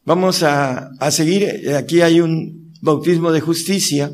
Vamos 0.06 0.44
a, 0.44 0.90
a 1.00 1.12
seguir, 1.12 1.70
aquí 1.76 2.02
hay 2.02 2.20
un, 2.20 2.64
bautismo 2.84 3.32
de 3.32 3.40
justicia 3.40 4.14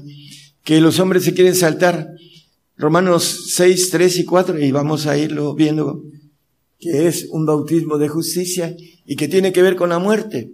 que 0.63 0.79
los 0.79 0.99
hombres 0.99 1.23
se 1.23 1.33
quieren 1.33 1.55
saltar. 1.55 2.07
Romanos 2.77 3.47
6, 3.55 3.89
3 3.89 4.19
y 4.19 4.25
4, 4.25 4.59
y 4.59 4.71
vamos 4.71 5.07
a 5.07 5.17
irlo 5.17 5.55
viendo, 5.55 6.03
que 6.79 7.07
es 7.07 7.27
un 7.31 7.47
bautismo 7.47 7.97
de 7.97 8.07
justicia 8.07 8.77
y 9.07 9.15
que 9.15 9.27
tiene 9.27 9.51
que 9.51 9.63
ver 9.63 9.75
con 9.75 9.89
la 9.89 9.99
muerte. 9.99 10.51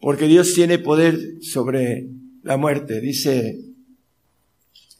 porque 0.00 0.28
Dios 0.28 0.54
tiene 0.54 0.78
poder 0.78 1.42
sobre 1.42 2.08
la 2.44 2.56
muerte. 2.56 3.00
Dice, 3.00 3.58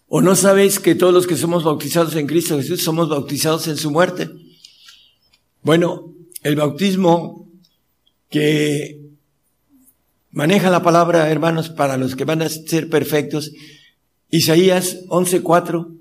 ¿o 0.08 0.20
no 0.20 0.34
sabéis 0.34 0.80
que 0.80 0.96
todos 0.96 1.14
los 1.14 1.28
que 1.28 1.36
somos 1.36 1.62
bautizados 1.62 2.16
en 2.16 2.26
Cristo 2.26 2.56
Jesús 2.56 2.82
somos 2.82 3.08
bautizados 3.08 3.68
en 3.68 3.76
su 3.76 3.92
muerte? 3.92 4.28
Bueno, 5.62 6.14
el 6.42 6.56
bautismo 6.56 7.48
que 8.28 8.97
maneja 10.30 10.70
la 10.70 10.82
palabra, 10.82 11.30
hermanos, 11.30 11.68
para 11.70 11.96
los 11.96 12.16
que 12.16 12.24
van 12.24 12.42
a 12.42 12.48
ser 12.48 12.88
perfectos, 12.88 13.52
Isaías 14.30 15.04
11:4 15.08 15.96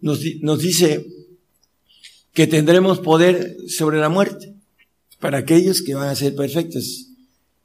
nos, 0.00 0.20
nos 0.40 0.58
dice 0.60 1.06
que 2.32 2.46
tendremos 2.46 3.00
poder 3.00 3.56
sobre 3.68 3.98
la 3.98 4.08
muerte 4.08 4.54
para 5.20 5.38
aquellos 5.38 5.82
que 5.82 5.94
van 5.94 6.08
a 6.08 6.14
ser 6.14 6.34
perfectos, 6.34 7.08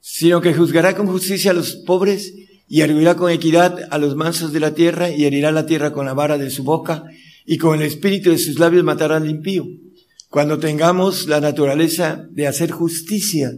sino 0.01 0.41
que 0.41 0.53
juzgará 0.53 0.95
con 0.95 1.07
justicia 1.07 1.51
a 1.51 1.53
los 1.53 1.75
pobres 1.75 2.33
y 2.67 2.81
arguirá 2.81 3.15
con 3.15 3.31
equidad 3.31 3.87
a 3.89 3.97
los 3.97 4.15
mansos 4.15 4.51
de 4.53 4.59
la 4.59 4.73
tierra 4.73 5.09
y 5.09 5.25
herirá 5.25 5.51
la 5.51 5.65
tierra 5.65 5.93
con 5.93 6.05
la 6.05 6.13
vara 6.13 6.37
de 6.37 6.49
su 6.49 6.63
boca 6.63 7.03
y 7.45 7.57
con 7.57 7.79
el 7.79 7.87
espíritu 7.87 8.29
de 8.29 8.37
sus 8.37 8.59
labios 8.59 8.83
matará 8.83 9.17
al 9.17 9.29
impío. 9.29 9.65
Cuando 10.29 10.59
tengamos 10.59 11.27
la 11.27 11.39
naturaleza 11.39 12.27
de 12.31 12.47
hacer 12.47 12.71
justicia 12.71 13.51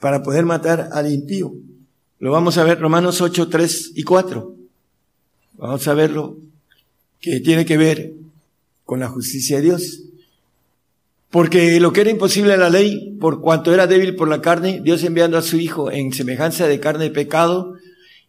para 0.00 0.22
poder 0.22 0.46
matar 0.46 0.88
al 0.92 1.12
impío. 1.12 1.52
Lo 2.18 2.30
vamos 2.30 2.56
a 2.56 2.64
ver 2.64 2.80
Romanos 2.80 3.20
8, 3.20 3.48
3 3.48 3.92
y 3.94 4.02
4. 4.02 4.54
Vamos 5.58 5.86
a 5.86 5.94
verlo 5.94 6.38
que 7.20 7.40
tiene 7.40 7.66
que 7.66 7.76
ver 7.76 8.14
con 8.84 9.00
la 9.00 9.08
justicia 9.08 9.58
de 9.58 9.64
Dios. 9.64 10.02
Porque 11.30 11.78
lo 11.78 11.92
que 11.92 12.00
era 12.00 12.10
imposible 12.10 12.54
a 12.54 12.56
la 12.56 12.70
ley, 12.70 13.14
por 13.20 13.42
cuanto 13.42 13.74
era 13.74 13.86
débil 13.86 14.16
por 14.16 14.28
la 14.28 14.40
carne, 14.40 14.80
Dios 14.82 15.04
enviando 15.04 15.36
a 15.36 15.42
su 15.42 15.58
Hijo 15.58 15.90
en 15.90 16.14
semejanza 16.14 16.66
de 16.66 16.80
carne 16.80 17.04
de 17.04 17.10
pecado, 17.10 17.74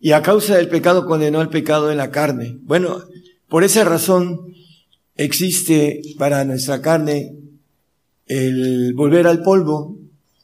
y 0.01 0.11
a 0.11 0.21
causa 0.21 0.57
del 0.57 0.67
pecado 0.67 1.05
condenó 1.05 1.39
al 1.39 1.49
pecado 1.49 1.89
en 1.89 1.97
la 1.97 2.11
carne. 2.11 2.57
Bueno, 2.63 3.03
por 3.47 3.63
esa 3.63 3.85
razón 3.85 4.53
existe 5.15 6.01
para 6.17 6.43
nuestra 6.43 6.81
carne 6.81 7.35
el 8.25 8.93
volver 8.95 9.27
al 9.27 9.43
polvo. 9.43 9.95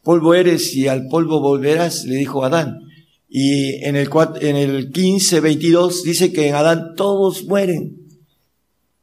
Polvo 0.01 0.33
eres 0.33 0.73
y 0.73 0.87
al 0.87 1.07
polvo 1.07 1.41
volverás, 1.41 2.05
le 2.05 2.15
dijo 2.15 2.45
Adán. 2.45 2.79
Y 3.35 3.83
en 3.83 3.95
el, 3.95 4.09
en 4.41 4.55
el 4.55 4.91
15, 4.91 5.39
22 5.39 6.03
dice 6.03 6.31
que 6.31 6.49
en 6.49 6.53
Adán 6.53 6.93
todos 6.95 7.45
mueren. 7.45 7.97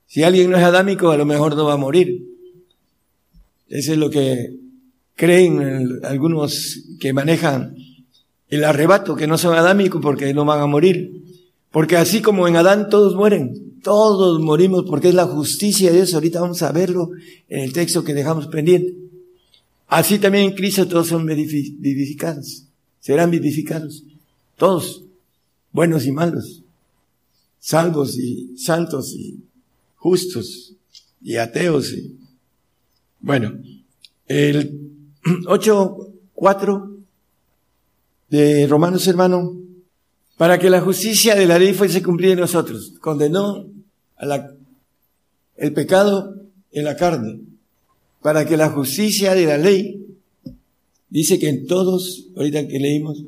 Si 0.06 0.22
alguien 0.22 0.52
no 0.52 0.56
es 0.56 0.62
adámico, 0.62 1.10
a 1.10 1.16
lo 1.16 1.26
mejor 1.26 1.56
no 1.56 1.64
va 1.64 1.72
a 1.72 1.76
morir. 1.76 2.28
Eso 3.68 3.90
es 3.90 3.98
lo 3.98 4.08
que 4.08 4.54
creen 5.16 5.98
algunos 6.04 6.78
que 7.00 7.12
manejan 7.12 7.74
el 8.48 8.62
arrebato, 8.62 9.16
que 9.16 9.26
no 9.26 9.36
son 9.36 9.58
adámicos 9.58 10.00
porque 10.00 10.32
no 10.32 10.44
van 10.44 10.60
a 10.60 10.66
morir. 10.66 11.24
Porque 11.72 11.96
así 11.96 12.22
como 12.22 12.46
en 12.46 12.54
Adán 12.54 12.88
todos 12.88 13.16
mueren, 13.16 13.80
todos 13.82 14.40
morimos 14.40 14.84
porque 14.88 15.08
es 15.08 15.14
la 15.14 15.26
justicia 15.26 15.90
de 15.90 15.96
Dios. 15.96 16.14
Ahorita 16.14 16.40
vamos 16.40 16.62
a 16.62 16.70
verlo 16.70 17.10
en 17.48 17.64
el 17.64 17.72
texto 17.72 18.04
que 18.04 18.14
dejamos 18.14 18.46
pendiente. 18.46 18.94
Así 19.88 20.20
también 20.20 20.44
en 20.44 20.54
Cristo 20.54 20.86
todos 20.86 21.08
son 21.08 21.26
vivificados, 21.26 22.66
serán 23.00 23.32
vivificados. 23.32 24.04
Todos, 24.60 25.04
buenos 25.72 26.04
y 26.04 26.12
malos, 26.12 26.62
salvos 27.58 28.18
y 28.18 28.58
santos 28.58 29.14
y 29.14 29.42
justos 29.96 30.74
y 31.22 31.36
ateos. 31.36 31.94
Y... 31.94 32.18
Bueno, 33.20 33.58
el 34.26 34.90
8.4 35.46 36.96
de 38.28 38.66
Romanos, 38.66 39.08
hermano, 39.08 39.58
para 40.36 40.58
que 40.58 40.68
la 40.68 40.82
justicia 40.82 41.34
de 41.34 41.46
la 41.46 41.58
ley 41.58 41.72
fuese 41.72 42.02
cumplida 42.02 42.34
en 42.34 42.40
nosotros. 42.40 42.92
Condenó 43.00 43.64
a 44.16 44.26
la, 44.26 44.54
el 45.56 45.72
pecado 45.72 46.36
en 46.70 46.84
la 46.84 46.96
carne, 46.96 47.40
para 48.20 48.44
que 48.44 48.58
la 48.58 48.68
justicia 48.68 49.34
de 49.34 49.46
la 49.46 49.56
ley, 49.56 50.06
dice 51.08 51.38
que 51.38 51.48
en 51.48 51.66
todos, 51.66 52.26
ahorita 52.36 52.68
que 52.68 52.78
leímos 52.78 53.24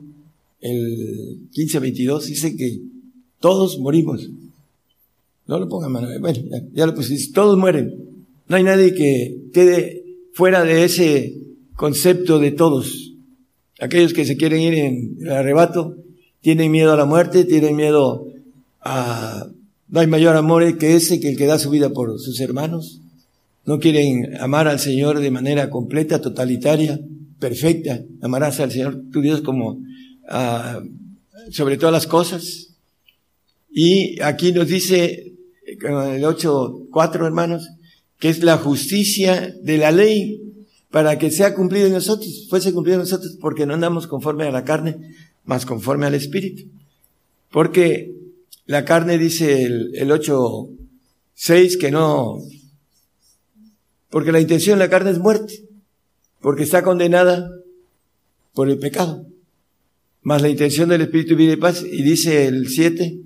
el 0.62 1.50
15-22, 1.52 2.22
dice 2.22 2.56
que 2.56 2.80
todos 3.40 3.78
morimos. 3.78 4.30
No 5.46 5.58
lo 5.58 5.68
pongan 5.68 5.92
mano, 5.92 6.08
bueno, 6.20 6.38
ya, 6.72 6.86
lo 6.86 6.94
pusiste, 6.94 7.34
todos 7.34 7.58
mueren. 7.58 7.92
No 8.48 8.56
hay 8.56 8.62
nadie 8.62 8.94
que 8.94 9.50
quede 9.52 10.04
fuera 10.32 10.64
de 10.64 10.84
ese 10.84 11.36
concepto 11.74 12.38
de 12.38 12.52
todos. 12.52 13.12
Aquellos 13.80 14.12
que 14.12 14.24
se 14.24 14.36
quieren 14.36 14.60
ir 14.60 14.74
en 14.74 15.16
el 15.20 15.30
arrebato 15.30 15.96
tienen 16.40 16.70
miedo 16.70 16.92
a 16.92 16.96
la 16.96 17.04
muerte, 17.04 17.44
tienen 17.44 17.76
miedo 17.76 18.26
a... 18.80 19.48
No 19.88 20.00
hay 20.00 20.06
mayor 20.06 20.36
amor 20.36 20.78
que 20.78 20.94
ese 20.94 21.20
que 21.20 21.28
el 21.28 21.36
que 21.36 21.46
da 21.46 21.58
su 21.58 21.68
vida 21.68 21.90
por 21.90 22.18
sus 22.18 22.40
hermanos. 22.40 23.00
No 23.66 23.78
quieren 23.78 24.36
amar 24.40 24.68
al 24.68 24.80
Señor 24.80 25.18
de 25.20 25.30
manera 25.30 25.68
completa, 25.70 26.20
totalitaria, 26.20 27.00
perfecta. 27.38 28.02
Amarás 28.22 28.58
al 28.60 28.70
Señor 28.70 29.02
tu 29.12 29.20
Dios 29.20 29.42
como 29.42 29.80
uh, 30.32 31.52
sobre 31.52 31.76
todas 31.76 31.92
las 31.92 32.06
cosas. 32.06 32.74
Y 33.70 34.20
aquí 34.20 34.52
nos 34.52 34.68
dice, 34.68 35.34
el 35.66 36.22
8.4 36.22 37.24
hermanos, 37.24 37.68
que 38.18 38.28
es 38.28 38.42
la 38.42 38.58
justicia 38.58 39.54
de 39.62 39.78
la 39.78 39.90
ley 39.90 40.40
para 40.90 41.18
que 41.18 41.30
sea 41.30 41.54
cumplido 41.54 41.86
en 41.86 41.92
nosotros, 41.92 42.46
fuese 42.50 42.72
cumplido 42.72 42.96
en 42.96 43.02
nosotros, 43.02 43.36
porque 43.40 43.66
no 43.66 43.74
andamos 43.74 44.06
conforme 44.06 44.44
a 44.44 44.50
la 44.50 44.64
carne, 44.64 45.14
más 45.44 45.64
conforme 45.64 46.06
al 46.06 46.14
Espíritu. 46.14 46.64
Porque 47.50 48.14
la 48.66 48.84
carne 48.84 49.18
dice 49.18 49.64
el, 49.64 49.92
el 49.94 50.12
8, 50.12 50.68
6 51.34 51.76
que 51.78 51.90
no, 51.90 52.38
porque 54.10 54.30
la 54.30 54.40
intención 54.40 54.78
de 54.78 54.84
la 54.84 54.90
carne 54.90 55.10
es 55.10 55.18
muerte, 55.18 55.64
porque 56.42 56.62
está 56.62 56.82
condenada 56.82 57.50
por 58.52 58.68
el 58.68 58.78
pecado. 58.78 59.26
Más 60.22 60.40
la 60.40 60.48
intención 60.48 60.88
del 60.88 61.02
Espíritu 61.02 61.38
y 61.38 61.56
paz, 61.56 61.84
y 61.84 62.02
dice 62.02 62.46
el 62.46 62.68
7, 62.68 63.18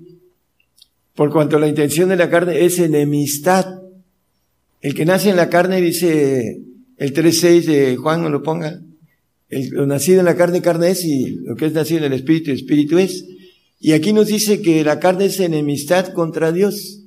por 1.15 1.31
cuanto 1.31 1.59
la 1.59 1.67
intención 1.67 2.09
de 2.09 2.15
la 2.15 2.29
carne 2.29 2.65
es 2.65 2.79
enemistad. 2.79 3.81
El 4.81 4.93
que 4.93 5.05
nace 5.05 5.29
en 5.29 5.35
la 5.35 5.49
carne 5.49 5.81
dice 5.81 6.61
el 6.97 7.13
3.6 7.13 7.65
de 7.65 7.95
Juan 7.95 8.21
no 8.21 8.29
lo 8.29 8.43
ponga. 8.43 8.81
El, 9.49 9.69
lo 9.69 9.85
nacido 9.85 10.19
en 10.19 10.25
la 10.25 10.35
carne, 10.35 10.61
carne 10.61 10.89
es, 10.89 11.05
y 11.05 11.37
lo 11.43 11.55
que 11.55 11.67
es 11.67 11.73
nacido 11.73 11.99
en 11.99 12.05
el 12.05 12.13
espíritu, 12.13 12.51
espíritu 12.51 12.97
es. 12.97 13.25
Y 13.79 13.93
aquí 13.93 14.11
nos 14.11 14.27
dice 14.27 14.61
que 14.61 14.83
la 14.83 14.99
carne 14.99 15.25
es 15.25 15.39
enemistad 15.39 16.13
contra 16.13 16.51
Dios. 16.51 17.03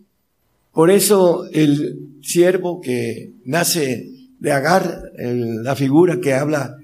Por 0.73 0.91
eso 0.91 1.49
el 1.53 2.19
siervo 2.23 2.81
que 2.81 3.33
nace 3.45 4.09
de 4.39 4.53
Agar, 4.53 5.03
la 5.19 5.75
figura 5.75 6.21
que 6.21 6.33
habla 6.33 6.77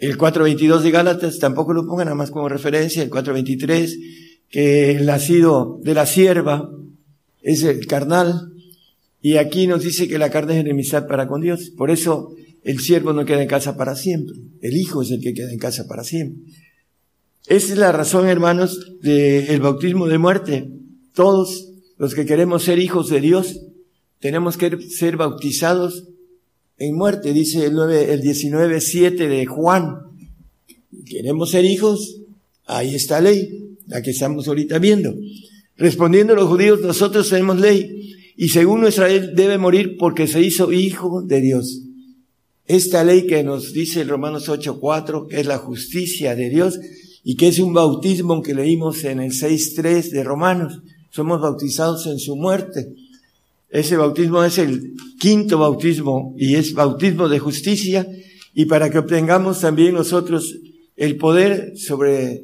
el 0.00 0.16
4.22 0.16 0.80
de 0.80 0.90
Gálatas, 0.90 1.38
tampoco 1.38 1.74
lo 1.74 1.86
ponga 1.86 2.04
nada 2.04 2.16
más 2.16 2.30
como 2.30 2.48
referencia, 2.48 3.02
el 3.02 3.10
4.23, 3.10 3.98
que 4.48 4.92
el 4.92 5.04
nacido 5.04 5.78
de 5.82 5.94
la 5.94 6.06
sierva 6.06 6.70
es 7.42 7.62
el 7.62 7.86
carnal, 7.86 8.50
y 9.20 9.36
aquí 9.36 9.66
nos 9.66 9.82
dice 9.82 10.08
que 10.08 10.18
la 10.18 10.30
carne 10.30 10.54
es 10.54 10.60
enemistad 10.60 11.06
para 11.06 11.28
con 11.28 11.42
Dios. 11.42 11.70
Por 11.76 11.90
eso 11.90 12.34
el 12.64 12.80
siervo 12.80 13.12
no 13.12 13.26
queda 13.26 13.42
en 13.42 13.48
casa 13.48 13.76
para 13.76 13.94
siempre, 13.94 14.36
el 14.62 14.74
hijo 14.74 15.02
es 15.02 15.10
el 15.10 15.20
que 15.20 15.34
queda 15.34 15.52
en 15.52 15.58
casa 15.58 15.86
para 15.86 16.02
siempre. 16.02 16.50
Esa 17.46 17.72
es 17.72 17.78
la 17.78 17.92
razón, 17.92 18.26
hermanos, 18.26 18.96
del 19.02 19.60
bautismo 19.60 20.06
de 20.06 20.18
muerte. 20.18 20.70
Todos 21.14 21.72
los 21.98 22.14
que 22.14 22.24
queremos 22.24 22.62
ser 22.62 22.78
hijos 22.78 23.10
de 23.10 23.20
Dios, 23.20 23.60
tenemos 24.18 24.56
que 24.56 24.80
ser 24.88 25.18
bautizados 25.18 26.09
en 26.80 26.96
muerte, 26.96 27.34
dice 27.34 27.66
el, 27.66 27.74
9, 27.74 28.14
el 28.14 28.22
19, 28.22 28.80
7 28.80 29.28
de 29.28 29.46
Juan. 29.46 29.98
Queremos 31.04 31.50
ser 31.50 31.66
hijos, 31.66 32.22
ahí 32.64 32.94
está 32.94 33.20
ley, 33.20 33.76
la 33.86 34.00
que 34.00 34.10
estamos 34.10 34.48
ahorita 34.48 34.78
viendo. 34.78 35.14
Respondiendo 35.76 36.32
a 36.32 36.36
los 36.36 36.48
judíos, 36.48 36.80
nosotros 36.80 37.28
tenemos 37.28 37.60
ley, 37.60 38.16
y 38.34 38.48
según 38.48 38.82
ley 38.82 39.30
debe 39.34 39.58
morir 39.58 39.98
porque 39.98 40.26
se 40.26 40.40
hizo 40.40 40.72
hijo 40.72 41.20
de 41.20 41.42
Dios. 41.42 41.82
Esta 42.64 43.04
ley 43.04 43.26
que 43.26 43.42
nos 43.42 43.74
dice 43.74 44.00
el 44.00 44.08
Romanos 44.08 44.48
8.4 44.48 45.26
es 45.30 45.46
la 45.46 45.58
justicia 45.58 46.34
de 46.34 46.48
Dios 46.48 46.80
y 47.22 47.36
que 47.36 47.48
es 47.48 47.58
un 47.58 47.74
bautismo 47.74 48.40
que 48.42 48.54
leímos 48.54 49.04
en 49.04 49.20
el 49.20 49.32
6.3 49.32 50.10
de 50.10 50.24
Romanos. 50.24 50.80
Somos 51.10 51.42
bautizados 51.42 52.06
en 52.06 52.18
su 52.18 52.36
muerte. 52.36 52.94
Ese 53.70 53.96
bautismo 53.96 54.42
es 54.44 54.58
el 54.58 54.94
quinto 55.18 55.58
bautismo 55.58 56.34
y 56.36 56.56
es 56.56 56.74
bautismo 56.74 57.28
de 57.28 57.38
justicia 57.38 58.06
y 58.52 58.64
para 58.66 58.90
que 58.90 58.98
obtengamos 58.98 59.60
también 59.60 59.94
nosotros 59.94 60.58
el 60.96 61.16
poder 61.16 61.76
sobre 61.76 62.42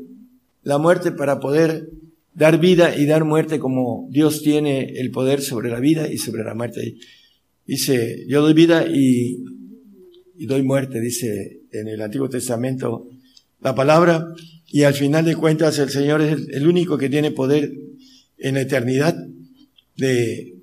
la 0.62 0.78
muerte 0.78 1.12
para 1.12 1.40
poder 1.40 1.90
dar 2.32 2.60
vida 2.60 2.96
y 2.96 3.06
dar 3.06 3.24
muerte 3.24 3.58
como 3.58 4.08
Dios 4.10 4.42
tiene 4.42 4.92
el 5.00 5.10
poder 5.10 5.40
sobre 5.42 5.70
la 5.70 5.80
vida 5.80 6.10
y 6.12 6.18
sobre 6.18 6.44
la 6.44 6.54
muerte. 6.54 6.96
Dice, 7.66 8.24
yo 8.28 8.42
doy 8.42 8.54
vida 8.54 8.86
y 8.86 9.42
doy 10.36 10.62
muerte, 10.62 11.00
dice 11.00 11.62
en 11.72 11.88
el 11.88 12.00
Antiguo 12.02 12.28
Testamento 12.28 13.08
la 13.60 13.74
palabra. 13.74 14.26
y 14.68 14.82
al 14.82 14.94
final 14.94 15.24
de 15.24 15.36
cuentas 15.36 15.78
el 15.78 15.90
Señor 15.90 16.20
es 16.20 16.32
el, 16.32 16.54
el 16.54 16.66
único 16.66 16.98
que 16.98 17.08
tiene 17.08 17.30
poder 17.30 17.72
en 18.38 18.54
la 18.54 18.62
eternidad 18.62 19.16
de 19.96 20.55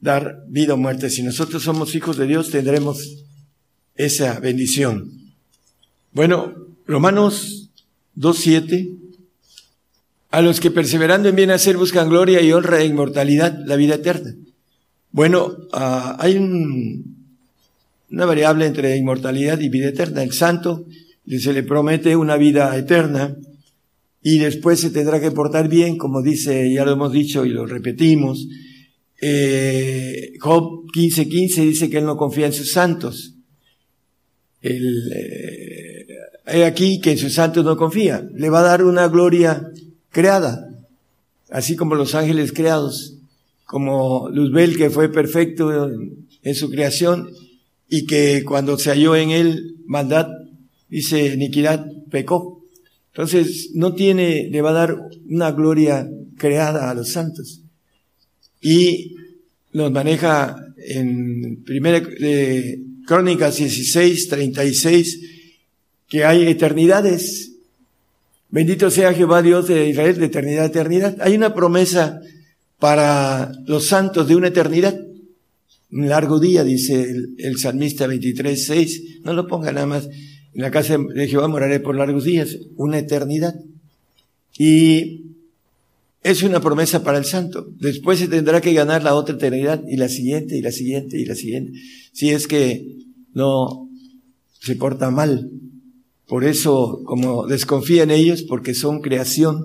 dar 0.00 0.44
vida 0.48 0.74
o 0.74 0.76
muerte. 0.76 1.10
Si 1.10 1.22
nosotros 1.22 1.62
somos 1.62 1.94
hijos 1.94 2.16
de 2.16 2.26
Dios, 2.26 2.50
tendremos 2.50 3.24
esa 3.94 4.40
bendición. 4.40 5.10
Bueno, 6.12 6.54
Romanos 6.86 7.70
2.7, 8.16 8.96
a 10.30 10.42
los 10.42 10.60
que 10.60 10.70
perseverando 10.70 11.28
en 11.28 11.36
bien 11.36 11.50
hacer 11.50 11.76
buscan 11.76 12.08
gloria 12.08 12.40
y 12.40 12.52
honra 12.52 12.80
e 12.80 12.86
inmortalidad, 12.86 13.58
la 13.66 13.76
vida 13.76 13.96
eterna. 13.96 14.34
Bueno, 15.12 15.46
uh, 15.72 16.16
hay 16.18 16.36
un, 16.36 17.26
una 18.10 18.26
variable 18.26 18.66
entre 18.66 18.96
inmortalidad 18.96 19.60
y 19.60 19.68
vida 19.68 19.88
eterna. 19.88 20.22
El 20.22 20.32
santo 20.32 20.86
se 21.26 21.52
le 21.52 21.62
promete 21.62 22.16
una 22.16 22.36
vida 22.36 22.76
eterna 22.76 23.36
y 24.22 24.38
después 24.38 24.80
se 24.80 24.90
tendrá 24.90 25.20
que 25.20 25.30
portar 25.30 25.68
bien, 25.68 25.96
como 25.96 26.22
dice, 26.22 26.72
ya 26.72 26.84
lo 26.84 26.92
hemos 26.92 27.12
dicho 27.12 27.44
y 27.44 27.50
lo 27.50 27.66
repetimos. 27.66 28.46
Eh, 29.20 30.32
Job 30.40 30.86
15:15 30.92 31.28
15 31.28 31.62
dice 31.62 31.90
que 31.90 31.98
él 31.98 32.04
no 32.04 32.16
confía 32.16 32.46
en 32.46 32.52
sus 32.52 32.72
santos. 32.72 33.34
El, 34.62 35.12
eh, 35.14 36.06
hay 36.46 36.62
aquí 36.62 37.00
que 37.00 37.12
en 37.12 37.18
sus 37.18 37.34
santos 37.34 37.64
no 37.64 37.76
confía. 37.76 38.26
Le 38.34 38.50
va 38.50 38.60
a 38.60 38.64
dar 38.64 38.84
una 38.84 39.08
gloria 39.08 39.70
creada, 40.10 40.68
así 41.50 41.76
como 41.76 41.94
los 41.94 42.14
ángeles 42.14 42.52
creados, 42.52 43.16
como 43.64 44.28
Luzbel 44.30 44.76
que 44.76 44.90
fue 44.90 45.10
perfecto 45.10 45.88
en 46.42 46.54
su 46.54 46.70
creación 46.70 47.30
y 47.88 48.06
que 48.06 48.44
cuando 48.44 48.78
se 48.78 48.90
halló 48.90 49.16
en 49.16 49.30
él 49.30 49.76
maldad, 49.86 50.28
dice 50.88 51.34
iniquidad, 51.34 51.84
pecó. 52.10 52.64
Entonces 53.12 53.70
no 53.74 53.94
tiene, 53.94 54.48
le 54.50 54.62
va 54.62 54.70
a 54.70 54.74
dar 54.74 54.96
una 55.28 55.50
gloria 55.50 56.08
creada 56.38 56.90
a 56.90 56.94
los 56.94 57.10
santos. 57.10 57.59
Y 58.60 59.16
nos 59.72 59.90
maneja 59.90 60.56
en 60.76 61.62
primera 61.64 62.00
de 62.00 62.80
Crónicas 63.06 63.56
16, 63.56 64.28
36, 64.28 65.20
que 66.08 66.24
hay 66.24 66.46
eternidades. 66.46 67.52
Bendito 68.50 68.90
sea 68.90 69.14
Jehová 69.14 69.42
Dios 69.42 69.68
de 69.68 69.88
Israel 69.88 70.18
de 70.18 70.26
eternidad 70.26 70.66
eternidad. 70.66 71.16
Hay 71.20 71.34
una 71.34 71.54
promesa 71.54 72.20
para 72.78 73.52
los 73.66 73.86
santos 73.86 74.26
de 74.28 74.36
una 74.36 74.48
eternidad. 74.48 74.98
Un 75.92 76.08
largo 76.08 76.40
día, 76.40 76.64
dice 76.64 77.02
el, 77.02 77.34
el 77.38 77.58
salmista 77.58 78.06
23, 78.06 78.66
6. 78.66 79.02
No 79.24 79.32
lo 79.32 79.46
ponga 79.46 79.72
nada 79.72 79.86
más. 79.86 80.08
En 80.52 80.62
la 80.62 80.70
casa 80.70 80.98
de 80.98 81.28
Jehová 81.28 81.48
moraré 81.48 81.80
por 81.80 81.96
largos 81.96 82.24
días. 82.24 82.58
Una 82.76 82.98
eternidad. 82.98 83.54
Y 84.58 85.30
es 86.22 86.42
una 86.42 86.60
promesa 86.60 87.02
para 87.02 87.18
el 87.18 87.24
santo. 87.24 87.66
Después 87.78 88.18
se 88.18 88.28
tendrá 88.28 88.60
que 88.60 88.74
ganar 88.74 89.02
la 89.02 89.14
otra 89.14 89.36
eternidad 89.36 89.82
y 89.88 89.96
la 89.96 90.08
siguiente 90.08 90.56
y 90.56 90.62
la 90.62 90.72
siguiente 90.72 91.18
y 91.18 91.24
la 91.24 91.34
siguiente. 91.34 91.78
Si 92.12 92.30
es 92.30 92.46
que 92.46 92.86
no 93.32 93.88
se 94.60 94.76
porta 94.76 95.10
mal. 95.10 95.50
Por 96.26 96.44
eso, 96.44 97.02
como 97.04 97.46
desconfía 97.46 98.02
en 98.02 98.10
ellos, 98.10 98.42
porque 98.42 98.74
son 98.74 99.00
creación, 99.00 99.64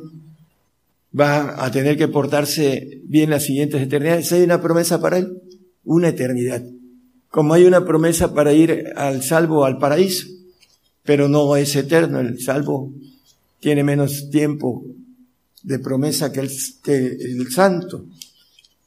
va 1.17 1.63
a 1.63 1.71
tener 1.71 1.97
que 1.97 2.07
portarse 2.07 3.01
bien 3.03 3.29
las 3.29 3.43
siguientes 3.43 3.81
eternidades. 3.81 4.31
Hay 4.31 4.41
una 4.41 4.61
promesa 4.61 5.01
para 5.01 5.17
él, 5.17 5.41
una 5.83 6.09
eternidad. 6.09 6.63
Como 7.29 7.53
hay 7.53 7.65
una 7.65 7.85
promesa 7.85 8.33
para 8.33 8.53
ir 8.53 8.85
al 8.95 9.21
salvo 9.21 9.65
al 9.65 9.77
paraíso, 9.77 10.27
pero 11.03 11.27
no 11.27 11.55
es 11.57 11.75
eterno. 11.75 12.19
El 12.19 12.39
salvo 12.39 12.93
tiene 13.59 13.83
menos 13.83 14.29
tiempo 14.29 14.85
de 15.65 15.79
promesa 15.79 16.31
que 16.31 16.41
el, 16.41 16.51
que 16.83 16.95
el 16.95 17.51
santo. 17.51 18.05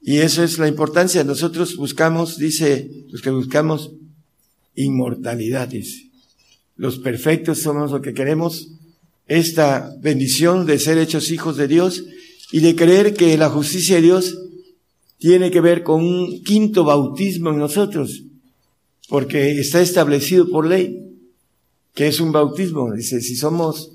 Y 0.01 0.19
eso 0.19 0.45
es 0.45 0.59
la 0.59 0.69
importancia. 0.69 1.25
Nosotros 1.25 1.77
buscamos, 1.77 2.39
dice, 2.39 2.89
los 3.09 3.21
que 3.21 3.31
buscamos 3.31 3.93
inmortalidad, 4.77 5.69
dice. 5.69 6.09
Los 6.77 7.01
perfectos 7.01 7.59
somos 7.59 7.91
los 7.91 8.01
que 8.01 8.15
queremos 8.15 8.69
esta 9.27 9.93
bendición 10.01 10.67
de 10.67 10.79
ser 10.79 10.99
hechos 10.99 11.33
hijos 11.33 11.57
de 11.57 11.67
Dios 11.67 12.05
y 12.53 12.61
de 12.61 12.77
creer 12.77 13.15
que 13.15 13.37
la 13.37 13.51
justicia 13.51 13.97
de 13.97 14.03
Dios 14.03 14.39
tiene 15.19 15.51
que 15.51 15.61
ver 15.61 15.83
con 15.83 16.03
un 16.05 16.45
quinto 16.45 16.85
bautismo 16.85 17.51
en 17.51 17.59
nosotros, 17.59 18.23
porque 19.09 19.59
está 19.59 19.83
establecido 19.83 20.49
por 20.49 20.67
ley, 20.67 20.97
que 21.93 22.07
es 22.07 22.21
un 22.21 22.31
bautismo, 22.31 22.93
dice, 22.93 23.21
si 23.21 23.35
somos 23.35 23.91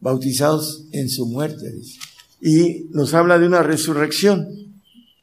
bautizados 0.00 0.86
en 0.90 1.08
su 1.08 1.26
muerte, 1.26 1.72
dice 1.72 1.98
y 2.46 2.88
nos 2.90 3.14
habla 3.14 3.38
de 3.38 3.46
una 3.46 3.62
resurrección, 3.62 4.46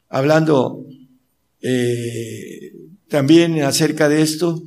hablando 0.08 0.84
eh, 1.60 2.72
también 3.06 3.62
acerca 3.62 4.08
de 4.08 4.22
esto 4.22 4.60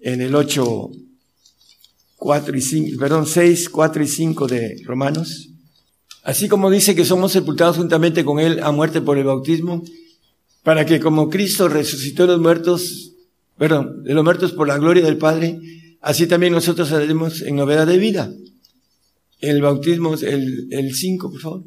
en 0.00 0.22
el 0.22 0.34
8, 0.34 0.90
4 2.16 2.56
y 2.56 2.62
5, 2.62 2.98
perdón, 2.98 3.26
6, 3.26 3.68
4 3.68 4.02
y 4.02 4.08
5 4.08 4.46
de 4.46 4.82
Romanos. 4.86 5.50
Así 6.22 6.48
como 6.48 6.70
dice 6.70 6.94
que 6.94 7.04
somos 7.04 7.32
sepultados 7.32 7.76
juntamente 7.76 8.24
con 8.24 8.40
Él 8.40 8.60
a 8.62 8.72
muerte 8.72 9.02
por 9.02 9.18
el 9.18 9.24
bautismo, 9.24 9.84
para 10.62 10.86
que 10.86 11.00
como 11.00 11.28
Cristo 11.28 11.68
resucitó 11.68 12.22
de 12.22 12.32
los 12.32 12.40
muertos, 12.40 13.12
perdón, 13.58 14.02
de 14.04 14.14
los 14.14 14.24
muertos 14.24 14.52
por 14.52 14.66
la 14.66 14.78
gloria 14.78 15.04
del 15.04 15.18
Padre, 15.18 15.60
así 16.00 16.26
también 16.26 16.54
nosotros 16.54 16.90
haremos 16.90 17.42
en 17.42 17.56
novedad 17.56 17.86
de 17.86 17.98
vida. 17.98 18.32
El 19.40 19.60
bautismo, 19.60 20.14
el, 20.14 20.68
el 20.70 20.94
5, 20.94 21.30
por 21.30 21.40
favor. 21.42 21.64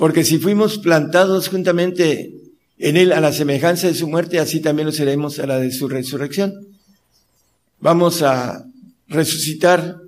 Porque 0.00 0.24
si 0.24 0.38
fuimos 0.38 0.78
plantados 0.78 1.48
juntamente 1.48 2.32
en 2.78 2.96
Él 2.96 3.12
a 3.12 3.20
la 3.20 3.34
semejanza 3.34 3.86
de 3.86 3.92
su 3.92 4.08
muerte, 4.08 4.38
así 4.38 4.60
también 4.60 4.86
lo 4.86 4.92
seremos 4.92 5.38
a 5.38 5.46
la 5.46 5.58
de 5.58 5.70
su 5.70 5.88
resurrección. 5.88 6.54
Vamos 7.80 8.22
a 8.22 8.64
resucitar, 9.08 9.98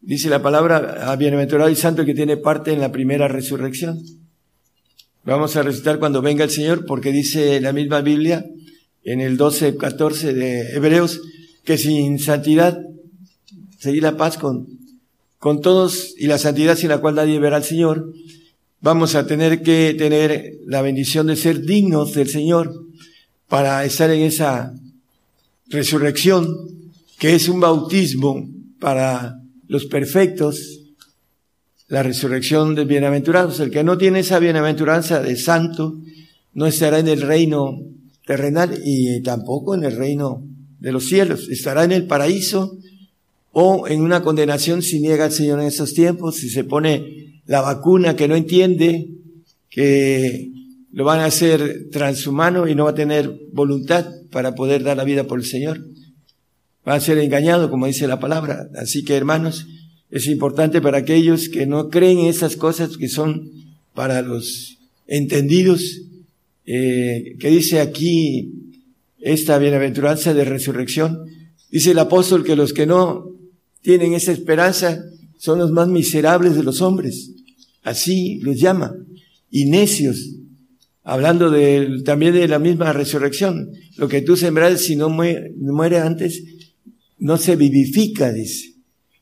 dice 0.00 0.30
la 0.30 0.42
palabra, 0.42 1.12
a 1.12 1.14
bienaventurado 1.14 1.70
y 1.70 1.76
santo 1.76 2.04
que 2.04 2.12
tiene 2.12 2.38
parte 2.38 2.72
en 2.72 2.80
la 2.80 2.90
primera 2.90 3.28
resurrección. 3.28 4.02
Vamos 5.22 5.54
a 5.54 5.62
resucitar 5.62 6.00
cuando 6.00 6.22
venga 6.22 6.42
el 6.42 6.50
Señor, 6.50 6.84
porque 6.84 7.12
dice 7.12 7.60
la 7.60 7.72
misma 7.72 8.00
Biblia, 8.00 8.44
en 9.04 9.20
el 9.20 9.36
12, 9.36 9.76
14 9.76 10.34
de 10.34 10.74
Hebreos, 10.74 11.20
que 11.62 11.78
sin 11.78 12.18
santidad, 12.18 12.80
seguir 13.78 14.02
la 14.02 14.16
paz 14.16 14.38
con, 14.38 14.66
con 15.38 15.60
todos 15.60 16.14
y 16.18 16.26
la 16.26 16.38
santidad 16.38 16.74
sin 16.74 16.88
la 16.88 16.98
cual 16.98 17.14
nadie 17.14 17.38
verá 17.38 17.58
al 17.58 17.64
Señor, 17.64 18.12
vamos 18.80 19.14
a 19.14 19.26
tener 19.26 19.62
que 19.62 19.94
tener 19.96 20.58
la 20.66 20.82
bendición 20.82 21.26
de 21.26 21.36
ser 21.36 21.62
dignos 21.62 22.14
del 22.14 22.28
Señor 22.28 22.86
para 23.48 23.84
estar 23.84 24.10
en 24.10 24.22
esa 24.22 24.72
resurrección, 25.68 26.46
que 27.18 27.34
es 27.34 27.48
un 27.48 27.60
bautismo 27.60 28.48
para 28.78 29.40
los 29.68 29.86
perfectos, 29.86 30.80
la 31.88 32.02
resurrección 32.02 32.74
de 32.74 32.84
bienaventurados. 32.84 33.60
El 33.60 33.70
que 33.70 33.84
no 33.84 33.98
tiene 33.98 34.20
esa 34.20 34.38
bienaventuranza 34.38 35.20
de 35.20 35.36
santo 35.36 35.98
no 36.54 36.66
estará 36.66 36.98
en 36.98 37.08
el 37.08 37.20
reino 37.20 37.78
terrenal 38.26 38.80
y 38.84 39.20
tampoco 39.22 39.74
en 39.74 39.84
el 39.84 39.96
reino 39.96 40.42
de 40.78 40.92
los 40.92 41.06
cielos. 41.06 41.48
Estará 41.48 41.84
en 41.84 41.92
el 41.92 42.06
paraíso 42.06 42.78
o 43.52 43.88
en 43.88 44.00
una 44.00 44.22
condenación 44.22 44.82
si 44.82 45.00
niega 45.00 45.24
al 45.24 45.32
Señor 45.32 45.60
en 45.60 45.66
esos 45.66 45.92
tiempos, 45.92 46.36
si 46.36 46.48
se 46.48 46.64
pone 46.64 47.39
la 47.46 47.60
vacuna 47.60 48.16
que 48.16 48.28
no 48.28 48.36
entiende, 48.36 49.08
que 49.68 50.50
lo 50.92 51.04
van 51.04 51.20
a 51.20 51.26
hacer 51.26 51.88
transhumano 51.90 52.68
y 52.68 52.74
no 52.74 52.84
va 52.84 52.90
a 52.90 52.94
tener 52.94 53.30
voluntad 53.52 54.06
para 54.30 54.54
poder 54.54 54.82
dar 54.82 54.96
la 54.96 55.04
vida 55.04 55.24
por 55.24 55.38
el 55.38 55.44
Señor. 55.44 55.84
Va 56.86 56.94
a 56.94 57.00
ser 57.00 57.18
engañado, 57.18 57.70
como 57.70 57.86
dice 57.86 58.06
la 58.06 58.20
palabra. 58.20 58.68
Así 58.76 59.04
que, 59.04 59.16
hermanos, 59.16 59.66
es 60.10 60.26
importante 60.26 60.80
para 60.80 60.98
aquellos 60.98 61.48
que 61.48 61.66
no 61.66 61.88
creen 61.88 62.18
en 62.20 62.26
esas 62.26 62.56
cosas 62.56 62.96
que 62.96 63.08
son 63.08 63.50
para 63.94 64.22
los 64.22 64.78
entendidos, 65.06 66.02
eh, 66.66 67.36
que 67.38 67.50
dice 67.50 67.80
aquí 67.80 68.74
esta 69.20 69.58
bienaventuranza 69.58 70.34
de 70.34 70.44
resurrección. 70.44 71.26
Dice 71.70 71.92
el 71.92 71.98
apóstol 71.98 72.44
que 72.44 72.56
los 72.56 72.72
que 72.72 72.86
no 72.86 73.30
tienen 73.82 74.14
esa 74.14 74.32
esperanza 74.32 75.04
son 75.40 75.58
los 75.58 75.72
más 75.72 75.88
miserables 75.88 76.54
de 76.54 76.62
los 76.62 76.80
hombres 76.82 77.30
así 77.82 78.38
los 78.40 78.58
llama, 78.58 78.94
y 79.50 79.66
necios, 79.66 80.36
hablando 81.02 81.52
también 82.04 82.34
de 82.34 82.48
la 82.48 82.58
misma 82.58 82.92
resurrección. 82.92 83.70
Lo 83.96 84.08
que 84.08 84.22
tú 84.22 84.36
sembras, 84.36 84.80
si 84.80 84.96
no 84.96 85.08
muere, 85.08 85.98
antes, 85.98 86.42
no 87.18 87.36
se 87.36 87.56
vivifica, 87.56 88.32
dice. 88.32 88.74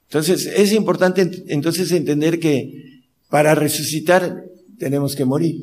Entonces, 0.08 0.46
es 0.46 0.72
importante 0.72 1.30
entonces 1.48 1.92
entender 1.92 2.38
que 2.38 3.02
para 3.28 3.54
resucitar 3.54 4.44
tenemos 4.78 5.14
que 5.14 5.24
morir. 5.24 5.56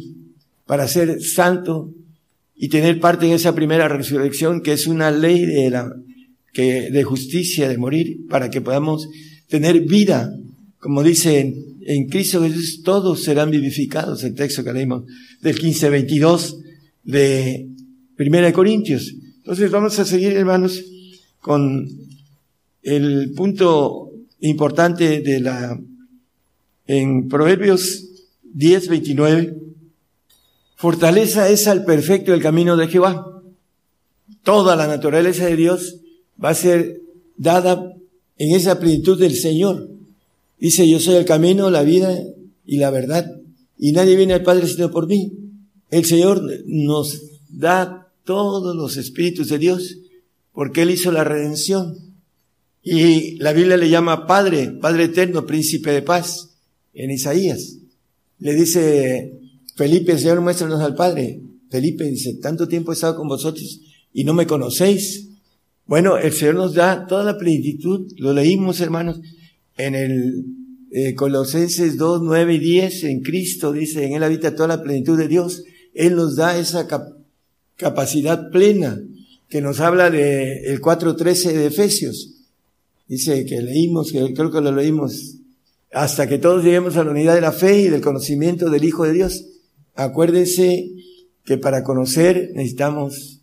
Para 0.65 0.87
ser 0.87 1.21
santo 1.21 1.93
y 2.55 2.69
tener 2.69 2.99
parte 2.99 3.27
en 3.27 3.33
esa 3.33 3.53
primera 3.53 3.87
resurrección, 3.87 4.61
que 4.61 4.73
es 4.73 4.87
una 4.87 5.11
ley 5.11 5.45
de 5.45 7.03
justicia, 7.03 7.69
de 7.69 7.77
morir, 7.77 8.25
para 8.29 8.49
que 8.49 8.61
podamos 8.61 9.07
tener 9.47 9.81
vida 9.81 10.31
como 10.85 11.01
dice 11.01 11.39
en, 11.81 12.09
Cristo 12.09 12.43
Jesús, 12.43 12.83
todos 12.83 13.23
serán 13.23 13.49
vivificados, 13.49 14.23
el 14.23 14.35
texto 14.35 14.63
que 14.63 14.71
leímos 14.71 15.05
del 15.41 15.57
15-22 15.57 16.61
de 17.03 17.67
Primera 18.15 18.45
de 18.45 18.53
Corintios. 18.53 19.15
Entonces 19.37 19.71
vamos 19.71 19.97
a 19.97 20.05
seguir, 20.05 20.33
hermanos, 20.33 20.83
con 21.41 21.89
el 22.83 23.31
punto 23.35 24.11
importante 24.41 25.21
de 25.21 25.39
la, 25.39 25.75
en 26.85 27.29
Proverbios 27.29 28.05
10, 28.43 28.87
29, 28.87 29.57
fortaleza 30.75 31.49
es 31.49 31.65
al 31.65 31.83
perfecto 31.83 32.31
el 32.31 32.43
camino 32.43 32.77
de 32.77 32.89
Jehová. 32.89 33.25
Toda 34.43 34.75
la 34.75 34.85
naturaleza 34.85 35.47
de 35.47 35.55
Dios 35.55 35.95
va 36.39 36.49
a 36.49 36.53
ser 36.53 37.01
dada 37.37 37.94
en 38.37 38.55
esa 38.55 38.79
plenitud 38.79 39.19
del 39.19 39.35
Señor. 39.35 39.89
Dice, 40.59 40.87
yo 40.87 40.99
soy 40.99 41.15
el 41.15 41.25
camino, 41.25 41.69
la 41.69 41.83
vida 41.83 42.17
y 42.65 42.77
la 42.77 42.89
verdad. 42.89 43.39
Y 43.77 43.91
nadie 43.91 44.15
viene 44.15 44.33
al 44.33 44.43
Padre 44.43 44.67
sino 44.67 44.91
por 44.91 45.07
mí. 45.07 45.31
El 45.91 46.05
Señor 46.05 46.41
nos 46.65 47.21
da 47.49 48.11
todos 48.23 48.75
los 48.75 48.97
espíritus 48.97 49.49
de 49.49 49.59
Dios 49.59 49.97
porque 50.53 50.81
Él 50.81 50.91
hizo 50.91 51.11
la 51.11 51.23
redención. 51.23 51.97
Y 52.81 53.37
la 53.37 53.53
Biblia 53.53 53.77
le 53.77 53.89
llama 53.89 54.27
Padre, 54.27 54.71
Padre 54.81 55.05
eterno, 55.05 55.45
príncipe 55.45 55.91
de 55.91 56.01
paz, 56.01 56.51
en 56.93 57.11
Isaías. 57.11 57.77
Le 58.39 58.53
dice 58.53 59.33
Felipe, 59.75 60.17
Señor, 60.17 60.41
muéstranos 60.41 60.81
al 60.81 60.95
Padre. 60.95 61.41
Felipe 61.69 62.05
dice, 62.05 62.35
tanto 62.35 62.67
tiempo 62.67 62.91
he 62.91 62.95
estado 62.95 63.17
con 63.17 63.27
vosotros 63.27 63.81
y 64.13 64.23
no 64.23 64.33
me 64.33 64.47
conocéis. 64.47 65.29
Bueno, 65.87 66.17
el 66.17 66.33
Señor 66.33 66.55
nos 66.55 66.73
da 66.73 67.05
toda 67.05 67.23
la 67.23 67.37
plenitud, 67.37 68.11
lo 68.17 68.33
leímos 68.33 68.81
hermanos, 68.81 69.21
en 69.77 69.93
el 69.93 70.45
eh, 70.91 71.13
Colosenses 71.13 71.97
2, 71.97 72.21
9 72.23 72.53
y 72.55 72.59
10, 72.59 73.03
en 73.03 73.21
Cristo 73.21 73.71
dice, 73.71 74.05
en 74.05 74.13
Él 74.13 74.23
habita 74.23 74.55
toda 74.55 74.69
la 74.69 74.81
plenitud 74.81 75.17
de 75.17 75.27
Dios. 75.27 75.63
Él 75.93 76.15
nos 76.15 76.35
da 76.35 76.57
esa 76.57 76.87
capacidad 77.75 78.49
plena 78.49 78.99
que 79.47 79.61
nos 79.61 79.79
habla 79.79 80.09
de 80.09 80.71
el 80.71 80.81
4.13 80.81 81.53
de 81.53 81.65
Efesios. 81.67 82.31
Dice 83.07 83.45
que 83.45 83.61
leímos, 83.61 84.11
que 84.11 84.33
creo 84.33 84.51
que 84.51 84.61
lo 84.61 84.71
leímos, 84.71 85.35
hasta 85.91 86.27
que 86.27 86.39
todos 86.39 86.63
lleguemos 86.63 86.97
a 86.97 87.03
la 87.03 87.11
unidad 87.11 87.35
de 87.35 87.41
la 87.41 87.51
fe 87.51 87.81
y 87.81 87.89
del 87.89 88.01
conocimiento 88.01 88.69
del 88.69 88.85
Hijo 88.85 89.03
de 89.03 89.13
Dios. 89.13 89.45
Acuérdense 89.93 90.89
que 91.43 91.57
para 91.57 91.83
conocer 91.83 92.51
necesitamos 92.55 93.34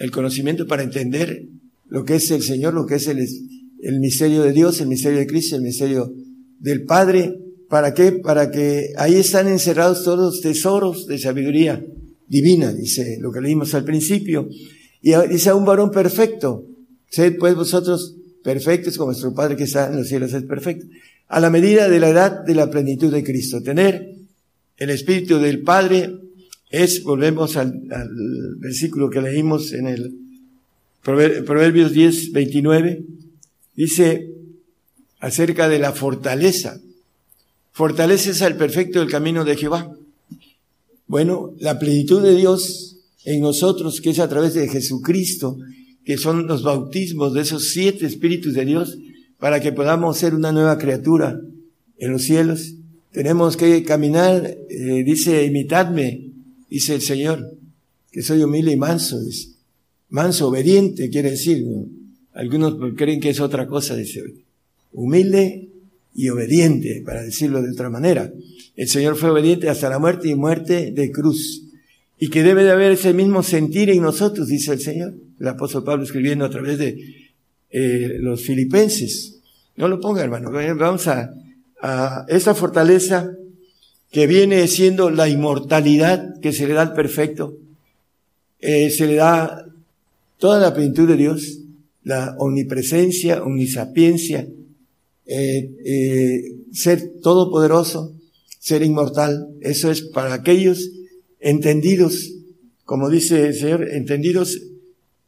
el 0.00 0.10
conocimiento 0.10 0.66
para 0.66 0.82
entender 0.82 1.46
lo 1.86 2.04
que 2.04 2.16
es 2.16 2.30
el 2.30 2.42
Señor, 2.42 2.72
lo 2.74 2.86
que 2.86 2.96
es 2.96 3.06
el, 3.06 4.00
misterio 4.00 4.42
de 4.42 4.52
Dios, 4.52 4.80
el 4.80 4.88
misterio 4.88 5.18
de 5.18 5.26
Cristo, 5.26 5.56
el 5.56 5.62
misterio 5.62 6.12
del 6.58 6.84
Padre. 6.84 7.38
¿Para 7.68 7.92
qué? 7.92 8.12
Para 8.12 8.50
que 8.50 8.92
ahí 8.96 9.16
están 9.16 9.46
encerrados 9.46 10.02
todos 10.02 10.18
los 10.18 10.40
tesoros 10.40 11.06
de 11.06 11.18
sabiduría 11.18 11.84
divina, 12.26 12.72
dice 12.72 13.18
lo 13.20 13.30
que 13.30 13.42
leímos 13.42 13.74
al 13.74 13.84
principio. 13.84 14.48
Y 15.02 15.12
dice 15.28 15.50
a 15.50 15.54
un 15.54 15.66
varón 15.66 15.90
perfecto, 15.90 16.66
sed 17.10 17.36
pues 17.38 17.54
vosotros 17.54 18.16
perfectos 18.42 18.96
como 18.96 19.10
nuestro 19.10 19.34
Padre 19.34 19.54
que 19.54 19.64
está 19.64 19.88
en 19.88 19.98
los 19.98 20.08
cielos 20.08 20.32
es 20.32 20.44
perfecto. 20.44 20.86
A 21.28 21.40
la 21.40 21.50
medida 21.50 21.90
de 21.90 22.00
la 22.00 22.08
edad 22.08 22.42
de 22.44 22.54
la 22.54 22.70
plenitud 22.70 23.12
de 23.12 23.22
Cristo. 23.22 23.62
Tener 23.62 24.14
el 24.78 24.90
Espíritu 24.90 25.38
del 25.38 25.60
Padre 25.60 26.10
es, 26.70 27.02
volvemos 27.02 27.56
al, 27.56 27.82
versículo 28.58 29.10
que 29.10 29.20
leímos 29.20 29.72
en 29.72 29.88
el 29.88 30.14
Proverbios 31.02 31.92
10, 31.92 32.32
29, 32.32 33.02
dice 33.74 34.28
acerca 35.18 35.68
de 35.68 35.78
la 35.78 35.92
fortaleza. 35.92 36.80
Fortaleces 37.72 38.42
al 38.42 38.56
perfecto 38.56 39.00
del 39.00 39.10
camino 39.10 39.44
de 39.44 39.56
Jehová. 39.56 39.96
Bueno, 41.06 41.54
la 41.58 41.78
plenitud 41.78 42.22
de 42.22 42.36
Dios 42.36 42.98
en 43.24 43.40
nosotros, 43.40 44.00
que 44.00 44.10
es 44.10 44.18
a 44.18 44.28
través 44.28 44.54
de 44.54 44.68
Jesucristo, 44.68 45.58
que 46.04 46.18
son 46.18 46.46
los 46.46 46.62
bautismos 46.62 47.34
de 47.34 47.42
esos 47.42 47.70
siete 47.70 48.06
espíritus 48.06 48.54
de 48.54 48.64
Dios, 48.64 48.98
para 49.38 49.60
que 49.60 49.72
podamos 49.72 50.18
ser 50.18 50.34
una 50.34 50.52
nueva 50.52 50.78
criatura 50.78 51.40
en 51.98 52.12
los 52.12 52.22
cielos. 52.22 52.74
Tenemos 53.10 53.56
que 53.56 53.82
caminar, 53.82 54.56
eh, 54.68 55.02
dice, 55.04 55.44
imitadme, 55.44 56.29
dice 56.70 56.94
el 56.94 57.02
Señor, 57.02 57.58
que 58.10 58.22
soy 58.22 58.42
humilde 58.42 58.72
y 58.72 58.76
manso. 58.76 59.18
Manso, 60.08 60.48
obediente, 60.48 61.10
quiere 61.10 61.32
decir. 61.32 61.64
Algunos 62.32 62.76
creen 62.96 63.20
que 63.20 63.30
es 63.30 63.40
otra 63.40 63.66
cosa, 63.66 63.96
dice. 63.96 64.22
Humilde 64.92 65.68
y 66.14 66.28
obediente, 66.28 67.02
para 67.04 67.22
decirlo 67.22 67.62
de 67.62 67.70
otra 67.70 67.90
manera. 67.90 68.32
El 68.76 68.88
Señor 68.88 69.16
fue 69.16 69.30
obediente 69.30 69.68
hasta 69.68 69.88
la 69.88 69.98
muerte 69.98 70.28
y 70.28 70.34
muerte 70.34 70.92
de 70.92 71.10
cruz. 71.10 71.64
Y 72.18 72.28
que 72.28 72.42
debe 72.42 72.64
de 72.64 72.70
haber 72.70 72.92
ese 72.92 73.14
mismo 73.14 73.42
sentir 73.42 73.90
en 73.90 74.02
nosotros, 74.02 74.48
dice 74.48 74.72
el 74.72 74.80
Señor. 74.80 75.14
El 75.38 75.48
apóstol 75.48 75.84
Pablo 75.84 76.04
escribiendo 76.04 76.44
a 76.44 76.50
través 76.50 76.78
de 76.78 76.98
eh, 77.70 78.16
los 78.20 78.42
filipenses. 78.42 79.40
No 79.76 79.88
lo 79.88 80.00
ponga, 80.00 80.22
hermano. 80.22 80.50
Vamos 80.50 81.06
a, 81.06 81.32
a 81.80 82.26
esa 82.28 82.54
fortaleza 82.54 83.30
que 84.10 84.26
viene 84.26 84.66
siendo 84.66 85.10
la 85.10 85.28
inmortalidad 85.28 86.40
que 86.40 86.52
se 86.52 86.66
le 86.66 86.74
da 86.74 86.82
al 86.82 86.94
perfecto, 86.94 87.56
eh, 88.58 88.90
se 88.90 89.06
le 89.06 89.14
da 89.14 89.66
toda 90.38 90.58
la 90.58 90.74
plenitud 90.74 91.06
de 91.08 91.16
Dios, 91.16 91.60
la 92.02 92.34
omnipresencia, 92.38 93.42
omnisapiencia, 93.42 94.48
eh, 95.26 95.70
eh, 95.84 96.42
ser 96.72 97.20
todopoderoso, 97.22 98.14
ser 98.58 98.82
inmortal. 98.82 99.48
Eso 99.60 99.90
es 99.90 100.02
para 100.02 100.34
aquellos 100.34 100.90
entendidos, 101.38 102.32
como 102.84 103.08
dice 103.08 103.46
el 103.46 103.54
Señor, 103.54 103.88
entendidos 103.92 104.60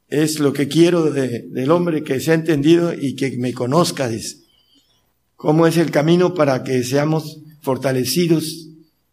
es 0.09 0.41
lo 0.41 0.53
que 0.53 0.69
quiero 0.69 1.11
del 1.11 1.71
hombre 1.71 2.03
que 2.03 2.21
se 2.21 2.33
ha 2.33 2.35
entendido 2.35 2.93
y 2.93 3.15
que 3.15 3.39
me 3.39 3.55
conozca, 3.55 4.11
cómo 5.37 5.67
es 5.67 5.79
el 5.79 5.91
camino 5.91 6.35
para 6.35 6.65
que 6.65 6.83
seamos 6.83 7.41
fortalecidos 7.63 8.72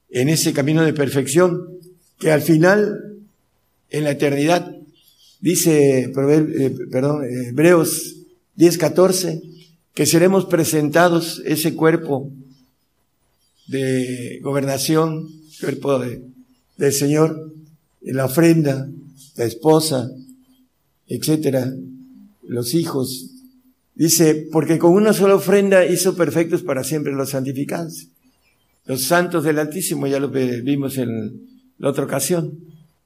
en 0.10 0.30
ese 0.30 0.54
camino 0.54 0.84
de 0.84 0.94
perfección, 0.94 1.80
que 2.18 2.32
al 2.32 2.42
final, 2.42 3.18
en 3.90 4.04
la 4.04 4.12
eternidad, 4.12 4.76
dice, 5.40 6.04
eh, 6.04 6.10
perdón, 6.92 7.24
Hebreos 7.26 8.16
10:14, 8.56 9.42
que 9.94 10.06
seremos 10.06 10.46
presentados 10.46 11.42
ese 11.46 11.76
cuerpo 11.76 12.32
de 13.68 14.40
gobernación, 14.42 15.30
cuerpo 15.60 16.00
de, 16.00 16.22
del 16.78 16.94
Señor, 16.94 17.54
la 18.02 18.26
ofrenda, 18.26 18.90
la 19.36 19.46
esposa, 19.46 20.10
etcétera, 21.08 21.74
los 22.44 22.74
hijos, 22.74 23.30
Dice, 24.00 24.48
porque 24.50 24.80
con 24.80 24.94
una 24.94 25.12
sola 25.12 25.36
ofrenda 25.36 25.86
hizo 25.86 26.16
perfectos 26.16 26.64
para 26.64 26.86
siempre 26.86 27.12
los 27.12 27.32
santificados. 27.32 28.08
Los 28.90 29.04
santos 29.04 29.44
del 29.44 29.60
Altísimo, 29.60 30.08
ya 30.08 30.20
lo 30.20 30.30
vimos 30.30 30.98
en 30.98 31.44
la 31.78 31.90
otra 31.90 32.06
ocasión, 32.06 32.58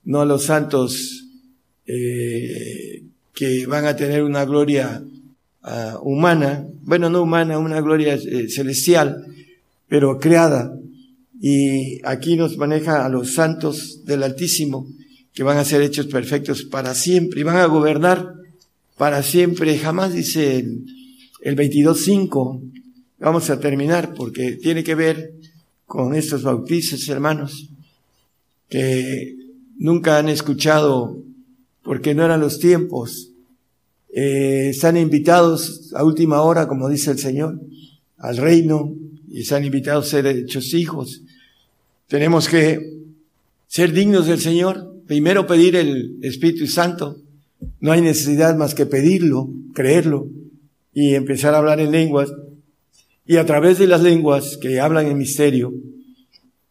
no 0.05 0.23
los 0.23 0.43
santos 0.45 1.26
eh, 1.85 3.03
que 3.34 3.65
van 3.65 3.85
a 3.85 3.93
tener 3.93 4.23
una 4.23 4.45
gloria 4.45 5.03
uh, 5.61 5.97
humana, 6.01 6.65
bueno, 6.84 7.10
no 7.10 7.22
humana, 7.22 7.60
una 7.60 7.81
gloria 7.81 8.14
eh, 8.14 8.47
celestial, 8.47 9.26
pero 9.89 10.19
creada. 10.19 10.73
Y 11.41 11.99
aquí 12.05 12.38
nos 12.38 12.55
maneja 12.55 13.05
a 13.05 13.10
los 13.10 13.34
santos 13.34 14.05
del 14.05 14.23
Altísimo, 14.23 14.88
que 15.34 15.43
van 15.43 15.57
a 15.57 15.65
ser 15.65 15.81
hechos 15.81 16.07
perfectos 16.07 16.64
para 16.64 16.95
siempre 16.95 17.41
y 17.41 17.43
van 17.43 17.57
a 17.57 17.65
gobernar 17.65 18.35
para 18.97 19.22
siempre. 19.22 19.77
Jamás 19.77 20.14
dice 20.14 20.60
el, 20.60 20.85
el 21.41 21.57
22.5. 21.57 22.72
Vamos 23.19 23.49
a 23.49 23.60
terminar 23.60 24.14
porque 24.14 24.53
tiene 24.53 24.85
que 24.85 24.95
ver 24.95 25.43
con 25.94 26.15
estos 26.15 26.41
bautizos, 26.41 27.07
hermanos, 27.07 27.70
que 28.68 29.36
nunca 29.78 30.18
han 30.18 30.28
escuchado 30.28 31.20
porque 31.84 32.15
no 32.15 32.26
eran 32.26 32.41
los 32.41 32.57
tiempos. 32.57 33.30
Eh, 34.11 34.70
están 34.72 34.98
invitados 34.98 35.94
a 35.94 36.03
última 36.03 36.41
hora, 36.41 36.68
como 36.68 36.90
dice 36.90 37.11
el 37.11 37.20
Señor, 37.20 37.61
al 38.18 38.38
reino 38.38 38.91
y 39.30 39.41
están 39.41 39.65
invitados 39.65 40.07
a 40.07 40.10
ser 40.10 40.26
hechos 40.26 40.74
hijos. 40.74 41.22
Tenemos 42.07 42.49
que 42.49 42.98
ser 43.68 43.94
dignos 43.94 44.26
del 44.26 44.40
Señor. 44.41 44.95
Primero 45.06 45.45
pedir 45.45 45.76
el 45.76 46.18
Espíritu 46.24 46.65
Santo 46.65 47.20
no 47.82 47.91
hay 47.91 48.02
necesidad 48.02 48.56
más 48.56 48.74
que 48.74 48.88
pedirlo, 48.88 49.48
creerlo 49.76 50.28
y 50.91 51.14
empezar 51.14 51.53
a 51.53 51.60
hablar 51.60 51.80
en 51.80 51.91
lenguas. 51.91 52.32
Y 53.26 53.38
a 53.38 53.45
través 53.45 53.80
de 53.80 53.88
las 53.88 54.02
lenguas 54.02 54.58
que 54.62 54.80
hablan 54.80 55.08
en 55.08 55.18
misterio, 55.18 55.74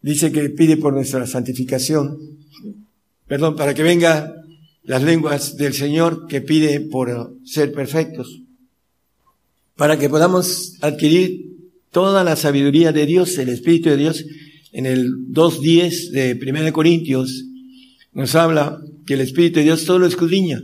dice 0.03 0.33
que 0.33 0.51
pide 0.51 0.77
por 0.77 0.93
nuestra 0.93 1.27
santificación. 1.27 2.19
Perdón, 3.27 3.57
para 3.57 3.75
que 3.75 3.83
venga 3.83 4.35
las 4.85 5.03
lenguas 5.03 5.57
del 5.57 5.73
Señor 5.73 6.27
que 6.27 6.41
pide 6.41 6.81
por 6.81 7.35
ser 7.45 7.73
perfectos. 7.73 8.41
Para 9.77 9.99
que 9.99 10.11
podamos 10.11 10.77
adquirir 10.83 11.53
toda 11.91 12.25
la 12.25 12.37
sabiduría 12.37 12.93
de 12.93 13.07
Dios, 13.07 13.39
el 13.39 13.49
Espíritu 13.49 13.91
de 13.91 13.97
Dios, 13.97 14.25
en 14.73 14.87
el 14.87 15.29
2.10 15.29 16.11
de 16.11 16.39
1 16.51 16.73
Corintios, 16.73 17.45
nos 18.13 18.35
habla 18.35 18.79
que 19.07 19.15
el 19.15 19.21
Espíritu 19.21 19.61
de 19.61 19.65
Dios 19.65 19.85
todo 19.85 19.99
lo 19.99 20.07
escudriña. 20.07 20.63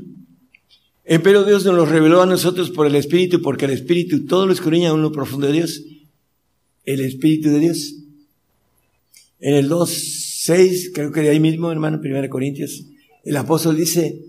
Pero 1.08 1.44
Dios 1.44 1.64
nos 1.64 1.74
lo 1.74 1.86
reveló 1.86 2.20
a 2.20 2.26
nosotros 2.26 2.70
por 2.70 2.86
el 2.86 2.94
Espíritu, 2.94 3.40
porque 3.40 3.64
el 3.64 3.70
Espíritu 3.70 4.26
todo 4.26 4.46
lo 4.46 4.52
escudriña 4.52 4.90
en 4.90 5.00
lo 5.00 5.10
profundo 5.10 5.46
de 5.46 5.54
Dios. 5.54 5.82
El 6.84 7.00
Espíritu 7.00 7.48
de 7.48 7.60
Dios. 7.60 7.94
En 9.40 9.54
el 9.54 9.70
2.6, 9.70 10.90
creo 10.92 11.10
que 11.10 11.22
de 11.22 11.30
ahí 11.30 11.40
mismo, 11.40 11.72
hermano, 11.72 12.00
1 12.04 12.28
Corintios, 12.28 12.84
el 13.24 13.36
apóstol 13.36 13.76
dice, 13.76 14.20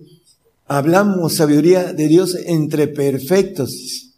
hablamos 0.68 1.34
sabiduría 1.34 1.92
de 1.94 2.08
Dios 2.08 2.38
entre 2.46 2.88
perfectos. 2.88 4.12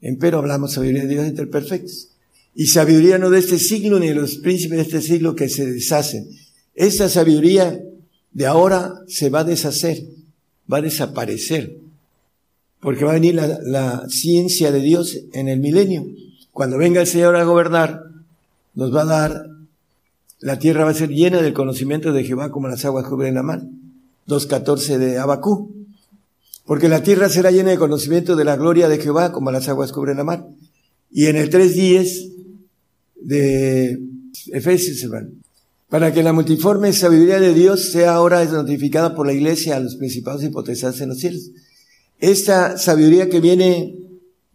Empero 0.00 0.38
hablamos 0.38 0.72
sabiduría 0.74 1.02
de 1.02 1.08
Dios 1.08 1.26
entre 1.26 1.46
perfectos. 1.48 2.10
Y 2.54 2.66
sabiduría 2.66 3.18
no 3.18 3.30
de 3.30 3.38
este 3.38 3.58
siglo 3.58 3.98
ni 3.98 4.08
de 4.08 4.14
los 4.14 4.36
príncipes 4.36 4.76
de 4.76 4.82
este 4.82 5.00
siglo 5.00 5.34
que 5.34 5.48
se 5.48 5.66
deshacen. 5.66 6.28
Esa 6.74 7.08
sabiduría 7.08 7.82
de 8.32 8.46
ahora 8.46 8.92
se 9.08 9.30
va 9.30 9.40
a 9.40 9.44
deshacer, 9.44 10.04
va 10.70 10.78
a 10.78 10.82
desaparecer. 10.82 11.78
Porque 12.80 13.04
va 13.04 13.12
a 13.12 13.14
venir 13.14 13.34
la, 13.34 14.08
ciencia 14.08 14.72
de 14.72 14.80
Dios 14.80 15.16
en 15.32 15.48
el 15.48 15.60
milenio. 15.60 16.04
Cuando 16.50 16.78
venga 16.78 17.00
el 17.00 17.06
Señor 17.06 17.36
a 17.36 17.44
gobernar, 17.44 18.02
nos 18.74 18.94
va 18.94 19.02
a 19.02 19.06
dar, 19.06 19.46
la 20.40 20.58
tierra 20.58 20.84
va 20.84 20.90
a 20.90 20.94
ser 20.94 21.10
llena 21.10 21.40
del 21.40 21.52
conocimiento 21.52 22.12
de 22.12 22.24
Jehová 22.24 22.50
como 22.50 22.68
las 22.68 22.84
aguas 22.84 23.06
cubren 23.06 23.34
la 23.34 23.42
mar. 23.42 23.62
2.14 24.26 24.98
de 24.98 25.18
Abacú. 25.18 25.72
Porque 26.66 26.88
la 26.88 27.02
tierra 27.02 27.28
será 27.28 27.50
llena 27.50 27.70
de 27.70 27.78
conocimiento 27.78 28.36
de 28.36 28.44
la 28.44 28.56
gloria 28.56 28.88
de 28.88 28.98
Jehová 28.98 29.32
como 29.32 29.50
las 29.50 29.68
aguas 29.68 29.92
cubren 29.92 30.16
la 30.16 30.24
mar. 30.24 30.46
Y 31.10 31.26
en 31.26 31.36
el 31.36 31.50
3.10 31.50 32.32
de 33.20 34.00
Efesios. 34.52 35.08
Para 35.92 36.10
que 36.10 36.22
la 36.22 36.32
multiforme 36.32 36.90
sabiduría 36.94 37.38
de 37.38 37.52
Dios 37.52 37.90
sea 37.92 38.14
ahora 38.14 38.42
notificada 38.46 39.14
por 39.14 39.26
la 39.26 39.34
iglesia 39.34 39.76
a 39.76 39.80
los 39.80 39.96
principados 39.96 40.42
y 40.42 40.48
potestades 40.48 41.02
en 41.02 41.10
los 41.10 41.18
cielos. 41.18 41.50
Esta 42.18 42.78
sabiduría 42.78 43.28
que 43.28 43.40
viene 43.40 43.94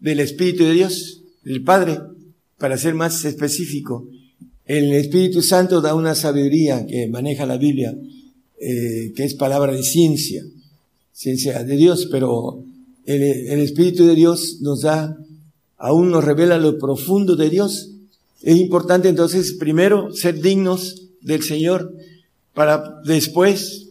del 0.00 0.18
Espíritu 0.18 0.64
de 0.64 0.72
Dios, 0.72 1.22
del 1.44 1.62
Padre, 1.62 2.00
para 2.58 2.76
ser 2.76 2.94
más 2.96 3.24
específico, 3.24 4.08
el 4.66 4.92
Espíritu 4.94 5.40
Santo 5.40 5.80
da 5.80 5.94
una 5.94 6.16
sabiduría 6.16 6.84
que 6.86 7.06
maneja 7.06 7.46
la 7.46 7.56
Biblia, 7.56 7.96
eh, 8.60 9.12
que 9.14 9.22
es 9.22 9.34
palabra 9.34 9.72
de 9.72 9.84
ciencia, 9.84 10.42
ciencia 11.12 11.62
de 11.62 11.76
Dios, 11.76 12.08
pero 12.10 12.64
el, 13.06 13.22
el 13.22 13.60
Espíritu 13.60 14.04
de 14.06 14.16
Dios 14.16 14.58
nos 14.60 14.80
da, 14.80 15.16
aún 15.76 16.10
nos 16.10 16.24
revela 16.24 16.58
lo 16.58 16.78
profundo 16.78 17.36
de 17.36 17.48
Dios. 17.48 17.90
Es 18.42 18.56
importante 18.56 19.08
entonces, 19.08 19.52
primero, 19.52 20.12
ser 20.12 20.40
dignos 20.40 21.04
del 21.20 21.42
Señor 21.42 21.94
para 22.54 23.00
después 23.04 23.88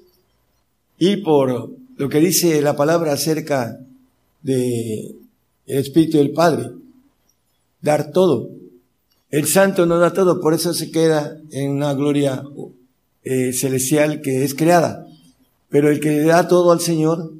ir 0.97 1.23
por 1.23 1.71
lo 1.95 2.09
que 2.09 2.19
dice 2.19 2.61
la 2.61 2.75
palabra 2.75 3.13
acerca 3.13 3.79
de 4.43 5.15
Espíritu 5.65 6.17
del 6.17 6.31
Padre. 6.31 6.71
Dar 7.81 8.11
todo. 8.11 8.49
El 9.29 9.47
Santo 9.47 9.85
no 9.85 9.99
da 9.99 10.13
todo, 10.13 10.39
por 10.39 10.53
eso 10.53 10.73
se 10.73 10.89
queda 10.89 11.37
en 11.51 11.71
una 11.71 11.93
gloria 11.93 12.43
eh, 13.23 13.51
celestial 13.51 14.21
que 14.21 14.43
es 14.43 14.55
creada. 14.55 15.05
Pero 15.69 15.89
el 15.89 15.99
que 15.99 16.21
da 16.21 16.47
todo 16.47 16.71
al 16.71 16.79
Señor, 16.79 17.33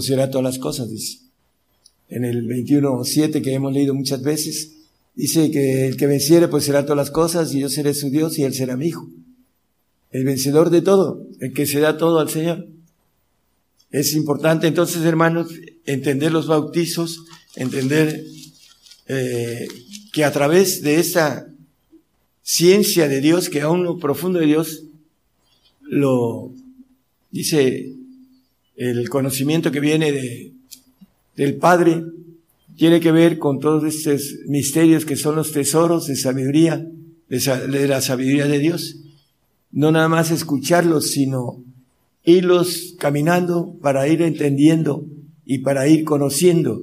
será 0.00 0.30
todas 0.30 0.44
las 0.44 0.58
cosas, 0.58 0.90
dice. 0.90 1.18
En 2.08 2.24
el 2.24 2.46
21.7 2.46 3.42
que 3.42 3.52
hemos 3.52 3.72
leído 3.72 3.94
muchas 3.94 4.22
veces, 4.22 4.75
dice 5.16 5.50
que 5.50 5.88
el 5.88 5.96
que 5.96 6.06
venciere 6.06 6.48
será 6.60 6.84
todas 6.84 6.98
las 6.98 7.10
cosas 7.10 7.52
y 7.52 7.60
yo 7.60 7.68
seré 7.68 7.94
su 7.94 8.10
Dios 8.10 8.38
y 8.38 8.44
él 8.44 8.54
será 8.54 8.76
mi 8.76 8.88
hijo. 8.88 9.08
El 10.12 10.24
vencedor 10.24 10.70
de 10.70 10.82
todo, 10.82 11.26
el 11.40 11.52
que 11.52 11.66
se 11.66 11.80
da 11.80 11.96
todo 11.96 12.20
al 12.20 12.30
Señor. 12.30 12.68
Es 13.90 14.14
importante 14.14 14.66
entonces, 14.66 15.02
hermanos, 15.04 15.48
entender 15.84 16.32
los 16.32 16.46
bautizos, 16.46 17.24
entender 17.56 18.24
eh, 19.08 19.66
que 20.12 20.24
a 20.24 20.32
través 20.32 20.82
de 20.82 21.00
esa 21.00 21.46
ciencia 22.42 23.08
de 23.08 23.20
Dios, 23.20 23.48
que 23.48 23.62
aún 23.62 23.84
lo 23.84 23.98
profundo 23.98 24.38
de 24.38 24.46
Dios, 24.46 24.84
lo 25.80 26.52
dice 27.30 27.92
el 28.76 29.08
conocimiento 29.08 29.72
que 29.72 29.80
viene 29.80 30.12
de, 30.12 30.52
del 31.36 31.56
Padre, 31.56 32.04
tiene 32.76 33.00
que 33.00 33.12
ver 33.12 33.38
con 33.38 33.60
todos 33.60 33.84
estos 33.84 34.34
misterios 34.46 35.04
que 35.04 35.16
son 35.16 35.36
los 35.36 35.52
tesoros 35.52 36.06
de 36.06 36.16
sabiduría, 36.16 36.86
de, 37.28 37.88
la 37.88 38.00
sabiduría 38.00 38.46
de 38.46 38.58
Dios. 38.58 38.96
No 39.72 39.90
nada 39.90 40.08
más 40.08 40.30
escucharlos, 40.30 41.10
sino 41.10 41.62
irlos 42.24 42.94
caminando 42.98 43.76
para 43.80 44.08
ir 44.08 44.22
entendiendo 44.22 45.04
y 45.44 45.58
para 45.58 45.88
ir 45.88 46.04
conociendo. 46.04 46.82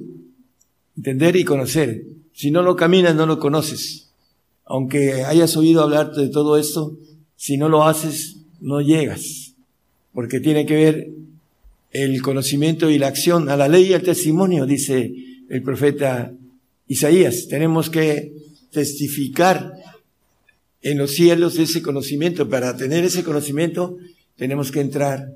Entender 0.96 1.36
y 1.36 1.44
conocer. 1.44 2.04
Si 2.32 2.50
no 2.50 2.62
lo 2.62 2.76
caminas, 2.76 3.14
no 3.14 3.26
lo 3.26 3.38
conoces 3.38 4.04
aunque 4.64 5.24
hayas 5.24 5.56
oído 5.56 5.82
hablar 5.82 6.12
de 6.12 6.28
todo 6.28 6.56
esto, 6.56 6.96
si 7.36 7.56
no 7.56 7.68
lo 7.68 7.84
haces, 7.84 8.38
no 8.60 8.80
llegas, 8.80 9.54
porque 10.12 10.40
tiene 10.40 10.64
que 10.66 10.74
ver 10.74 11.10
el 11.90 12.22
conocimiento 12.22 12.90
y 12.90 12.98
la 12.98 13.08
acción, 13.08 13.48
a 13.48 13.56
la 13.56 13.68
ley 13.68 13.88
y 13.88 13.92
al 13.92 14.02
testimonio, 14.02 14.66
dice 14.66 15.12
el 15.48 15.62
profeta 15.62 16.32
Isaías. 16.86 17.48
Tenemos 17.48 17.90
que 17.90 18.32
testificar 18.70 19.72
en 20.82 20.98
los 20.98 21.12
cielos 21.12 21.58
ese 21.58 21.82
conocimiento. 21.82 22.48
Para 22.48 22.76
tener 22.76 23.04
ese 23.04 23.24
conocimiento, 23.24 23.96
tenemos 24.36 24.70
que 24.70 24.80
entrar 24.80 25.32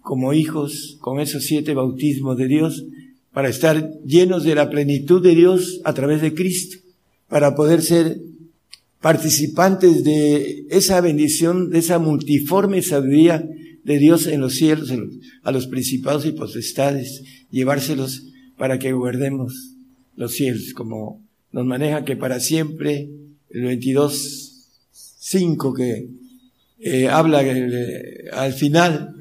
como 0.00 0.34
hijos 0.34 0.98
con 1.00 1.20
esos 1.20 1.44
siete 1.44 1.74
bautismos 1.74 2.36
de 2.36 2.48
Dios 2.48 2.84
para 3.32 3.48
estar 3.48 3.90
llenos 4.04 4.44
de 4.44 4.54
la 4.54 4.68
plenitud 4.68 5.22
de 5.22 5.34
Dios 5.34 5.80
a 5.84 5.94
través 5.94 6.20
de 6.20 6.34
Cristo, 6.34 6.78
para 7.28 7.54
poder 7.54 7.80
ser 7.80 8.18
participantes 9.00 10.04
de 10.04 10.66
esa 10.70 11.00
bendición, 11.00 11.70
de 11.70 11.78
esa 11.78 11.98
multiforme 11.98 12.82
sabiduría 12.82 13.48
de 13.84 13.98
Dios 13.98 14.26
en 14.26 14.40
los 14.40 14.54
cielos, 14.54 14.92
a 15.42 15.50
los 15.50 15.66
principados 15.66 16.26
y 16.26 16.32
potestades, 16.32 17.22
llevárselos 17.50 18.24
para 18.62 18.78
que 18.78 18.92
guardemos 18.92 19.72
los 20.14 20.34
cielos, 20.34 20.72
como 20.72 21.20
nos 21.50 21.66
maneja 21.66 22.04
que 22.04 22.14
para 22.14 22.38
siempre, 22.38 23.10
el 23.50 23.62
22, 23.64 24.68
5 24.92 25.74
que 25.74 26.06
eh, 26.78 27.08
habla 27.08 27.42
eh, 27.42 28.30
al 28.32 28.52
final, 28.52 29.16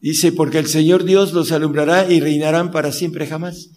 dice, 0.00 0.30
porque 0.30 0.60
el 0.60 0.68
Señor 0.68 1.02
Dios 1.02 1.32
los 1.32 1.50
alumbrará 1.50 2.08
y 2.08 2.20
reinarán 2.20 2.70
para 2.70 2.92
siempre 2.92 3.26
jamás, 3.26 3.70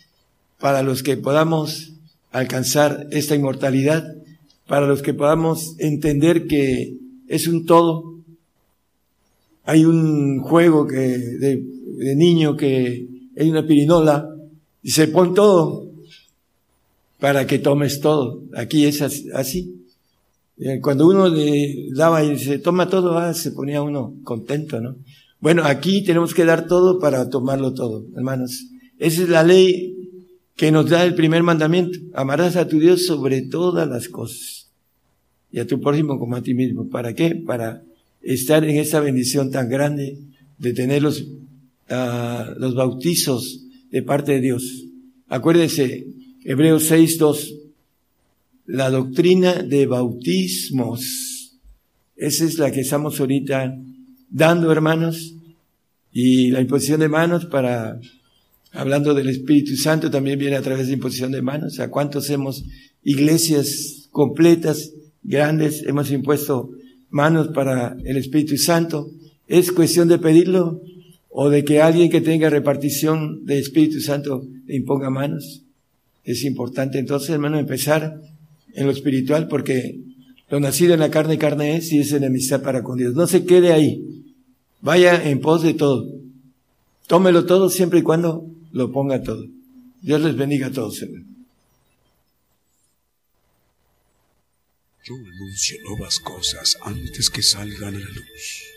para 0.59 0.83
los 0.83 1.01
que 1.01 1.17
podamos 1.17 1.93
alcanzar 2.31 3.07
esta 3.09 3.33
inmortalidad 3.33 4.17
para 4.67 4.85
los 4.85 5.01
que 5.01 5.15
podamos 5.15 5.79
entender 5.79 6.45
que 6.45 6.95
es 7.27 7.47
un 7.47 7.65
todo. 7.65 8.19
Hay 9.63 9.83
un 9.83 10.41
juego 10.41 10.85
que, 10.85 11.17
de, 11.17 12.15
niño 12.15 12.55
que 12.55 13.07
hay 13.35 13.49
una 13.49 13.65
pirinola 13.65 14.36
se 14.91 15.07
pone 15.07 15.33
todo 15.33 15.91
para 17.19 17.47
que 17.47 17.59
tomes 17.59 17.99
todo. 17.99 18.43
Aquí 18.55 18.85
es 18.85 19.01
así. 19.01 19.77
Eh, 20.59 20.79
cuando 20.81 21.07
uno 21.07 21.29
le 21.29 21.89
daba 21.93 22.23
y 22.23 22.37
se 22.39 22.59
toma 22.59 22.89
todo, 22.89 23.17
ah, 23.17 23.33
se 23.33 23.51
ponía 23.51 23.81
uno 23.81 24.15
contento, 24.23 24.81
¿no? 24.81 24.95
Bueno, 25.39 25.63
aquí 25.65 26.03
tenemos 26.03 26.33
que 26.33 26.45
dar 26.45 26.67
todo 26.67 26.99
para 26.99 27.29
tomarlo 27.29 27.73
todo, 27.73 28.05
hermanos. 28.15 28.65
Esa 28.97 29.21
es 29.21 29.29
la 29.29 29.43
ley 29.43 29.95
que 30.55 30.71
nos 30.71 30.89
da 30.89 31.05
el 31.05 31.13
primer 31.13 31.43
mandamiento. 31.43 31.99
Amarás 32.13 32.55
a 32.55 32.67
tu 32.67 32.79
Dios 32.79 33.05
sobre 33.05 33.43
todas 33.43 33.87
las 33.87 34.09
cosas 34.09 34.71
y 35.51 35.59
a 35.59 35.67
tu 35.67 35.79
prójimo 35.79 36.17
como 36.17 36.35
a 36.35 36.41
ti 36.41 36.55
mismo. 36.55 36.89
¿Para 36.89 37.13
qué? 37.13 37.35
Para 37.35 37.83
estar 38.21 38.63
en 38.63 38.77
esa 38.77 38.99
bendición 38.99 39.51
tan 39.51 39.69
grande 39.69 40.17
de 40.57 40.73
tener 40.73 41.03
los, 41.03 41.23
ah, 41.89 42.51
los 42.57 42.73
bautizos 42.73 43.66
de 43.97 44.03
parte 44.03 44.33
de 44.33 44.41
Dios. 44.41 44.85
Acuérdense, 45.27 46.05
Hebreos 46.43 46.91
6.2, 46.91 47.57
la 48.67 48.91
doctrina 48.91 49.63
de 49.63 49.87
bautismos. 49.87 51.57
Esa 52.15 52.45
es 52.45 52.59
la 52.59 52.71
que 52.71 52.81
estamos 52.81 53.19
ahorita 53.19 53.75
dando, 54.29 54.71
hermanos, 54.71 55.33
y 56.11 56.51
la 56.51 56.61
imposición 56.61 56.99
de 56.99 57.09
manos 57.09 57.45
para, 57.45 57.99
hablando 58.71 59.15
del 59.15 59.29
Espíritu 59.29 59.75
Santo, 59.75 60.11
también 60.11 60.37
viene 60.37 60.57
a 60.57 60.61
través 60.61 60.85
de 60.85 60.93
imposición 60.93 61.31
de 61.31 61.41
manos. 61.41 61.79
¿A 61.79 61.89
cuántos 61.89 62.29
hemos 62.29 62.65
iglesias 63.03 64.09
completas 64.11 64.91
grandes, 65.23 65.83
hemos 65.87 66.11
impuesto 66.11 66.69
manos 67.09 67.47
para 67.47 67.97
el 68.05 68.17
Espíritu 68.17 68.57
Santo. 68.57 69.09
Es 69.47 69.71
cuestión 69.71 70.07
de 70.07 70.19
pedirlo 70.19 70.81
o 71.29 71.49
de 71.49 71.63
que 71.63 71.81
alguien 71.81 72.09
que 72.09 72.21
tenga 72.21 72.49
repartición 72.49 73.45
de 73.45 73.59
Espíritu 73.59 73.99
Santo 74.01 74.45
le 74.65 74.75
imponga 74.75 75.09
manos. 75.09 75.63
Es 76.23 76.43
importante 76.43 76.99
entonces, 76.99 77.29
hermano, 77.29 77.57
empezar 77.59 78.19
en 78.73 78.85
lo 78.85 78.91
espiritual, 78.91 79.47
porque 79.47 79.99
lo 80.49 80.59
nacido 80.59 80.93
en 80.93 80.99
la 80.99 81.11
carne, 81.11 81.37
carne 81.37 81.77
es 81.77 81.91
y 81.91 81.99
es 81.99 82.11
enemistad 82.11 82.61
para 82.61 82.83
con 82.83 82.97
Dios. 82.97 83.13
No 83.13 83.27
se 83.27 83.45
quede 83.45 83.73
ahí. 83.73 84.23
Vaya 84.81 85.29
en 85.29 85.41
pos 85.41 85.63
de 85.63 85.73
todo. 85.73 86.07
Tómelo 87.07 87.45
todo 87.45 87.69
siempre 87.69 87.99
y 87.99 88.03
cuando 88.03 88.45
lo 88.71 88.91
ponga 88.91 89.23
todo. 89.23 89.45
Dios 90.01 90.21
les 90.21 90.35
bendiga 90.35 90.67
a 90.67 90.71
todos. 90.71 90.99
Yo 95.03 95.15
anuncio 95.15 95.77
nuevas 95.83 96.19
cosas 96.19 96.77
antes 96.81 97.29
que 97.29 97.41
salgan 97.41 97.95
a 97.95 97.99
la 97.99 98.05
luz. 98.05 98.76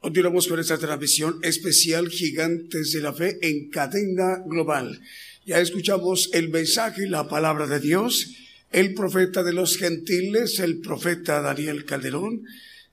Continuamos 0.00 0.48
con 0.48 0.58
esta 0.58 0.78
transmisión 0.78 1.40
especial 1.42 2.08
Gigantes 2.08 2.92
de 2.92 3.02
la 3.02 3.12
Fe 3.12 3.36
en 3.42 3.68
cadena 3.68 4.42
global. 4.46 4.98
Ya 5.44 5.60
escuchamos 5.60 6.30
el 6.32 6.48
mensaje, 6.48 7.06
la 7.06 7.28
palabra 7.28 7.66
de 7.66 7.80
Dios, 7.80 8.34
el 8.72 8.94
profeta 8.94 9.42
de 9.42 9.52
los 9.52 9.76
gentiles, 9.76 10.58
el 10.58 10.80
profeta 10.80 11.42
Daniel 11.42 11.84
Calderón, 11.84 12.44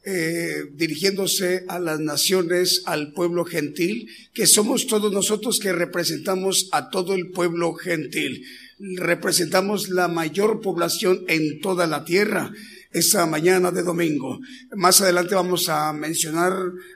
eh, 0.03 0.65
dirigiéndose 0.73 1.63
a 1.69 1.79
las 1.79 2.01
naciones, 2.01 2.83
al 2.85 3.13
pueblo 3.13 3.45
gentil, 3.45 4.09
que 4.33 4.45
somos 4.45 4.85
todos 4.85 5.13
nosotros 5.13 5.61
que 5.61 5.71
representamos 5.71 6.67
a 6.73 6.89
todo 6.89 7.15
el 7.15 7.29
pueblo 7.29 7.73
gentil. 7.75 8.43
Representamos 8.79 9.87
la 9.87 10.09
mayor 10.09 10.59
población 10.59 11.23
en 11.29 11.61
toda 11.61 11.87
la 11.87 12.03
tierra 12.03 12.51
esta 12.91 13.25
mañana 13.25 13.71
de 13.71 13.83
domingo. 13.83 14.39
Más 14.75 15.01
adelante 15.01 15.35
vamos 15.35 15.69
a 15.69 15.91
mencionar, 15.93 16.53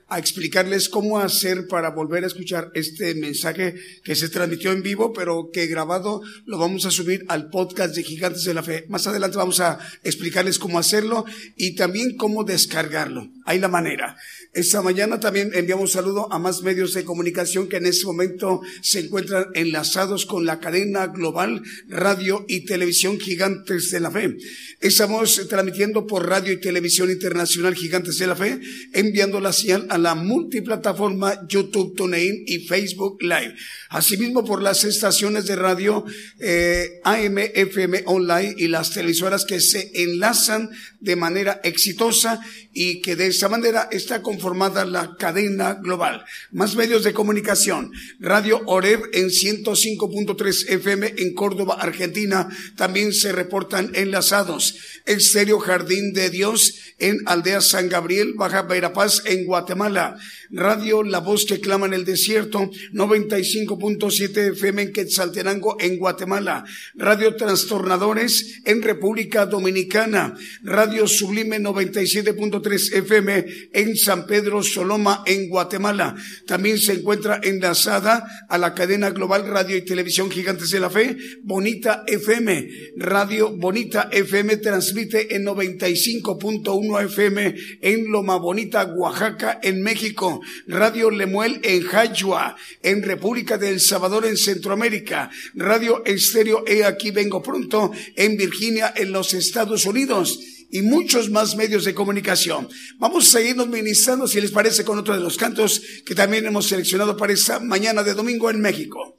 a 0.07 0.19
explicarles 0.19 0.89
cómo 0.89 1.19
hacer 1.19 1.67
para 1.67 1.89
volver 1.89 2.23
a 2.23 2.27
escuchar 2.27 2.71
este 2.73 3.15
mensaje 3.15 3.75
que 4.03 4.15
se 4.15 4.29
transmitió 4.29 4.71
en 4.71 4.83
vivo, 4.83 5.13
pero 5.13 5.49
que 5.51 5.67
grabado 5.67 6.21
lo 6.45 6.57
vamos 6.57 6.85
a 6.85 6.91
subir 6.91 7.25
al 7.27 7.49
podcast 7.49 7.95
de 7.95 8.03
Gigantes 8.03 8.43
de 8.43 8.53
la 8.53 8.63
Fe. 8.63 8.85
Más 8.89 9.07
adelante 9.07 9.37
vamos 9.37 9.59
a 9.59 9.79
explicarles 10.03 10.59
cómo 10.59 10.79
hacerlo 10.79 11.25
y 11.55 11.75
también 11.75 12.15
cómo 12.15 12.43
descargarlo. 12.43 13.29
Hay 13.45 13.59
la 13.59 13.67
manera. 13.67 14.17
Esta 14.53 14.81
mañana 14.81 15.19
también 15.19 15.51
enviamos 15.53 15.93
saludo 15.93 16.31
a 16.31 16.39
más 16.39 16.61
medios 16.61 16.93
de 16.93 17.05
comunicación 17.05 17.67
que 17.69 17.77
en 17.77 17.85
este 17.85 18.05
momento 18.05 18.61
se 18.81 18.99
encuentran 18.99 19.47
enlazados 19.53 20.25
con 20.25 20.45
la 20.45 20.59
cadena 20.59 21.07
global 21.07 21.61
radio 21.87 22.45
y 22.47 22.65
televisión 22.65 23.19
Gigantes 23.19 23.91
de 23.91 23.99
la 23.99 24.11
Fe. 24.11 24.37
Estamos 24.79 25.47
transmitiendo 25.47 25.80
por 25.81 26.27
radio 26.29 26.53
y 26.53 26.61
televisión 26.61 27.09
internacional 27.09 27.73
Gigantes 27.73 28.19
de 28.19 28.27
la 28.27 28.35
Fe, 28.35 28.59
enviando 28.93 29.39
la 29.39 29.51
señal 29.51 29.87
a 29.89 29.97
la 29.97 30.13
multiplataforma 30.13 31.47
YouTube, 31.47 31.95
TuneIn 31.95 32.43
y 32.45 32.59
Facebook 32.67 33.17
Live. 33.21 33.55
Asimismo 33.89 34.45
por 34.45 34.61
las 34.61 34.83
estaciones 34.83 35.47
de 35.47 35.55
radio 35.55 36.05
eh, 36.39 37.01
AM, 37.03 37.39
FM 37.39 38.03
Online 38.05 38.53
y 38.57 38.67
las 38.67 38.91
televisoras 38.91 39.43
que 39.43 39.59
se 39.59 39.91
enlazan 39.95 40.69
de 40.99 41.15
manera 41.15 41.59
exitosa 41.63 42.39
y 42.73 43.01
que 43.01 43.15
de 43.15 43.27
esa 43.27 43.49
manera 43.49 43.89
está 43.91 44.21
conformada 44.21 44.85
la 44.85 45.15
cadena 45.17 45.73
global. 45.73 46.23
Más 46.51 46.75
medios 46.75 47.03
de 47.03 47.13
comunicación. 47.13 47.91
Radio 48.19 48.61
Oreb 48.67 49.01
en 49.13 49.29
105.3 49.29 50.69
FM 50.69 51.15
en 51.17 51.33
Córdoba, 51.33 51.77
Argentina. 51.79 52.47
También 52.77 53.13
se 53.13 53.31
reportan 53.31 53.91
enlazados. 53.95 54.75
Estéreo 55.05 55.59
Jardín 55.71 56.11
de 56.11 56.29
Dios 56.29 56.95
en 56.99 57.19
Aldea 57.25 57.61
San 57.61 57.87
Gabriel, 57.87 58.33
Baja 58.35 58.63
Verapaz 58.63 59.23
en 59.25 59.45
Guatemala. 59.45 60.17
Radio 60.49 61.01
La 61.01 61.19
Voz 61.19 61.45
que 61.45 61.61
clama 61.61 61.85
en 61.85 61.93
el 61.93 62.03
desierto, 62.03 62.69
95.7 62.91 64.51
FM 64.51 64.81
en 64.81 64.91
Quetzaltenango 64.91 65.77
en 65.79 65.97
Guatemala. 65.97 66.65
Radio 66.95 67.37
Trastornadores 67.37 68.59
en 68.65 68.81
República 68.81 69.45
Dominicana. 69.45 70.35
Radio 70.61 71.07
Sublime 71.07 71.57
97.3 71.57 72.95
FM 72.97 73.45
en 73.71 73.95
San 73.95 74.27
Pedro 74.27 74.61
Soloma 74.61 75.23
en 75.25 75.47
Guatemala. 75.47 76.15
También 76.45 76.77
se 76.79 76.93
encuentra 76.93 77.39
enlazada 77.41 78.27
a 78.49 78.57
la 78.57 78.73
cadena 78.73 79.11
global 79.11 79.47
Radio 79.47 79.77
y 79.77 79.85
Televisión 79.85 80.29
Gigantes 80.29 80.71
de 80.71 80.81
la 80.81 80.89
Fe, 80.89 81.15
Bonita 81.43 82.03
FM. 82.07 82.67
Radio 82.97 83.55
Bonita 83.55 84.09
FM 84.11 84.57
transmite 84.57 85.33
en 85.33 85.45
95.1 85.61 87.05
FM 87.05 87.55
en 87.81 88.11
Loma 88.11 88.37
Bonita, 88.37 88.85
Oaxaca, 88.85 89.59
en 89.61 89.81
México. 89.81 90.41
Radio 90.67 91.09
Lemuel 91.11 91.59
en 91.63 91.83
Jayua, 91.83 92.55
en 92.81 93.03
República 93.03 93.57
del 93.57 93.79
Salvador, 93.79 94.25
en 94.25 94.37
Centroamérica. 94.37 95.29
Radio 95.55 96.03
Estéreo 96.05 96.63
E 96.67 96.83
Aquí 96.83 97.11
Vengo 97.11 97.41
Pronto, 97.41 97.91
en 98.15 98.37
Virginia, 98.37 98.93
en 98.95 99.11
los 99.11 99.33
Estados 99.33 99.85
Unidos 99.85 100.39
y 100.71 100.81
muchos 100.81 101.29
más 101.29 101.55
medios 101.55 101.83
de 101.83 101.93
comunicación. 101.93 102.69
Vamos 102.97 103.27
a 103.27 103.39
seguirnos 103.39 103.67
ministrando, 103.67 104.27
si 104.27 104.39
les 104.39 104.51
parece, 104.51 104.85
con 104.85 104.97
otro 104.97 105.13
de 105.13 105.19
los 105.19 105.37
cantos 105.37 105.81
que 106.05 106.15
también 106.15 106.45
hemos 106.45 106.67
seleccionado 106.67 107.17
para 107.17 107.33
esta 107.33 107.59
mañana 107.59 108.03
de 108.03 108.13
domingo 108.13 108.49
en 108.49 108.61
México. 108.61 109.17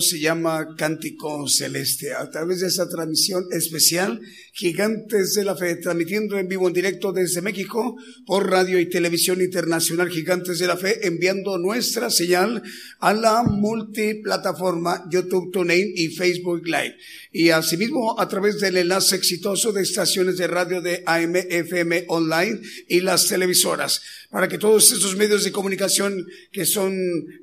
Se 0.00 0.18
llama 0.18 0.74
Cántico 0.76 1.48
Celeste. 1.48 2.12
A 2.12 2.28
través 2.28 2.60
de 2.60 2.66
esa 2.66 2.88
transmisión 2.88 3.44
especial, 3.52 4.20
Gigantes 4.52 5.34
de 5.34 5.44
la 5.44 5.56
Fe, 5.56 5.76
transmitiendo 5.76 6.38
en 6.38 6.48
vivo 6.48 6.66
en 6.66 6.74
directo 6.74 7.12
desde 7.12 7.40
México 7.40 7.96
por 8.26 8.50
radio 8.50 8.80
y 8.80 8.88
televisión 8.88 9.40
internacional 9.40 10.10
Gigantes 10.10 10.58
de 10.58 10.66
la 10.66 10.76
Fe, 10.76 11.06
enviando 11.06 11.58
nuestra 11.58 12.10
señal 12.10 12.62
a 12.98 13.14
la 13.14 13.42
multiplataforma 13.44 15.04
YouTube, 15.10 15.52
TuneIn 15.52 15.92
y 15.94 16.08
Facebook 16.08 16.66
Live. 16.66 16.96
Y 17.32 17.50
asimismo 17.50 18.18
a 18.18 18.28
través 18.28 18.60
del 18.60 18.76
enlace 18.76 19.16
exitoso 19.16 19.72
de 19.72 19.82
estaciones 19.82 20.36
de 20.36 20.46
radio 20.46 20.80
de 20.80 21.02
AM, 21.06 21.36
FM 21.36 22.04
online 22.08 22.60
y 22.88 23.00
las 23.00 23.28
televisoras 23.28 24.02
para 24.34 24.48
que 24.48 24.58
todos 24.58 24.90
estos 24.90 25.14
medios 25.14 25.44
de 25.44 25.52
comunicación 25.52 26.26
que 26.50 26.66
son 26.66 26.92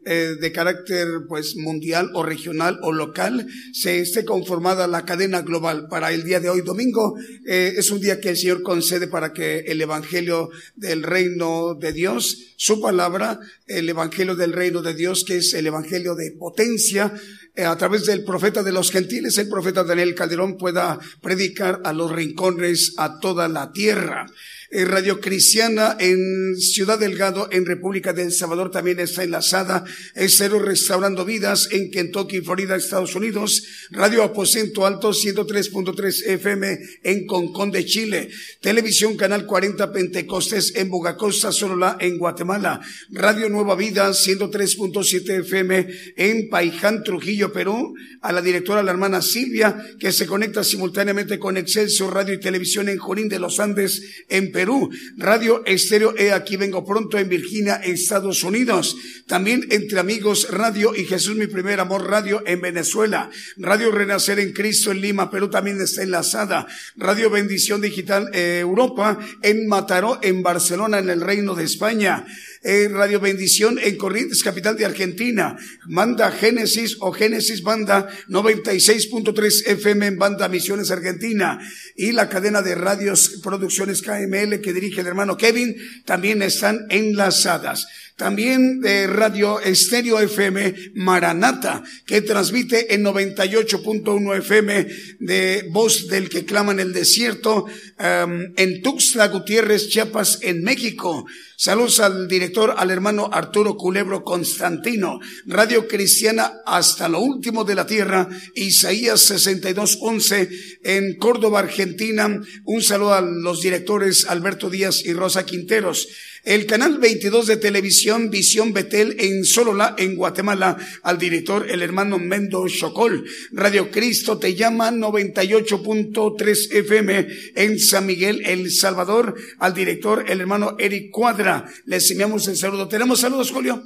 eh, 0.03 0.35
de 0.41 0.51
carácter 0.51 1.07
pues 1.29 1.55
mundial 1.55 2.09
o 2.13 2.21
regional 2.21 2.79
o 2.81 2.91
local 2.91 3.47
se 3.71 4.01
esté 4.01 4.25
conformada 4.25 4.87
la 4.87 5.05
cadena 5.05 5.41
global. 5.41 5.87
Para 5.89 6.11
el 6.11 6.25
día 6.25 6.41
de 6.41 6.49
hoy 6.49 6.59
domingo 6.59 7.15
eh, 7.47 7.75
es 7.77 7.91
un 7.91 8.01
día 8.01 8.19
que 8.19 8.31
el 8.31 8.35
Señor 8.35 8.61
concede 8.61 9.07
para 9.07 9.31
que 9.31 9.59
el 9.59 9.79
evangelio 9.79 10.49
del 10.75 11.03
reino 11.03 11.75
de 11.75 11.93
Dios 11.93 12.55
su 12.57 12.81
palabra 12.81 13.39
el 13.67 13.87
evangelio 13.87 14.35
del 14.35 14.51
reino 14.51 14.81
de 14.81 14.93
Dios 14.93 15.23
que 15.23 15.37
es 15.37 15.53
el 15.53 15.67
evangelio 15.67 16.13
de 16.13 16.31
potencia 16.37 17.13
eh, 17.55 17.63
a 17.63 17.77
través 17.77 18.05
del 18.05 18.25
profeta 18.25 18.63
de 18.63 18.73
los 18.73 18.91
gentiles 18.91 19.37
el 19.37 19.47
profeta 19.47 19.85
Daniel 19.85 20.13
Calderón 20.13 20.57
pueda 20.57 20.99
predicar 21.21 21.79
a 21.85 21.93
los 21.93 22.11
rincones 22.11 22.95
a 22.97 23.17
toda 23.21 23.47
la 23.47 23.71
tierra 23.71 24.27
Radio 24.73 25.19
Cristiana 25.19 25.97
en 25.99 26.55
Ciudad 26.55 26.97
Delgado, 26.97 27.49
en 27.51 27.65
República 27.65 28.13
del 28.13 28.31
Salvador, 28.31 28.71
también 28.71 29.01
está 29.01 29.21
enlazada. 29.21 29.83
Es 30.15 30.37
Cero 30.37 30.59
Restaurando 30.59 31.25
Vidas 31.25 31.67
en 31.71 31.91
Kentucky, 31.91 32.39
Florida, 32.39 32.77
Estados 32.77 33.13
Unidos. 33.15 33.63
Radio 33.89 34.23
Aposento 34.23 34.85
Alto, 34.85 35.11
103.3 35.11 36.25
FM 36.25 36.79
en 37.03 37.25
Concón 37.27 37.71
de 37.71 37.83
Chile. 37.85 38.29
Televisión 38.61 39.17
Canal 39.17 39.45
40 39.45 39.91
Pentecostés 39.91 40.73
en 40.77 40.89
Bogacosta, 40.89 41.51
Solola, 41.51 41.97
en 41.99 42.17
Guatemala. 42.17 42.79
Radio 43.09 43.49
Nueva 43.49 43.75
Vida, 43.75 44.09
103.7 44.11 45.41
FM 45.41 45.87
en 46.15 46.47
Paiján, 46.47 47.03
Trujillo, 47.03 47.51
Perú. 47.51 47.93
A 48.21 48.31
la 48.31 48.41
directora, 48.41 48.83
la 48.83 48.91
hermana 48.91 49.21
Silvia, 49.21 49.83
que 49.99 50.13
se 50.13 50.27
conecta 50.27 50.63
simultáneamente 50.63 51.39
con 51.39 51.57
Excelso 51.57 52.09
Radio 52.09 52.35
y 52.35 52.39
Televisión 52.39 52.87
en 52.87 52.99
Jorín 52.99 53.27
de 53.27 53.39
los 53.39 53.59
Andes, 53.59 54.01
en 54.29 54.53
Perú. 54.53 54.60
Perú, 54.61 54.91
Radio 55.17 55.65
Estéreo 55.65 56.13
E 56.15 56.31
Aquí 56.31 56.55
Vengo 56.55 56.85
Pronto 56.85 57.17
en 57.17 57.27
Virginia, 57.27 57.81
Estados 57.81 58.43
Unidos. 58.43 58.95
También 59.25 59.65
Entre 59.71 59.99
Amigos 59.99 60.49
Radio 60.51 60.93
y 60.95 61.05
Jesús 61.05 61.35
Mi 61.35 61.47
Primer 61.47 61.79
Amor 61.79 62.07
Radio 62.07 62.43
en 62.45 62.61
Venezuela. 62.61 63.31
Radio 63.57 63.89
Renacer 63.89 64.37
en 64.37 64.53
Cristo 64.53 64.91
en 64.91 65.01
Lima, 65.01 65.31
Perú 65.31 65.49
también 65.49 65.81
está 65.81 66.03
enlazada. 66.03 66.67
Radio 66.95 67.31
Bendición 67.31 67.81
Digital 67.81 68.29
eh, 68.33 68.59
Europa 68.61 69.17
en 69.41 69.67
Mataró, 69.67 70.19
en 70.21 70.43
Barcelona, 70.43 70.99
en 70.99 71.09
el 71.09 71.21
Reino 71.21 71.55
de 71.55 71.63
España. 71.63 72.23
Eh, 72.63 72.89
Radio 72.91 73.19
Bendición 73.19 73.79
en 73.79 73.97
Corrientes, 73.97 74.43
capital 74.43 74.77
de 74.77 74.85
Argentina. 74.85 75.57
Manda 75.87 76.29
Génesis 76.31 76.95
o 76.99 77.11
Génesis 77.11 77.63
Banda 77.63 78.07
96.3 78.27 79.65
FM 79.65 80.05
en 80.05 80.19
Banda 80.19 80.47
Misiones 80.47 80.91
Argentina. 80.91 81.59
Y 81.95 82.11
la 82.11 82.29
cadena 82.29 82.61
de 82.61 82.75
radios 82.75 83.39
Producciones 83.41 84.03
KML 84.03 84.61
que 84.61 84.73
dirige 84.73 85.01
el 85.01 85.07
hermano 85.07 85.37
Kevin 85.37 85.75
también 86.05 86.43
están 86.43 86.85
enlazadas. 86.89 87.87
También 88.17 88.81
de 88.81 89.07
Radio 89.07 89.59
Estéreo 89.59 90.19
FM 90.19 90.75
Maranata, 90.95 91.83
que 92.05 92.21
transmite 92.21 92.93
en 92.93 93.03
98.1 93.03 94.37
FM 94.37 94.87
de 95.19 95.67
Voz 95.71 96.07
del 96.07 96.29
que 96.29 96.45
clama 96.45 96.71
en 96.71 96.79
el 96.79 96.93
desierto, 96.93 97.65
um, 97.65 98.53
en 98.57 98.81
Tuxtla 98.81 99.27
Gutiérrez, 99.27 99.89
Chiapas, 99.89 100.39
en 100.41 100.63
México. 100.63 101.25
Saludos 101.57 101.99
al 101.99 102.27
director, 102.27 102.73
al 102.75 102.89
hermano 102.89 103.29
Arturo 103.31 103.77
Culebro 103.77 104.23
Constantino. 104.23 105.19
Radio 105.45 105.87
Cristiana 105.87 106.53
hasta 106.65 107.07
lo 107.07 107.19
último 107.19 107.63
de 107.63 107.75
la 107.75 107.85
tierra, 107.85 108.27
Isaías 108.55 109.21
6211 109.21 110.49
en 110.83 111.17
Córdoba, 111.17 111.59
Argentina. 111.59 112.41
Un 112.65 112.81
saludo 112.81 113.13
a 113.13 113.21
los 113.21 113.61
directores 113.61 114.25
Alberto 114.25 114.71
Díaz 114.71 115.05
y 115.05 115.13
Rosa 115.13 115.45
Quinteros. 115.45 116.07
El 116.43 116.65
canal 116.65 116.97
22 116.97 117.45
de 117.45 117.57
televisión 117.57 118.31
Visión 118.31 118.73
Betel 118.73 119.15
en 119.19 119.45
Solola, 119.45 119.93
en 119.99 120.15
Guatemala, 120.15 120.75
al 121.03 121.19
director 121.19 121.69
el 121.69 121.83
hermano 121.83 122.17
Mendo 122.17 122.67
Chocol. 122.67 123.25
Radio 123.51 123.91
Cristo 123.91 124.39
te 124.39 124.55
llama 124.55 124.91
98.3 124.91 126.71
FM 126.71 127.27
en 127.55 127.79
San 127.79 128.07
Miguel, 128.07 128.41
El 128.43 128.71
Salvador, 128.71 129.35
al 129.59 129.75
director 129.75 130.25
el 130.27 130.41
hermano 130.41 130.75
Eric 130.79 131.11
Cuadra. 131.11 131.71
Les 131.85 132.09
enviamos 132.09 132.47
el 132.47 132.57
saludo. 132.57 132.87
¿Tenemos 132.87 133.19
saludos, 133.19 133.51
Julio? 133.51 133.83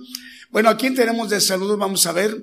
Bueno, 0.49 0.69
¿a 0.69 0.77
quién 0.77 0.95
tenemos 0.95 1.29
de 1.29 1.41
saludos? 1.41 1.77
Vamos 1.77 2.05
a 2.05 2.13
ver. 2.13 2.41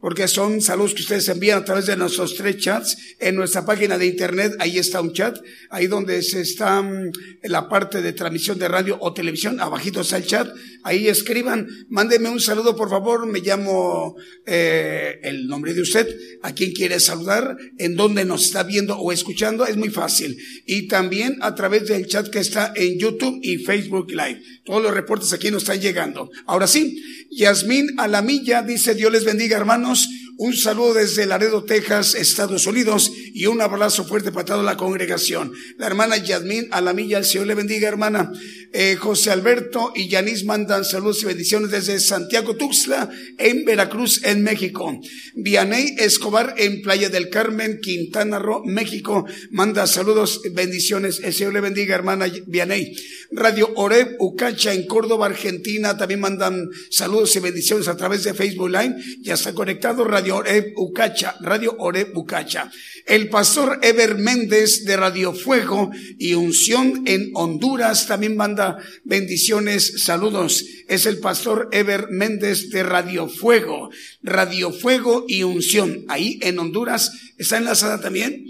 Porque 0.00 0.28
son 0.28 0.60
saludos 0.60 0.94
que 0.94 1.02
ustedes 1.02 1.28
envían 1.28 1.58
a 1.58 1.64
través 1.64 1.86
de 1.86 1.96
nuestros 1.96 2.36
tres 2.36 2.58
chats 2.58 2.96
en 3.18 3.34
nuestra 3.34 3.66
página 3.66 3.98
de 3.98 4.06
internet. 4.06 4.54
Ahí 4.60 4.78
está 4.78 5.00
un 5.00 5.12
chat, 5.12 5.36
ahí 5.70 5.88
donde 5.88 6.22
se 6.22 6.40
está 6.40 6.80
mm, 6.82 7.10
la 7.42 7.68
parte 7.68 8.00
de 8.00 8.12
transmisión 8.12 8.58
de 8.58 8.68
radio 8.68 8.96
o 9.00 9.12
televisión, 9.12 9.60
abajito 9.60 10.02
está 10.02 10.16
el 10.16 10.26
chat. 10.26 10.48
Ahí 10.84 11.08
escriban, 11.08 11.66
mándenme 11.88 12.28
un 12.28 12.40
saludo 12.40 12.76
por 12.76 12.90
favor. 12.90 13.26
Me 13.26 13.40
llamo 13.40 14.14
eh, 14.46 15.18
el 15.22 15.48
nombre 15.48 15.74
de 15.74 15.82
usted, 15.82 16.08
a 16.42 16.54
quien 16.54 16.72
quiere 16.72 17.00
saludar, 17.00 17.56
en 17.78 17.96
dónde 17.96 18.24
nos 18.24 18.44
está 18.44 18.62
viendo 18.62 18.96
o 18.96 19.10
escuchando, 19.10 19.66
es 19.66 19.76
muy 19.76 19.90
fácil. 19.90 20.38
Y 20.64 20.86
también 20.86 21.38
a 21.40 21.56
través 21.56 21.88
del 21.88 22.06
chat 22.06 22.28
que 22.28 22.38
está 22.38 22.72
en 22.76 22.98
YouTube 22.98 23.40
y 23.42 23.58
Facebook 23.64 24.10
Live. 24.10 24.42
Todos 24.64 24.82
los 24.82 24.94
reportes 24.94 25.32
aquí 25.32 25.50
nos 25.50 25.62
están 25.62 25.80
llegando. 25.80 26.30
Ahora 26.46 26.68
sí, 26.68 27.02
Yasmín 27.30 27.98
Alamilla 27.98 28.62
dice 28.62 28.94
Dios 28.94 29.12
les 29.12 29.24
bendiga 29.24 29.56
hermanos. 29.56 29.87
hermanos, 29.88 30.08
Un 30.40 30.56
saludo 30.56 30.94
desde 30.94 31.26
Laredo, 31.26 31.64
Texas, 31.64 32.14
Estados 32.14 32.68
Unidos 32.68 33.10
y 33.34 33.46
un 33.46 33.60
abrazo 33.60 34.04
fuerte 34.04 34.30
para 34.30 34.44
toda 34.44 34.62
la 34.62 34.76
congregación. 34.76 35.52
La 35.78 35.88
hermana 35.88 36.16
Yasmín 36.16 36.68
Alamilla, 36.70 37.18
el 37.18 37.24
Señor 37.24 37.48
le 37.48 37.56
bendiga, 37.56 37.88
hermana. 37.88 38.30
Eh, 38.72 38.94
José 39.00 39.32
Alberto 39.32 39.92
y 39.96 40.08
Yanis 40.08 40.44
mandan 40.44 40.84
saludos 40.84 41.22
y 41.22 41.26
bendiciones 41.26 41.72
desde 41.72 41.98
Santiago 41.98 42.54
Tuxtla, 42.54 43.10
en 43.38 43.64
Veracruz, 43.64 44.22
en 44.22 44.44
México. 44.44 45.00
Vianey 45.34 45.96
Escobar 45.98 46.54
en 46.56 46.82
Playa 46.82 47.08
del 47.08 47.30
Carmen, 47.30 47.80
Quintana 47.82 48.38
Roo, 48.38 48.62
México, 48.64 49.24
manda 49.50 49.88
saludos, 49.88 50.42
bendiciones. 50.52 51.20
El 51.24 51.34
Señor 51.34 51.54
le 51.54 51.62
bendiga, 51.62 51.96
hermana 51.96 52.26
Vianey. 52.46 52.94
Radio 53.32 53.72
Oreb 53.74 54.14
Ucacha 54.20 54.72
en 54.72 54.86
Córdoba, 54.86 55.26
Argentina, 55.26 55.96
también 55.96 56.20
mandan 56.20 56.68
saludos 56.90 57.34
y 57.34 57.40
bendiciones 57.40 57.88
a 57.88 57.96
través 57.96 58.22
de 58.22 58.34
Facebook 58.34 58.70
Live. 58.70 58.94
Ya 59.22 59.34
está 59.34 59.52
conectado 59.52 60.04
Radio 60.04 60.27
Oreb 60.30 60.72
Ucacha, 60.76 61.36
Radio 61.40 61.74
Oreb 61.78 62.16
Ucacha. 62.16 62.70
El 63.06 63.28
pastor 63.28 63.78
Ever 63.82 64.16
Méndez 64.16 64.84
de 64.84 64.96
Radio 64.96 65.32
Fuego 65.32 65.90
y 66.18 66.34
Unción 66.34 67.04
en 67.06 67.30
Honduras 67.34 68.06
también 68.06 68.36
manda 68.36 68.78
bendiciones, 69.04 70.04
saludos. 70.04 70.64
Es 70.88 71.06
el 71.06 71.18
pastor 71.18 71.68
Ever 71.72 72.08
Méndez 72.10 72.70
de 72.70 72.82
Radio 72.82 73.28
Fuego, 73.28 73.90
Radio 74.22 74.72
Fuego 74.72 75.24
y 75.26 75.42
Unción. 75.42 76.04
Ahí 76.08 76.38
en 76.42 76.58
Honduras 76.58 77.12
está 77.38 77.56
enlazada 77.56 78.00
también. 78.00 78.44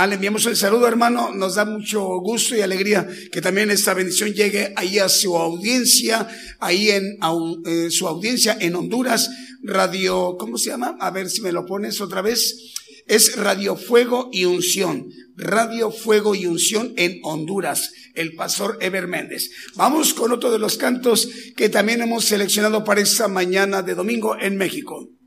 Ah, 0.00 0.06
le 0.06 0.14
enviamos 0.14 0.46
el 0.46 0.54
saludo, 0.54 0.86
hermano. 0.86 1.34
Nos 1.34 1.56
da 1.56 1.64
mucho 1.64 2.20
gusto 2.20 2.54
y 2.54 2.60
alegría 2.60 3.04
que 3.32 3.40
también 3.40 3.68
esta 3.72 3.94
bendición 3.94 4.32
llegue 4.32 4.72
ahí 4.76 5.00
a 5.00 5.08
su 5.08 5.36
audiencia, 5.36 6.28
ahí 6.60 6.90
en 6.90 7.18
eh, 7.66 7.90
su 7.90 8.06
audiencia 8.06 8.56
en 8.60 8.76
Honduras. 8.76 9.28
Radio, 9.60 10.36
¿cómo 10.38 10.56
se 10.56 10.70
llama? 10.70 10.96
A 11.00 11.10
ver 11.10 11.28
si 11.28 11.42
me 11.42 11.50
lo 11.50 11.66
pones 11.66 12.00
otra 12.00 12.22
vez. 12.22 12.74
Es 13.08 13.34
Radio 13.34 13.74
Fuego 13.74 14.28
y 14.30 14.44
Unción. 14.44 15.08
Radio 15.34 15.90
Fuego 15.90 16.36
y 16.36 16.46
Unción 16.46 16.94
en 16.96 17.18
Honduras. 17.24 17.90
El 18.14 18.36
pastor 18.36 18.78
Ever 18.80 19.08
Méndez. 19.08 19.50
Vamos 19.74 20.14
con 20.14 20.30
otro 20.30 20.52
de 20.52 20.60
los 20.60 20.76
cantos 20.76 21.28
que 21.56 21.70
también 21.70 22.02
hemos 22.02 22.24
seleccionado 22.24 22.84
para 22.84 23.00
esta 23.00 23.26
mañana 23.26 23.82
de 23.82 23.96
domingo 23.96 24.36
en 24.40 24.58
México. 24.58 25.17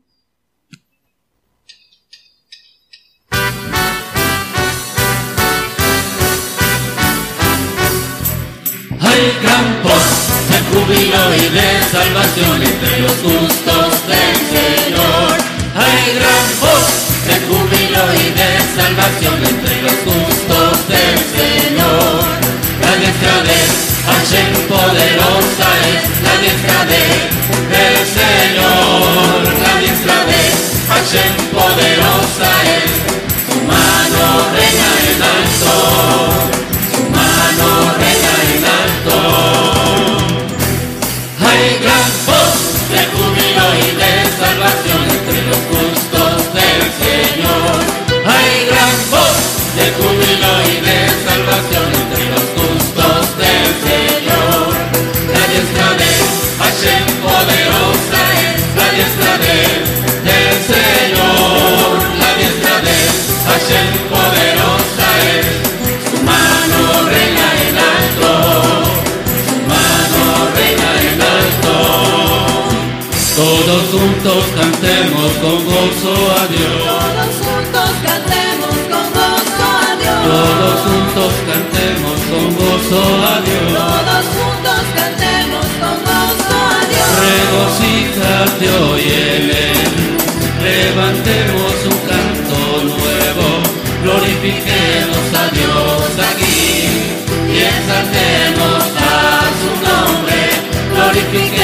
Gran 9.22 9.80
voz 9.84 10.08
de 10.50 10.58
júbilo 10.70 11.22
y 11.36 11.48
de 11.54 11.68
salvación 11.92 12.60
entre 12.60 12.98
los 13.02 13.12
justos 13.22 13.90
del 14.10 14.34
Señor. 14.50 15.38
Hay 15.78 16.18
gran 16.18 16.44
voz 16.58 16.86
de 17.28 17.36
júbilo 17.46 18.02
y 18.18 18.26
de 18.34 18.50
salvación 18.74 19.38
entre 19.46 19.82
los 19.82 19.94
justos 20.02 20.88
del 20.88 21.18
Señor. 21.38 22.24
La 22.82 22.96
diestra 22.96 23.36
de 23.46 23.58
Hashem 24.10 24.50
poderosa 24.66 25.68
es 25.94 26.02
la 26.26 26.34
diestra 26.42 26.84
de, 26.90 27.04
del 27.70 27.98
Señor. 28.18 29.38
La 29.62 29.72
diestra 29.78 30.18
de 30.30 30.42
Hashem 30.90 31.32
poderosa 31.54 32.50
es 32.74 32.90
su 33.46 33.58
mano 33.70 34.24
reina 34.50 34.90
en 35.10 35.22
alto. 35.36 35.74
Su 36.90 37.02
mano 37.08 37.94
reina 37.98 38.11
Todos 73.36 73.82
juntos 73.90 74.44
cantemos 74.54 75.32
con 75.40 75.64
gozo 75.64 76.12
a 76.36 76.46
Dios. 76.52 76.84
Todos 76.84 77.32
juntos 77.40 77.90
cantemos 78.04 78.76
con 78.92 79.06
gozo 79.16 79.64
a 79.64 79.96
Dios. 79.96 80.20
Todos 80.28 80.76
juntos 80.84 81.32
cantemos 81.48 82.18
con 82.28 82.46
gozo 82.60 83.00
a 83.24 83.40
Dios. 83.40 83.72
Todos 83.72 84.24
juntos 84.36 84.82
cantemos 84.94 85.66
con 85.80 85.96
gozo 86.04 86.56
a 86.60 86.84
Dios. 86.92 87.08
Regocíjate 87.24 88.64
hoy 88.84 89.00
en 89.00 89.44
él. 89.48 89.92
Levantemos 90.60 91.72
un 91.88 91.98
canto 92.12 92.58
nuevo. 92.84 93.48
Glorifiquemos 94.02 95.24
a 95.40 95.48
Dios 95.56 96.04
aquí. 96.20 97.16
Y 97.48 97.58
exaltemos 97.64 98.82
a 99.00 99.48
su 99.56 99.70
nombre. 99.88 100.36
Glorifiquemos 100.92 101.61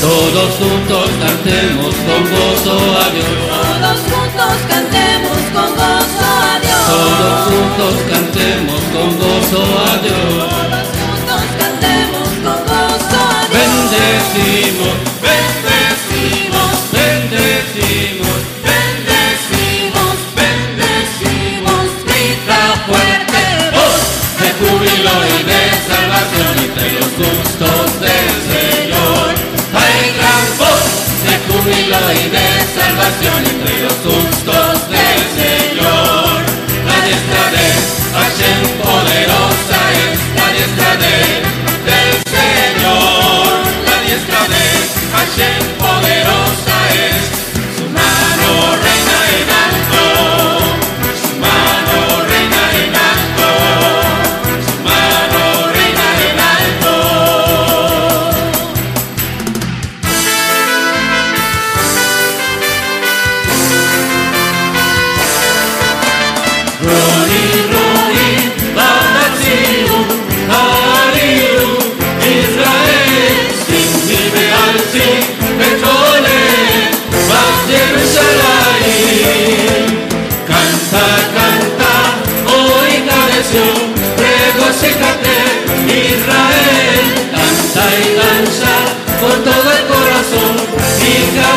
Todos 0.00 0.54
juntos 0.56 1.10
cantemos 1.20 1.94
con 1.94 2.22
gozo 2.30 2.74
a 2.96 3.10
Dios. 3.10 3.28
Todos 3.50 3.98
juntos 4.08 4.54
cantemos 4.68 5.38
con 5.52 5.70
gozo 5.76 6.24
a 6.24 6.58
Dios. 6.60 6.84
Todos 6.86 7.36
juntos 7.50 7.94
cantemos 8.10 8.80
con 8.94 9.18
gozo 9.18 9.60
a 9.60 9.98
Dios. 10.00 10.48
Todos 10.48 10.88
juntos 10.96 11.42
cantemos 11.58 12.28
con 12.42 12.58
gozo 12.64 13.20
a 13.20 13.46
Dios. 13.50 13.60
Bendecimos, 13.60 14.96
y 32.08 32.28
de 32.30 32.38
salvación 32.74 33.49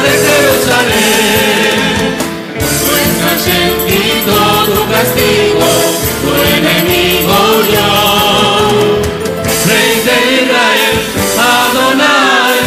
de 0.03 0.11
Jerusalén. 0.27 1.63
En 3.45 3.73
ti 3.87 4.23
todo 4.25 4.63
tu 4.73 4.81
castigo, 4.89 5.69
tu 6.23 6.31
enemigo 6.55 7.39
yo. 7.73 7.89
Rey 9.67 9.93
de 10.07 10.17
Israel, 10.39 10.95
Adonai, 11.37 12.59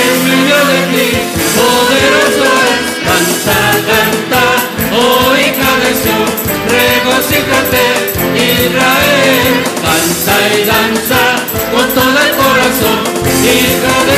en 0.00 0.14
medio 0.24 0.58
de 0.70 0.80
ti, 0.92 1.10
poderoso 1.56 2.46
es, 2.72 2.82
canta, 3.06 3.60
canta, 3.90 4.44
oh 4.96 5.36
hija 5.36 5.72
de 5.82 5.90
Sion, 6.00 6.28
regocíjate, 6.78 7.84
Israel, 8.34 9.54
canta 9.84 10.34
y 10.56 10.64
danza 10.64 11.22
con 11.70 11.86
todo 11.94 12.18
el 12.26 12.32
corazón, 12.42 13.00
hija 13.44 13.94
de 14.08 14.13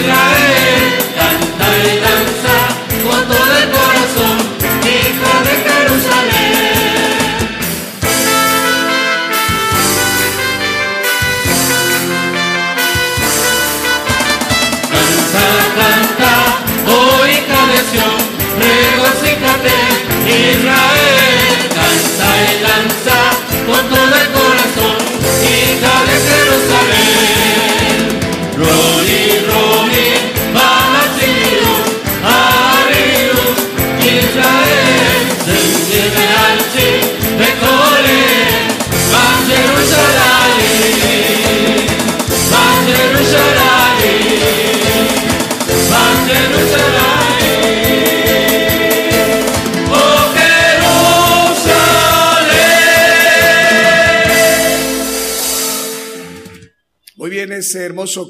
Israel, 0.00 0.29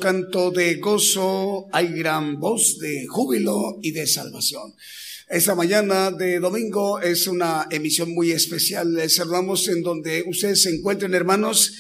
canto 0.01 0.51
de 0.51 0.77
gozo, 0.77 1.69
hay 1.73 1.89
gran 1.89 2.41
voz 2.41 2.79
de 2.79 3.07
júbilo 3.07 3.79
y 3.83 3.93
de 3.93 4.07
salvación. 4.07 4.75
Esta 5.29 5.55
mañana 5.55 6.11
de 6.11 6.41
domingo 6.41 7.01
es 7.01 7.29
una 7.29 7.69
emisión 7.71 8.13
muy 8.13 8.33
especial. 8.33 8.93
Les 8.95 9.15
saludamos 9.15 9.69
en 9.69 9.83
donde 9.83 10.25
ustedes 10.27 10.63
se 10.63 10.71
encuentren, 10.71 11.15
hermanos. 11.15 11.73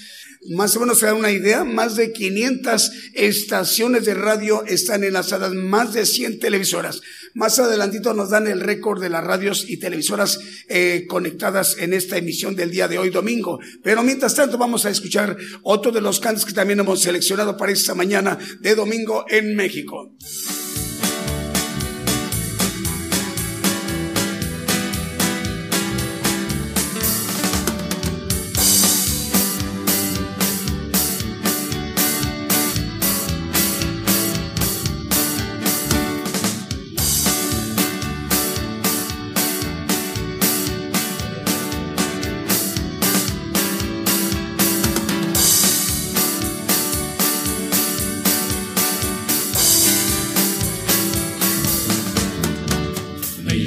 Más 0.50 0.76
o 0.76 0.80
menos 0.80 1.00
se 1.00 1.06
da 1.06 1.14
una 1.14 1.32
idea, 1.32 1.64
más 1.64 1.96
de 1.96 2.12
500 2.12 2.92
estaciones 3.14 4.04
de 4.04 4.14
radio 4.14 4.64
están 4.66 5.02
enlazadas, 5.02 5.52
más 5.52 5.92
de 5.92 6.06
100 6.06 6.38
televisoras. 6.38 7.00
Más 7.34 7.58
adelantito 7.58 8.14
nos 8.14 8.30
dan 8.30 8.46
el 8.46 8.60
récord 8.60 9.00
de 9.00 9.08
las 9.08 9.24
radios 9.24 9.64
y 9.68 9.78
televisoras 9.78 10.40
eh, 10.68 11.06
conectadas 11.08 11.76
en 11.78 11.92
esta 11.92 12.16
emisión 12.16 12.56
del 12.56 12.70
día 12.70 12.88
de 12.88 12.98
hoy 12.98 13.10
domingo. 13.10 13.58
Pero 13.82 14.02
mientras 14.02 14.34
tanto 14.34 14.58
vamos 14.58 14.84
a 14.86 14.90
escuchar 14.90 15.36
otro 15.62 15.92
de 15.92 16.00
los 16.00 16.20
cantos 16.20 16.44
que 16.44 16.52
también 16.52 16.80
hemos 16.80 17.02
seleccionado 17.02 17.56
para 17.56 17.72
esta 17.72 17.94
mañana 17.94 18.38
de 18.60 18.74
domingo 18.74 19.24
en 19.28 19.54
México. 19.54 20.12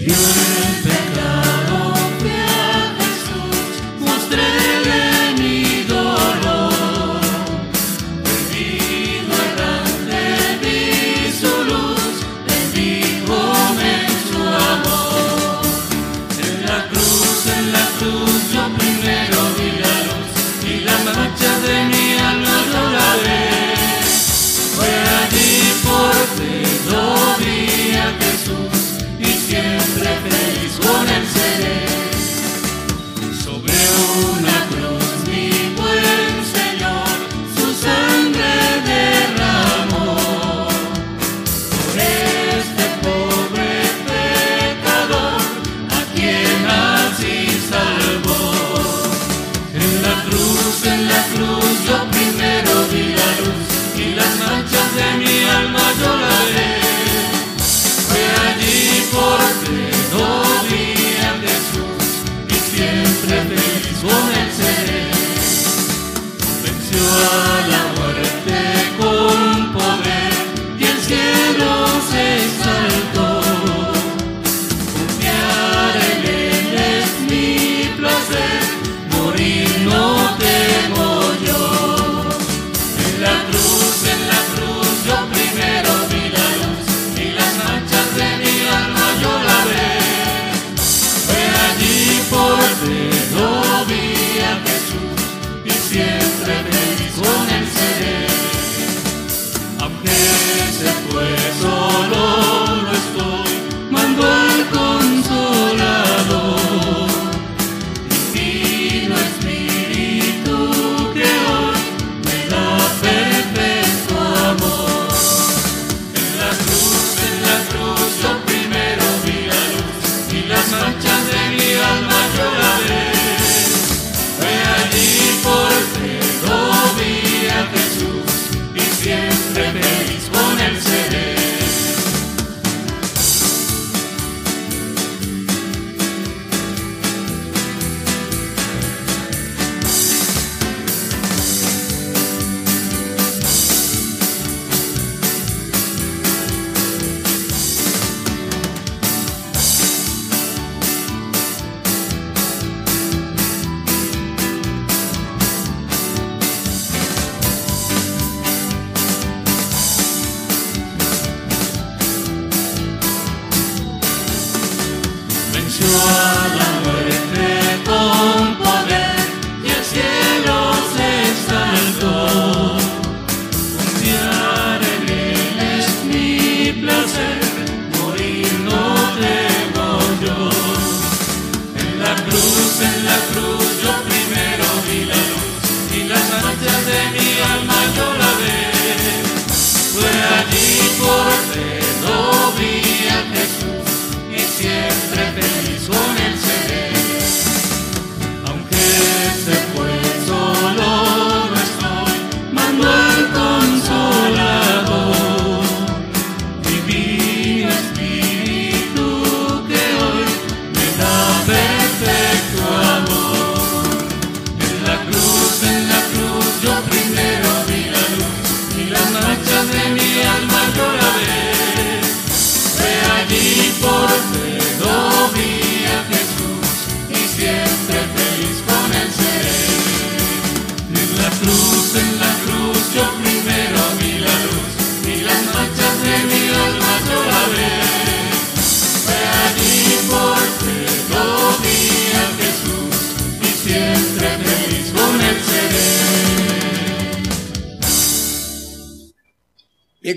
有。 0.06 0.63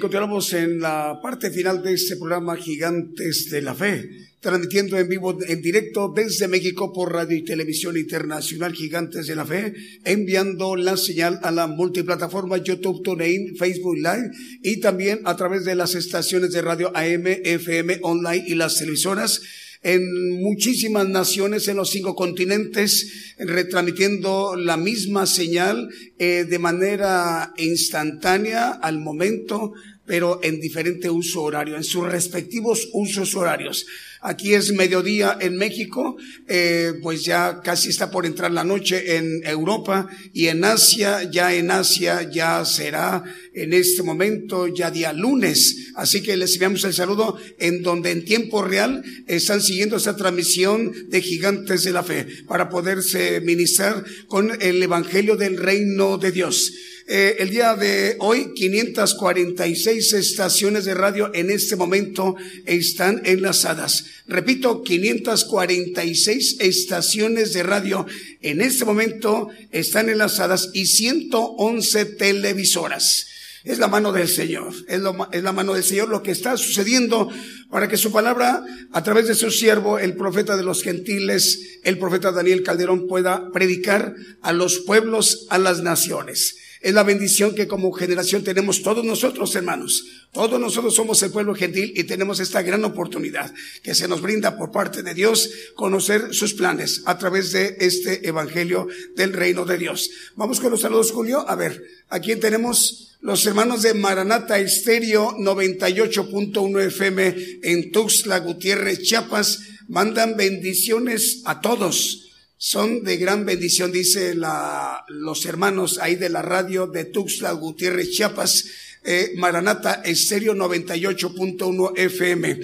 Continuamos 0.00 0.52
en 0.52 0.80
la 0.80 1.20
parte 1.22 1.50
final 1.50 1.82
de 1.82 1.94
este 1.94 2.16
programa 2.16 2.56
Gigantes 2.56 3.48
de 3.50 3.62
la 3.62 3.74
Fe, 3.74 4.08
transmitiendo 4.40 4.98
en 4.98 5.08
vivo, 5.08 5.38
en 5.46 5.62
directo 5.62 6.12
desde 6.14 6.48
México 6.48 6.92
por 6.92 7.12
Radio 7.12 7.36
y 7.36 7.44
Televisión 7.44 7.96
Internacional 7.96 8.74
Gigantes 8.74 9.26
de 9.26 9.36
la 9.36 9.46
Fe, 9.46 9.74
enviando 10.04 10.76
la 10.76 10.96
señal 10.96 11.40
a 11.42 11.50
la 11.50 11.66
multiplataforma 11.66 12.58
YouTube, 12.58 13.02
TuneIn, 13.02 13.56
Facebook 13.56 13.96
Live 13.96 14.30
y 14.62 14.80
también 14.80 15.20
a 15.24 15.36
través 15.36 15.64
de 15.64 15.74
las 15.74 15.94
estaciones 15.94 16.52
de 16.52 16.62
radio 16.62 16.90
AM, 16.94 17.26
FM, 17.26 18.00
online 18.02 18.44
y 18.46 18.54
las 18.54 18.76
televisoras 18.76 19.40
en 19.86 20.42
muchísimas 20.42 21.08
naciones 21.08 21.68
en 21.68 21.76
los 21.76 21.90
cinco 21.90 22.16
continentes, 22.16 23.34
retransmitiendo 23.38 24.56
la 24.56 24.76
misma 24.76 25.26
señal 25.26 25.88
eh, 26.18 26.44
de 26.44 26.58
manera 26.58 27.52
instantánea 27.56 28.70
al 28.72 28.98
momento, 28.98 29.74
pero 30.04 30.40
en 30.42 30.60
diferente 30.60 31.08
uso 31.08 31.44
horario, 31.44 31.76
en 31.76 31.84
sus 31.84 32.04
respectivos 32.04 32.88
usos 32.94 33.36
horarios. 33.36 33.86
Aquí 34.28 34.54
es 34.54 34.72
mediodía 34.72 35.38
en 35.40 35.56
México, 35.56 36.16
eh, 36.48 36.94
pues 37.00 37.24
ya 37.24 37.60
casi 37.62 37.90
está 37.90 38.10
por 38.10 38.26
entrar 38.26 38.50
la 38.50 38.64
noche 38.64 39.18
en 39.18 39.40
Europa 39.44 40.08
y 40.32 40.48
en 40.48 40.64
Asia, 40.64 41.30
ya 41.30 41.54
en 41.54 41.70
Asia 41.70 42.28
ya 42.28 42.64
será 42.64 43.22
en 43.54 43.72
este 43.72 44.02
momento 44.02 44.66
ya 44.66 44.90
día 44.90 45.12
lunes. 45.12 45.92
Así 45.94 46.24
que 46.24 46.36
les 46.36 46.54
enviamos 46.54 46.82
el 46.82 46.92
saludo 46.92 47.38
en 47.60 47.84
donde 47.84 48.10
en 48.10 48.24
tiempo 48.24 48.64
real 48.64 49.04
están 49.28 49.62
siguiendo 49.62 49.96
esta 49.96 50.16
transmisión 50.16 50.92
de 51.08 51.22
Gigantes 51.22 51.84
de 51.84 51.92
la 51.92 52.02
Fe 52.02 52.26
para 52.48 52.68
poderse 52.68 53.40
ministrar 53.42 54.04
con 54.26 54.50
el 54.60 54.82
Evangelio 54.82 55.36
del 55.36 55.56
Reino 55.56 56.18
de 56.18 56.32
Dios. 56.32 56.72
Eh, 57.08 57.36
el 57.38 57.50
día 57.50 57.76
de 57.76 58.16
hoy, 58.18 58.52
546 58.54 60.12
estaciones 60.12 60.84
de 60.84 60.94
radio 60.94 61.30
en 61.32 61.50
este 61.52 61.76
momento 61.76 62.34
están 62.64 63.22
enlazadas. 63.24 64.15
Repito, 64.26 64.82
546 64.82 66.56
estaciones 66.60 67.52
de 67.52 67.62
radio 67.62 68.06
en 68.40 68.60
este 68.60 68.84
momento 68.84 69.48
están 69.70 70.08
enlazadas 70.08 70.70
y 70.72 70.86
111 70.86 72.04
televisoras. 72.04 73.26
Es 73.64 73.78
la 73.78 73.88
mano 73.88 74.12
del 74.12 74.28
Señor, 74.28 74.72
es, 74.86 75.00
lo, 75.00 75.28
es 75.32 75.42
la 75.42 75.52
mano 75.52 75.74
del 75.74 75.82
Señor 75.82 76.08
lo 76.08 76.22
que 76.22 76.30
está 76.30 76.56
sucediendo 76.56 77.28
para 77.68 77.88
que 77.88 77.96
su 77.96 78.12
palabra, 78.12 78.64
a 78.92 79.02
través 79.02 79.26
de 79.26 79.34
su 79.34 79.50
siervo, 79.50 79.98
el 79.98 80.14
profeta 80.14 80.56
de 80.56 80.62
los 80.62 80.82
gentiles, 80.82 81.80
el 81.82 81.98
profeta 81.98 82.30
Daniel 82.30 82.62
Calderón, 82.62 83.08
pueda 83.08 83.50
predicar 83.50 84.14
a 84.42 84.52
los 84.52 84.78
pueblos, 84.78 85.46
a 85.50 85.58
las 85.58 85.82
naciones. 85.82 86.56
Es 86.80 86.92
la 86.92 87.02
bendición 87.02 87.54
que 87.54 87.66
como 87.66 87.92
generación 87.92 88.44
tenemos 88.44 88.82
todos 88.82 89.04
nosotros, 89.04 89.54
hermanos. 89.54 90.04
Todos 90.32 90.60
nosotros 90.60 90.94
somos 90.94 91.22
el 91.22 91.30
pueblo 91.30 91.54
gentil 91.54 91.92
y 91.96 92.04
tenemos 92.04 92.40
esta 92.40 92.62
gran 92.62 92.84
oportunidad 92.84 93.52
que 93.82 93.94
se 93.94 94.08
nos 94.08 94.20
brinda 94.20 94.56
por 94.58 94.70
parte 94.70 95.02
de 95.02 95.14
Dios 95.14 95.50
conocer 95.74 96.34
sus 96.34 96.54
planes 96.54 97.02
a 97.06 97.16
través 97.18 97.52
de 97.52 97.76
este 97.80 98.28
evangelio 98.28 98.86
del 99.16 99.32
reino 99.32 99.64
de 99.64 99.78
Dios. 99.78 100.10
Vamos 100.34 100.60
con 100.60 100.70
los 100.70 100.82
saludos, 100.82 101.12
Julio. 101.12 101.48
A 101.48 101.54
ver, 101.54 101.82
¿a 102.08 102.20
quién 102.20 102.40
tenemos? 102.40 103.16
Los 103.20 103.46
hermanos 103.46 103.82
de 103.82 103.94
Maranata 103.94 104.58
Estéreo 104.58 105.36
98.1 105.38 106.86
FM 106.86 107.34
en 107.62 107.90
Tuxtla 107.90 108.40
Gutiérrez, 108.40 109.02
Chiapas, 109.02 109.60
mandan 109.88 110.36
bendiciones 110.36 111.42
a 111.44 111.60
todos 111.60 112.25
son 112.58 113.04
de 113.04 113.16
gran 113.16 113.44
bendición, 113.44 113.92
dice 113.92 114.34
la, 114.34 115.04
los 115.08 115.44
hermanos 115.46 115.98
ahí 116.00 116.16
de 116.16 116.28
la 116.28 116.42
radio 116.42 116.86
de 116.86 117.04
Tuxtla 117.04 117.52
Gutiérrez 117.52 118.10
Chiapas, 118.10 118.64
eh, 119.04 119.34
Maranata 119.36 120.02
Estéreo 120.04 120.54
98.1 120.54 121.92
FM. 121.96 122.60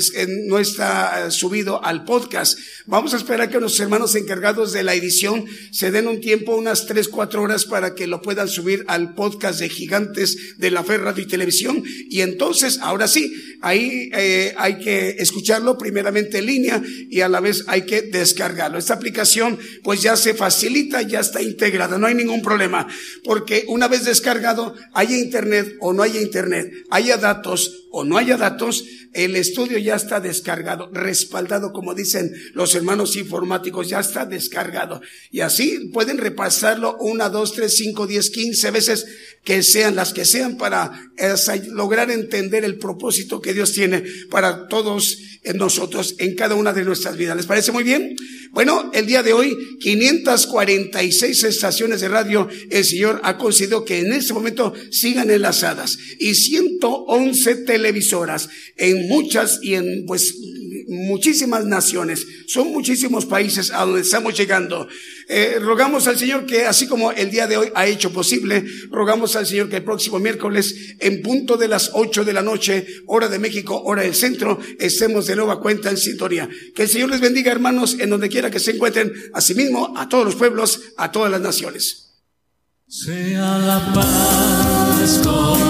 no 0.47 0.59
está 0.59 1.27
eh, 1.27 1.31
subido 1.31 1.83
al 1.83 2.05
podcast. 2.05 2.59
Vamos 2.87 3.15
a 3.15 3.17
esperar 3.17 3.51
que 3.51 3.61
los 3.61 3.81
hermanos 3.81 4.15
encargados 4.15 4.73
de 4.73 4.83
la 4.83 4.95
edición 4.95 5.47
se 5.73 5.91
den 5.91 6.07
un 6.07 6.21
tiempo 6.21 6.60
unas 6.61 6.87
tres, 6.87 7.09
cuatro 7.09 7.43
horas 7.43 7.65
para 7.65 7.95
que 7.95 8.07
lo 8.07 8.23
puedan 8.23 8.49
subir 8.49 8.85
al 8.87 9.15
podcast 9.15 9.61
de 9.61 9.69
Gigantes 9.69 10.59
de 10.59 10.71
la 10.71 10.85
Fe 10.85 10.99
Radio 10.99 11.25
y 11.25 11.27
Televisión. 11.27 11.83
Y 12.09 12.21
entonces, 12.21 12.79
ahora 12.83 13.09
sí, 13.09 13.35
ahí 13.63 14.11
eh, 14.13 14.55
hay 14.57 14.79
que 14.79 15.17
escucharlo 15.19 15.77
primeramente 15.77 16.39
en 16.39 16.47
línea 16.47 16.83
y 17.11 17.21
a 17.21 17.29
la 17.29 17.41
vez 17.41 17.65
hay 17.67 17.83
que 17.83 18.03
descargarlo. 18.03 18.79
Esta 18.79 18.95
aplicación 18.95 19.59
pues 19.83 20.03
ya 20.03 20.17
se 20.17 20.35
facilita, 20.35 21.03
ya 21.03 21.21
está 21.21 21.43
integrada, 21.43 21.99
no 21.99 22.07
hay 22.07 22.15
ningún 22.15 22.43
problema, 22.43 22.87
porque 23.25 23.65
una 23.69 23.89
vez 23.89 24.05
descargado, 24.05 24.75
haya 24.93 25.17
internet 25.17 25.77
o 25.81 25.93
no 25.93 26.03
haya 26.03 26.21
internet, 26.21 26.73
haya 26.91 27.17
datos 27.17 27.89
o 27.91 28.05
no 28.05 28.19
haya 28.19 28.37
datos, 28.37 28.85
el 29.13 29.35
estudio 29.35 29.79
ya 29.79 29.97
está 29.97 30.21
descargado, 30.21 30.89
respaldado, 30.93 31.73
como 31.73 31.95
dicen 31.95 32.33
los 32.55 32.75
hermanos 32.75 33.17
informáticos, 33.17 33.89
ya 33.89 34.01
está 34.01 34.25
descargado. 34.25 35.01
Y 35.31 35.41
así 35.41 35.91
pueden 35.93 36.19
repasarlo 36.19 36.97
una, 36.99 37.29
dos, 37.29 37.53
tres, 37.53 37.77
cinco, 37.77 38.07
diez, 38.07 38.31
quince 38.31 38.71
veces 38.71 39.07
que 39.45 39.63
sean 39.63 39.97
las 39.97 40.13
que 40.13 40.25
sean 40.25 40.57
para 40.57 41.11
lograr 41.69 42.11
entender 42.11 42.65
el 42.65 42.79
propósito 42.79 43.41
que 43.41 43.55
Dios 43.55 43.73
tiene 43.73 44.05
para 44.31 44.69
todos 44.69 45.19
nosotros 45.55 46.17
en 46.19 46.35
cada 46.35 46.55
una 46.55 46.73
de 46.73 46.85
nuestras 46.85 47.17
vidas. 47.17 47.37
¿Les 47.37 47.47
parece 47.47 47.73
muy 47.73 47.83
bien? 47.83 48.17
Bueno, 48.53 48.91
el 48.93 49.07
día 49.07 49.23
de 49.23 49.33
hoy, 49.33 49.57
546 49.81 51.45
estaciones 51.45 52.01
de 52.01 52.09
radio, 52.09 52.49
el 52.71 52.85
Señor 52.85 53.21
ha 53.23 53.39
concedido 53.39 53.85
que 53.85 54.01
en 54.01 54.13
este 54.13 54.33
momento 54.33 54.75
sigan 54.91 55.31
enlazadas 55.31 55.99
y 56.19 56.35
111 56.35 57.57
televisoras 57.57 58.49
en 58.77 59.09
muchas 59.09 59.61
y 59.63 59.75
en 59.75 60.05
pues 60.07 60.35
muchísimas 60.89 61.65
naciones, 61.65 62.27
son 62.47 62.73
muchísimos 62.73 63.27
países 63.27 63.71
a 63.71 63.85
donde 63.85 64.01
estamos 64.01 64.37
llegando. 64.37 64.89
Eh, 65.29 65.59
rogamos 65.61 66.07
al 66.07 66.19
Señor 66.19 66.47
que 66.47 66.67
así 66.67 66.87
como 66.87 67.13
el 67.13 67.31
día 67.31 67.47
de 67.47 67.57
hoy 67.57 67.73
ha 67.75 67.87
hecho 67.87 68.13
posible, 68.13 68.65
rogamos 68.91 69.37
al 69.37 69.47
Señor 69.47 69.69
que 69.69 69.77
el 69.77 69.85
próximo 69.85 70.19
miércoles 70.19 70.97
en 70.99 71.23
punto 71.23 71.57
de 71.57 71.69
las 71.69 71.91
ocho 71.95 72.25
de 72.25 72.33
la 72.33 72.43
noche, 72.43 72.87
hora 73.07 73.29
de 73.29 73.39
México, 73.39 73.81
hora 73.85 74.03
del 74.03 74.15
centro, 74.15 74.59
estemos 74.79 75.27
de 75.27 75.37
nueva 75.37 75.61
cuenta 75.61 75.91
en 75.91 75.97
sintonía. 75.97 76.49
Que 76.75 76.83
el 76.83 76.89
Señor 76.89 77.11
les 77.11 77.21
bendiga 77.21 77.53
hermanos 77.53 77.97
en 77.99 78.11
donde 78.11 78.29
quiera 78.29 78.51
que 78.51 78.61
se 78.61 78.73
encuentren, 78.73 79.13
asimismo 79.33 79.95
a 79.97 80.09
todos 80.09 80.25
los 80.25 80.37
pueblos, 80.37 80.81
a 80.97 81.13
todas 81.13 81.31
las 81.31 81.41
naciones. 81.41 82.11
Sea 82.89 83.59
la 83.59 83.93
paz 83.95 85.70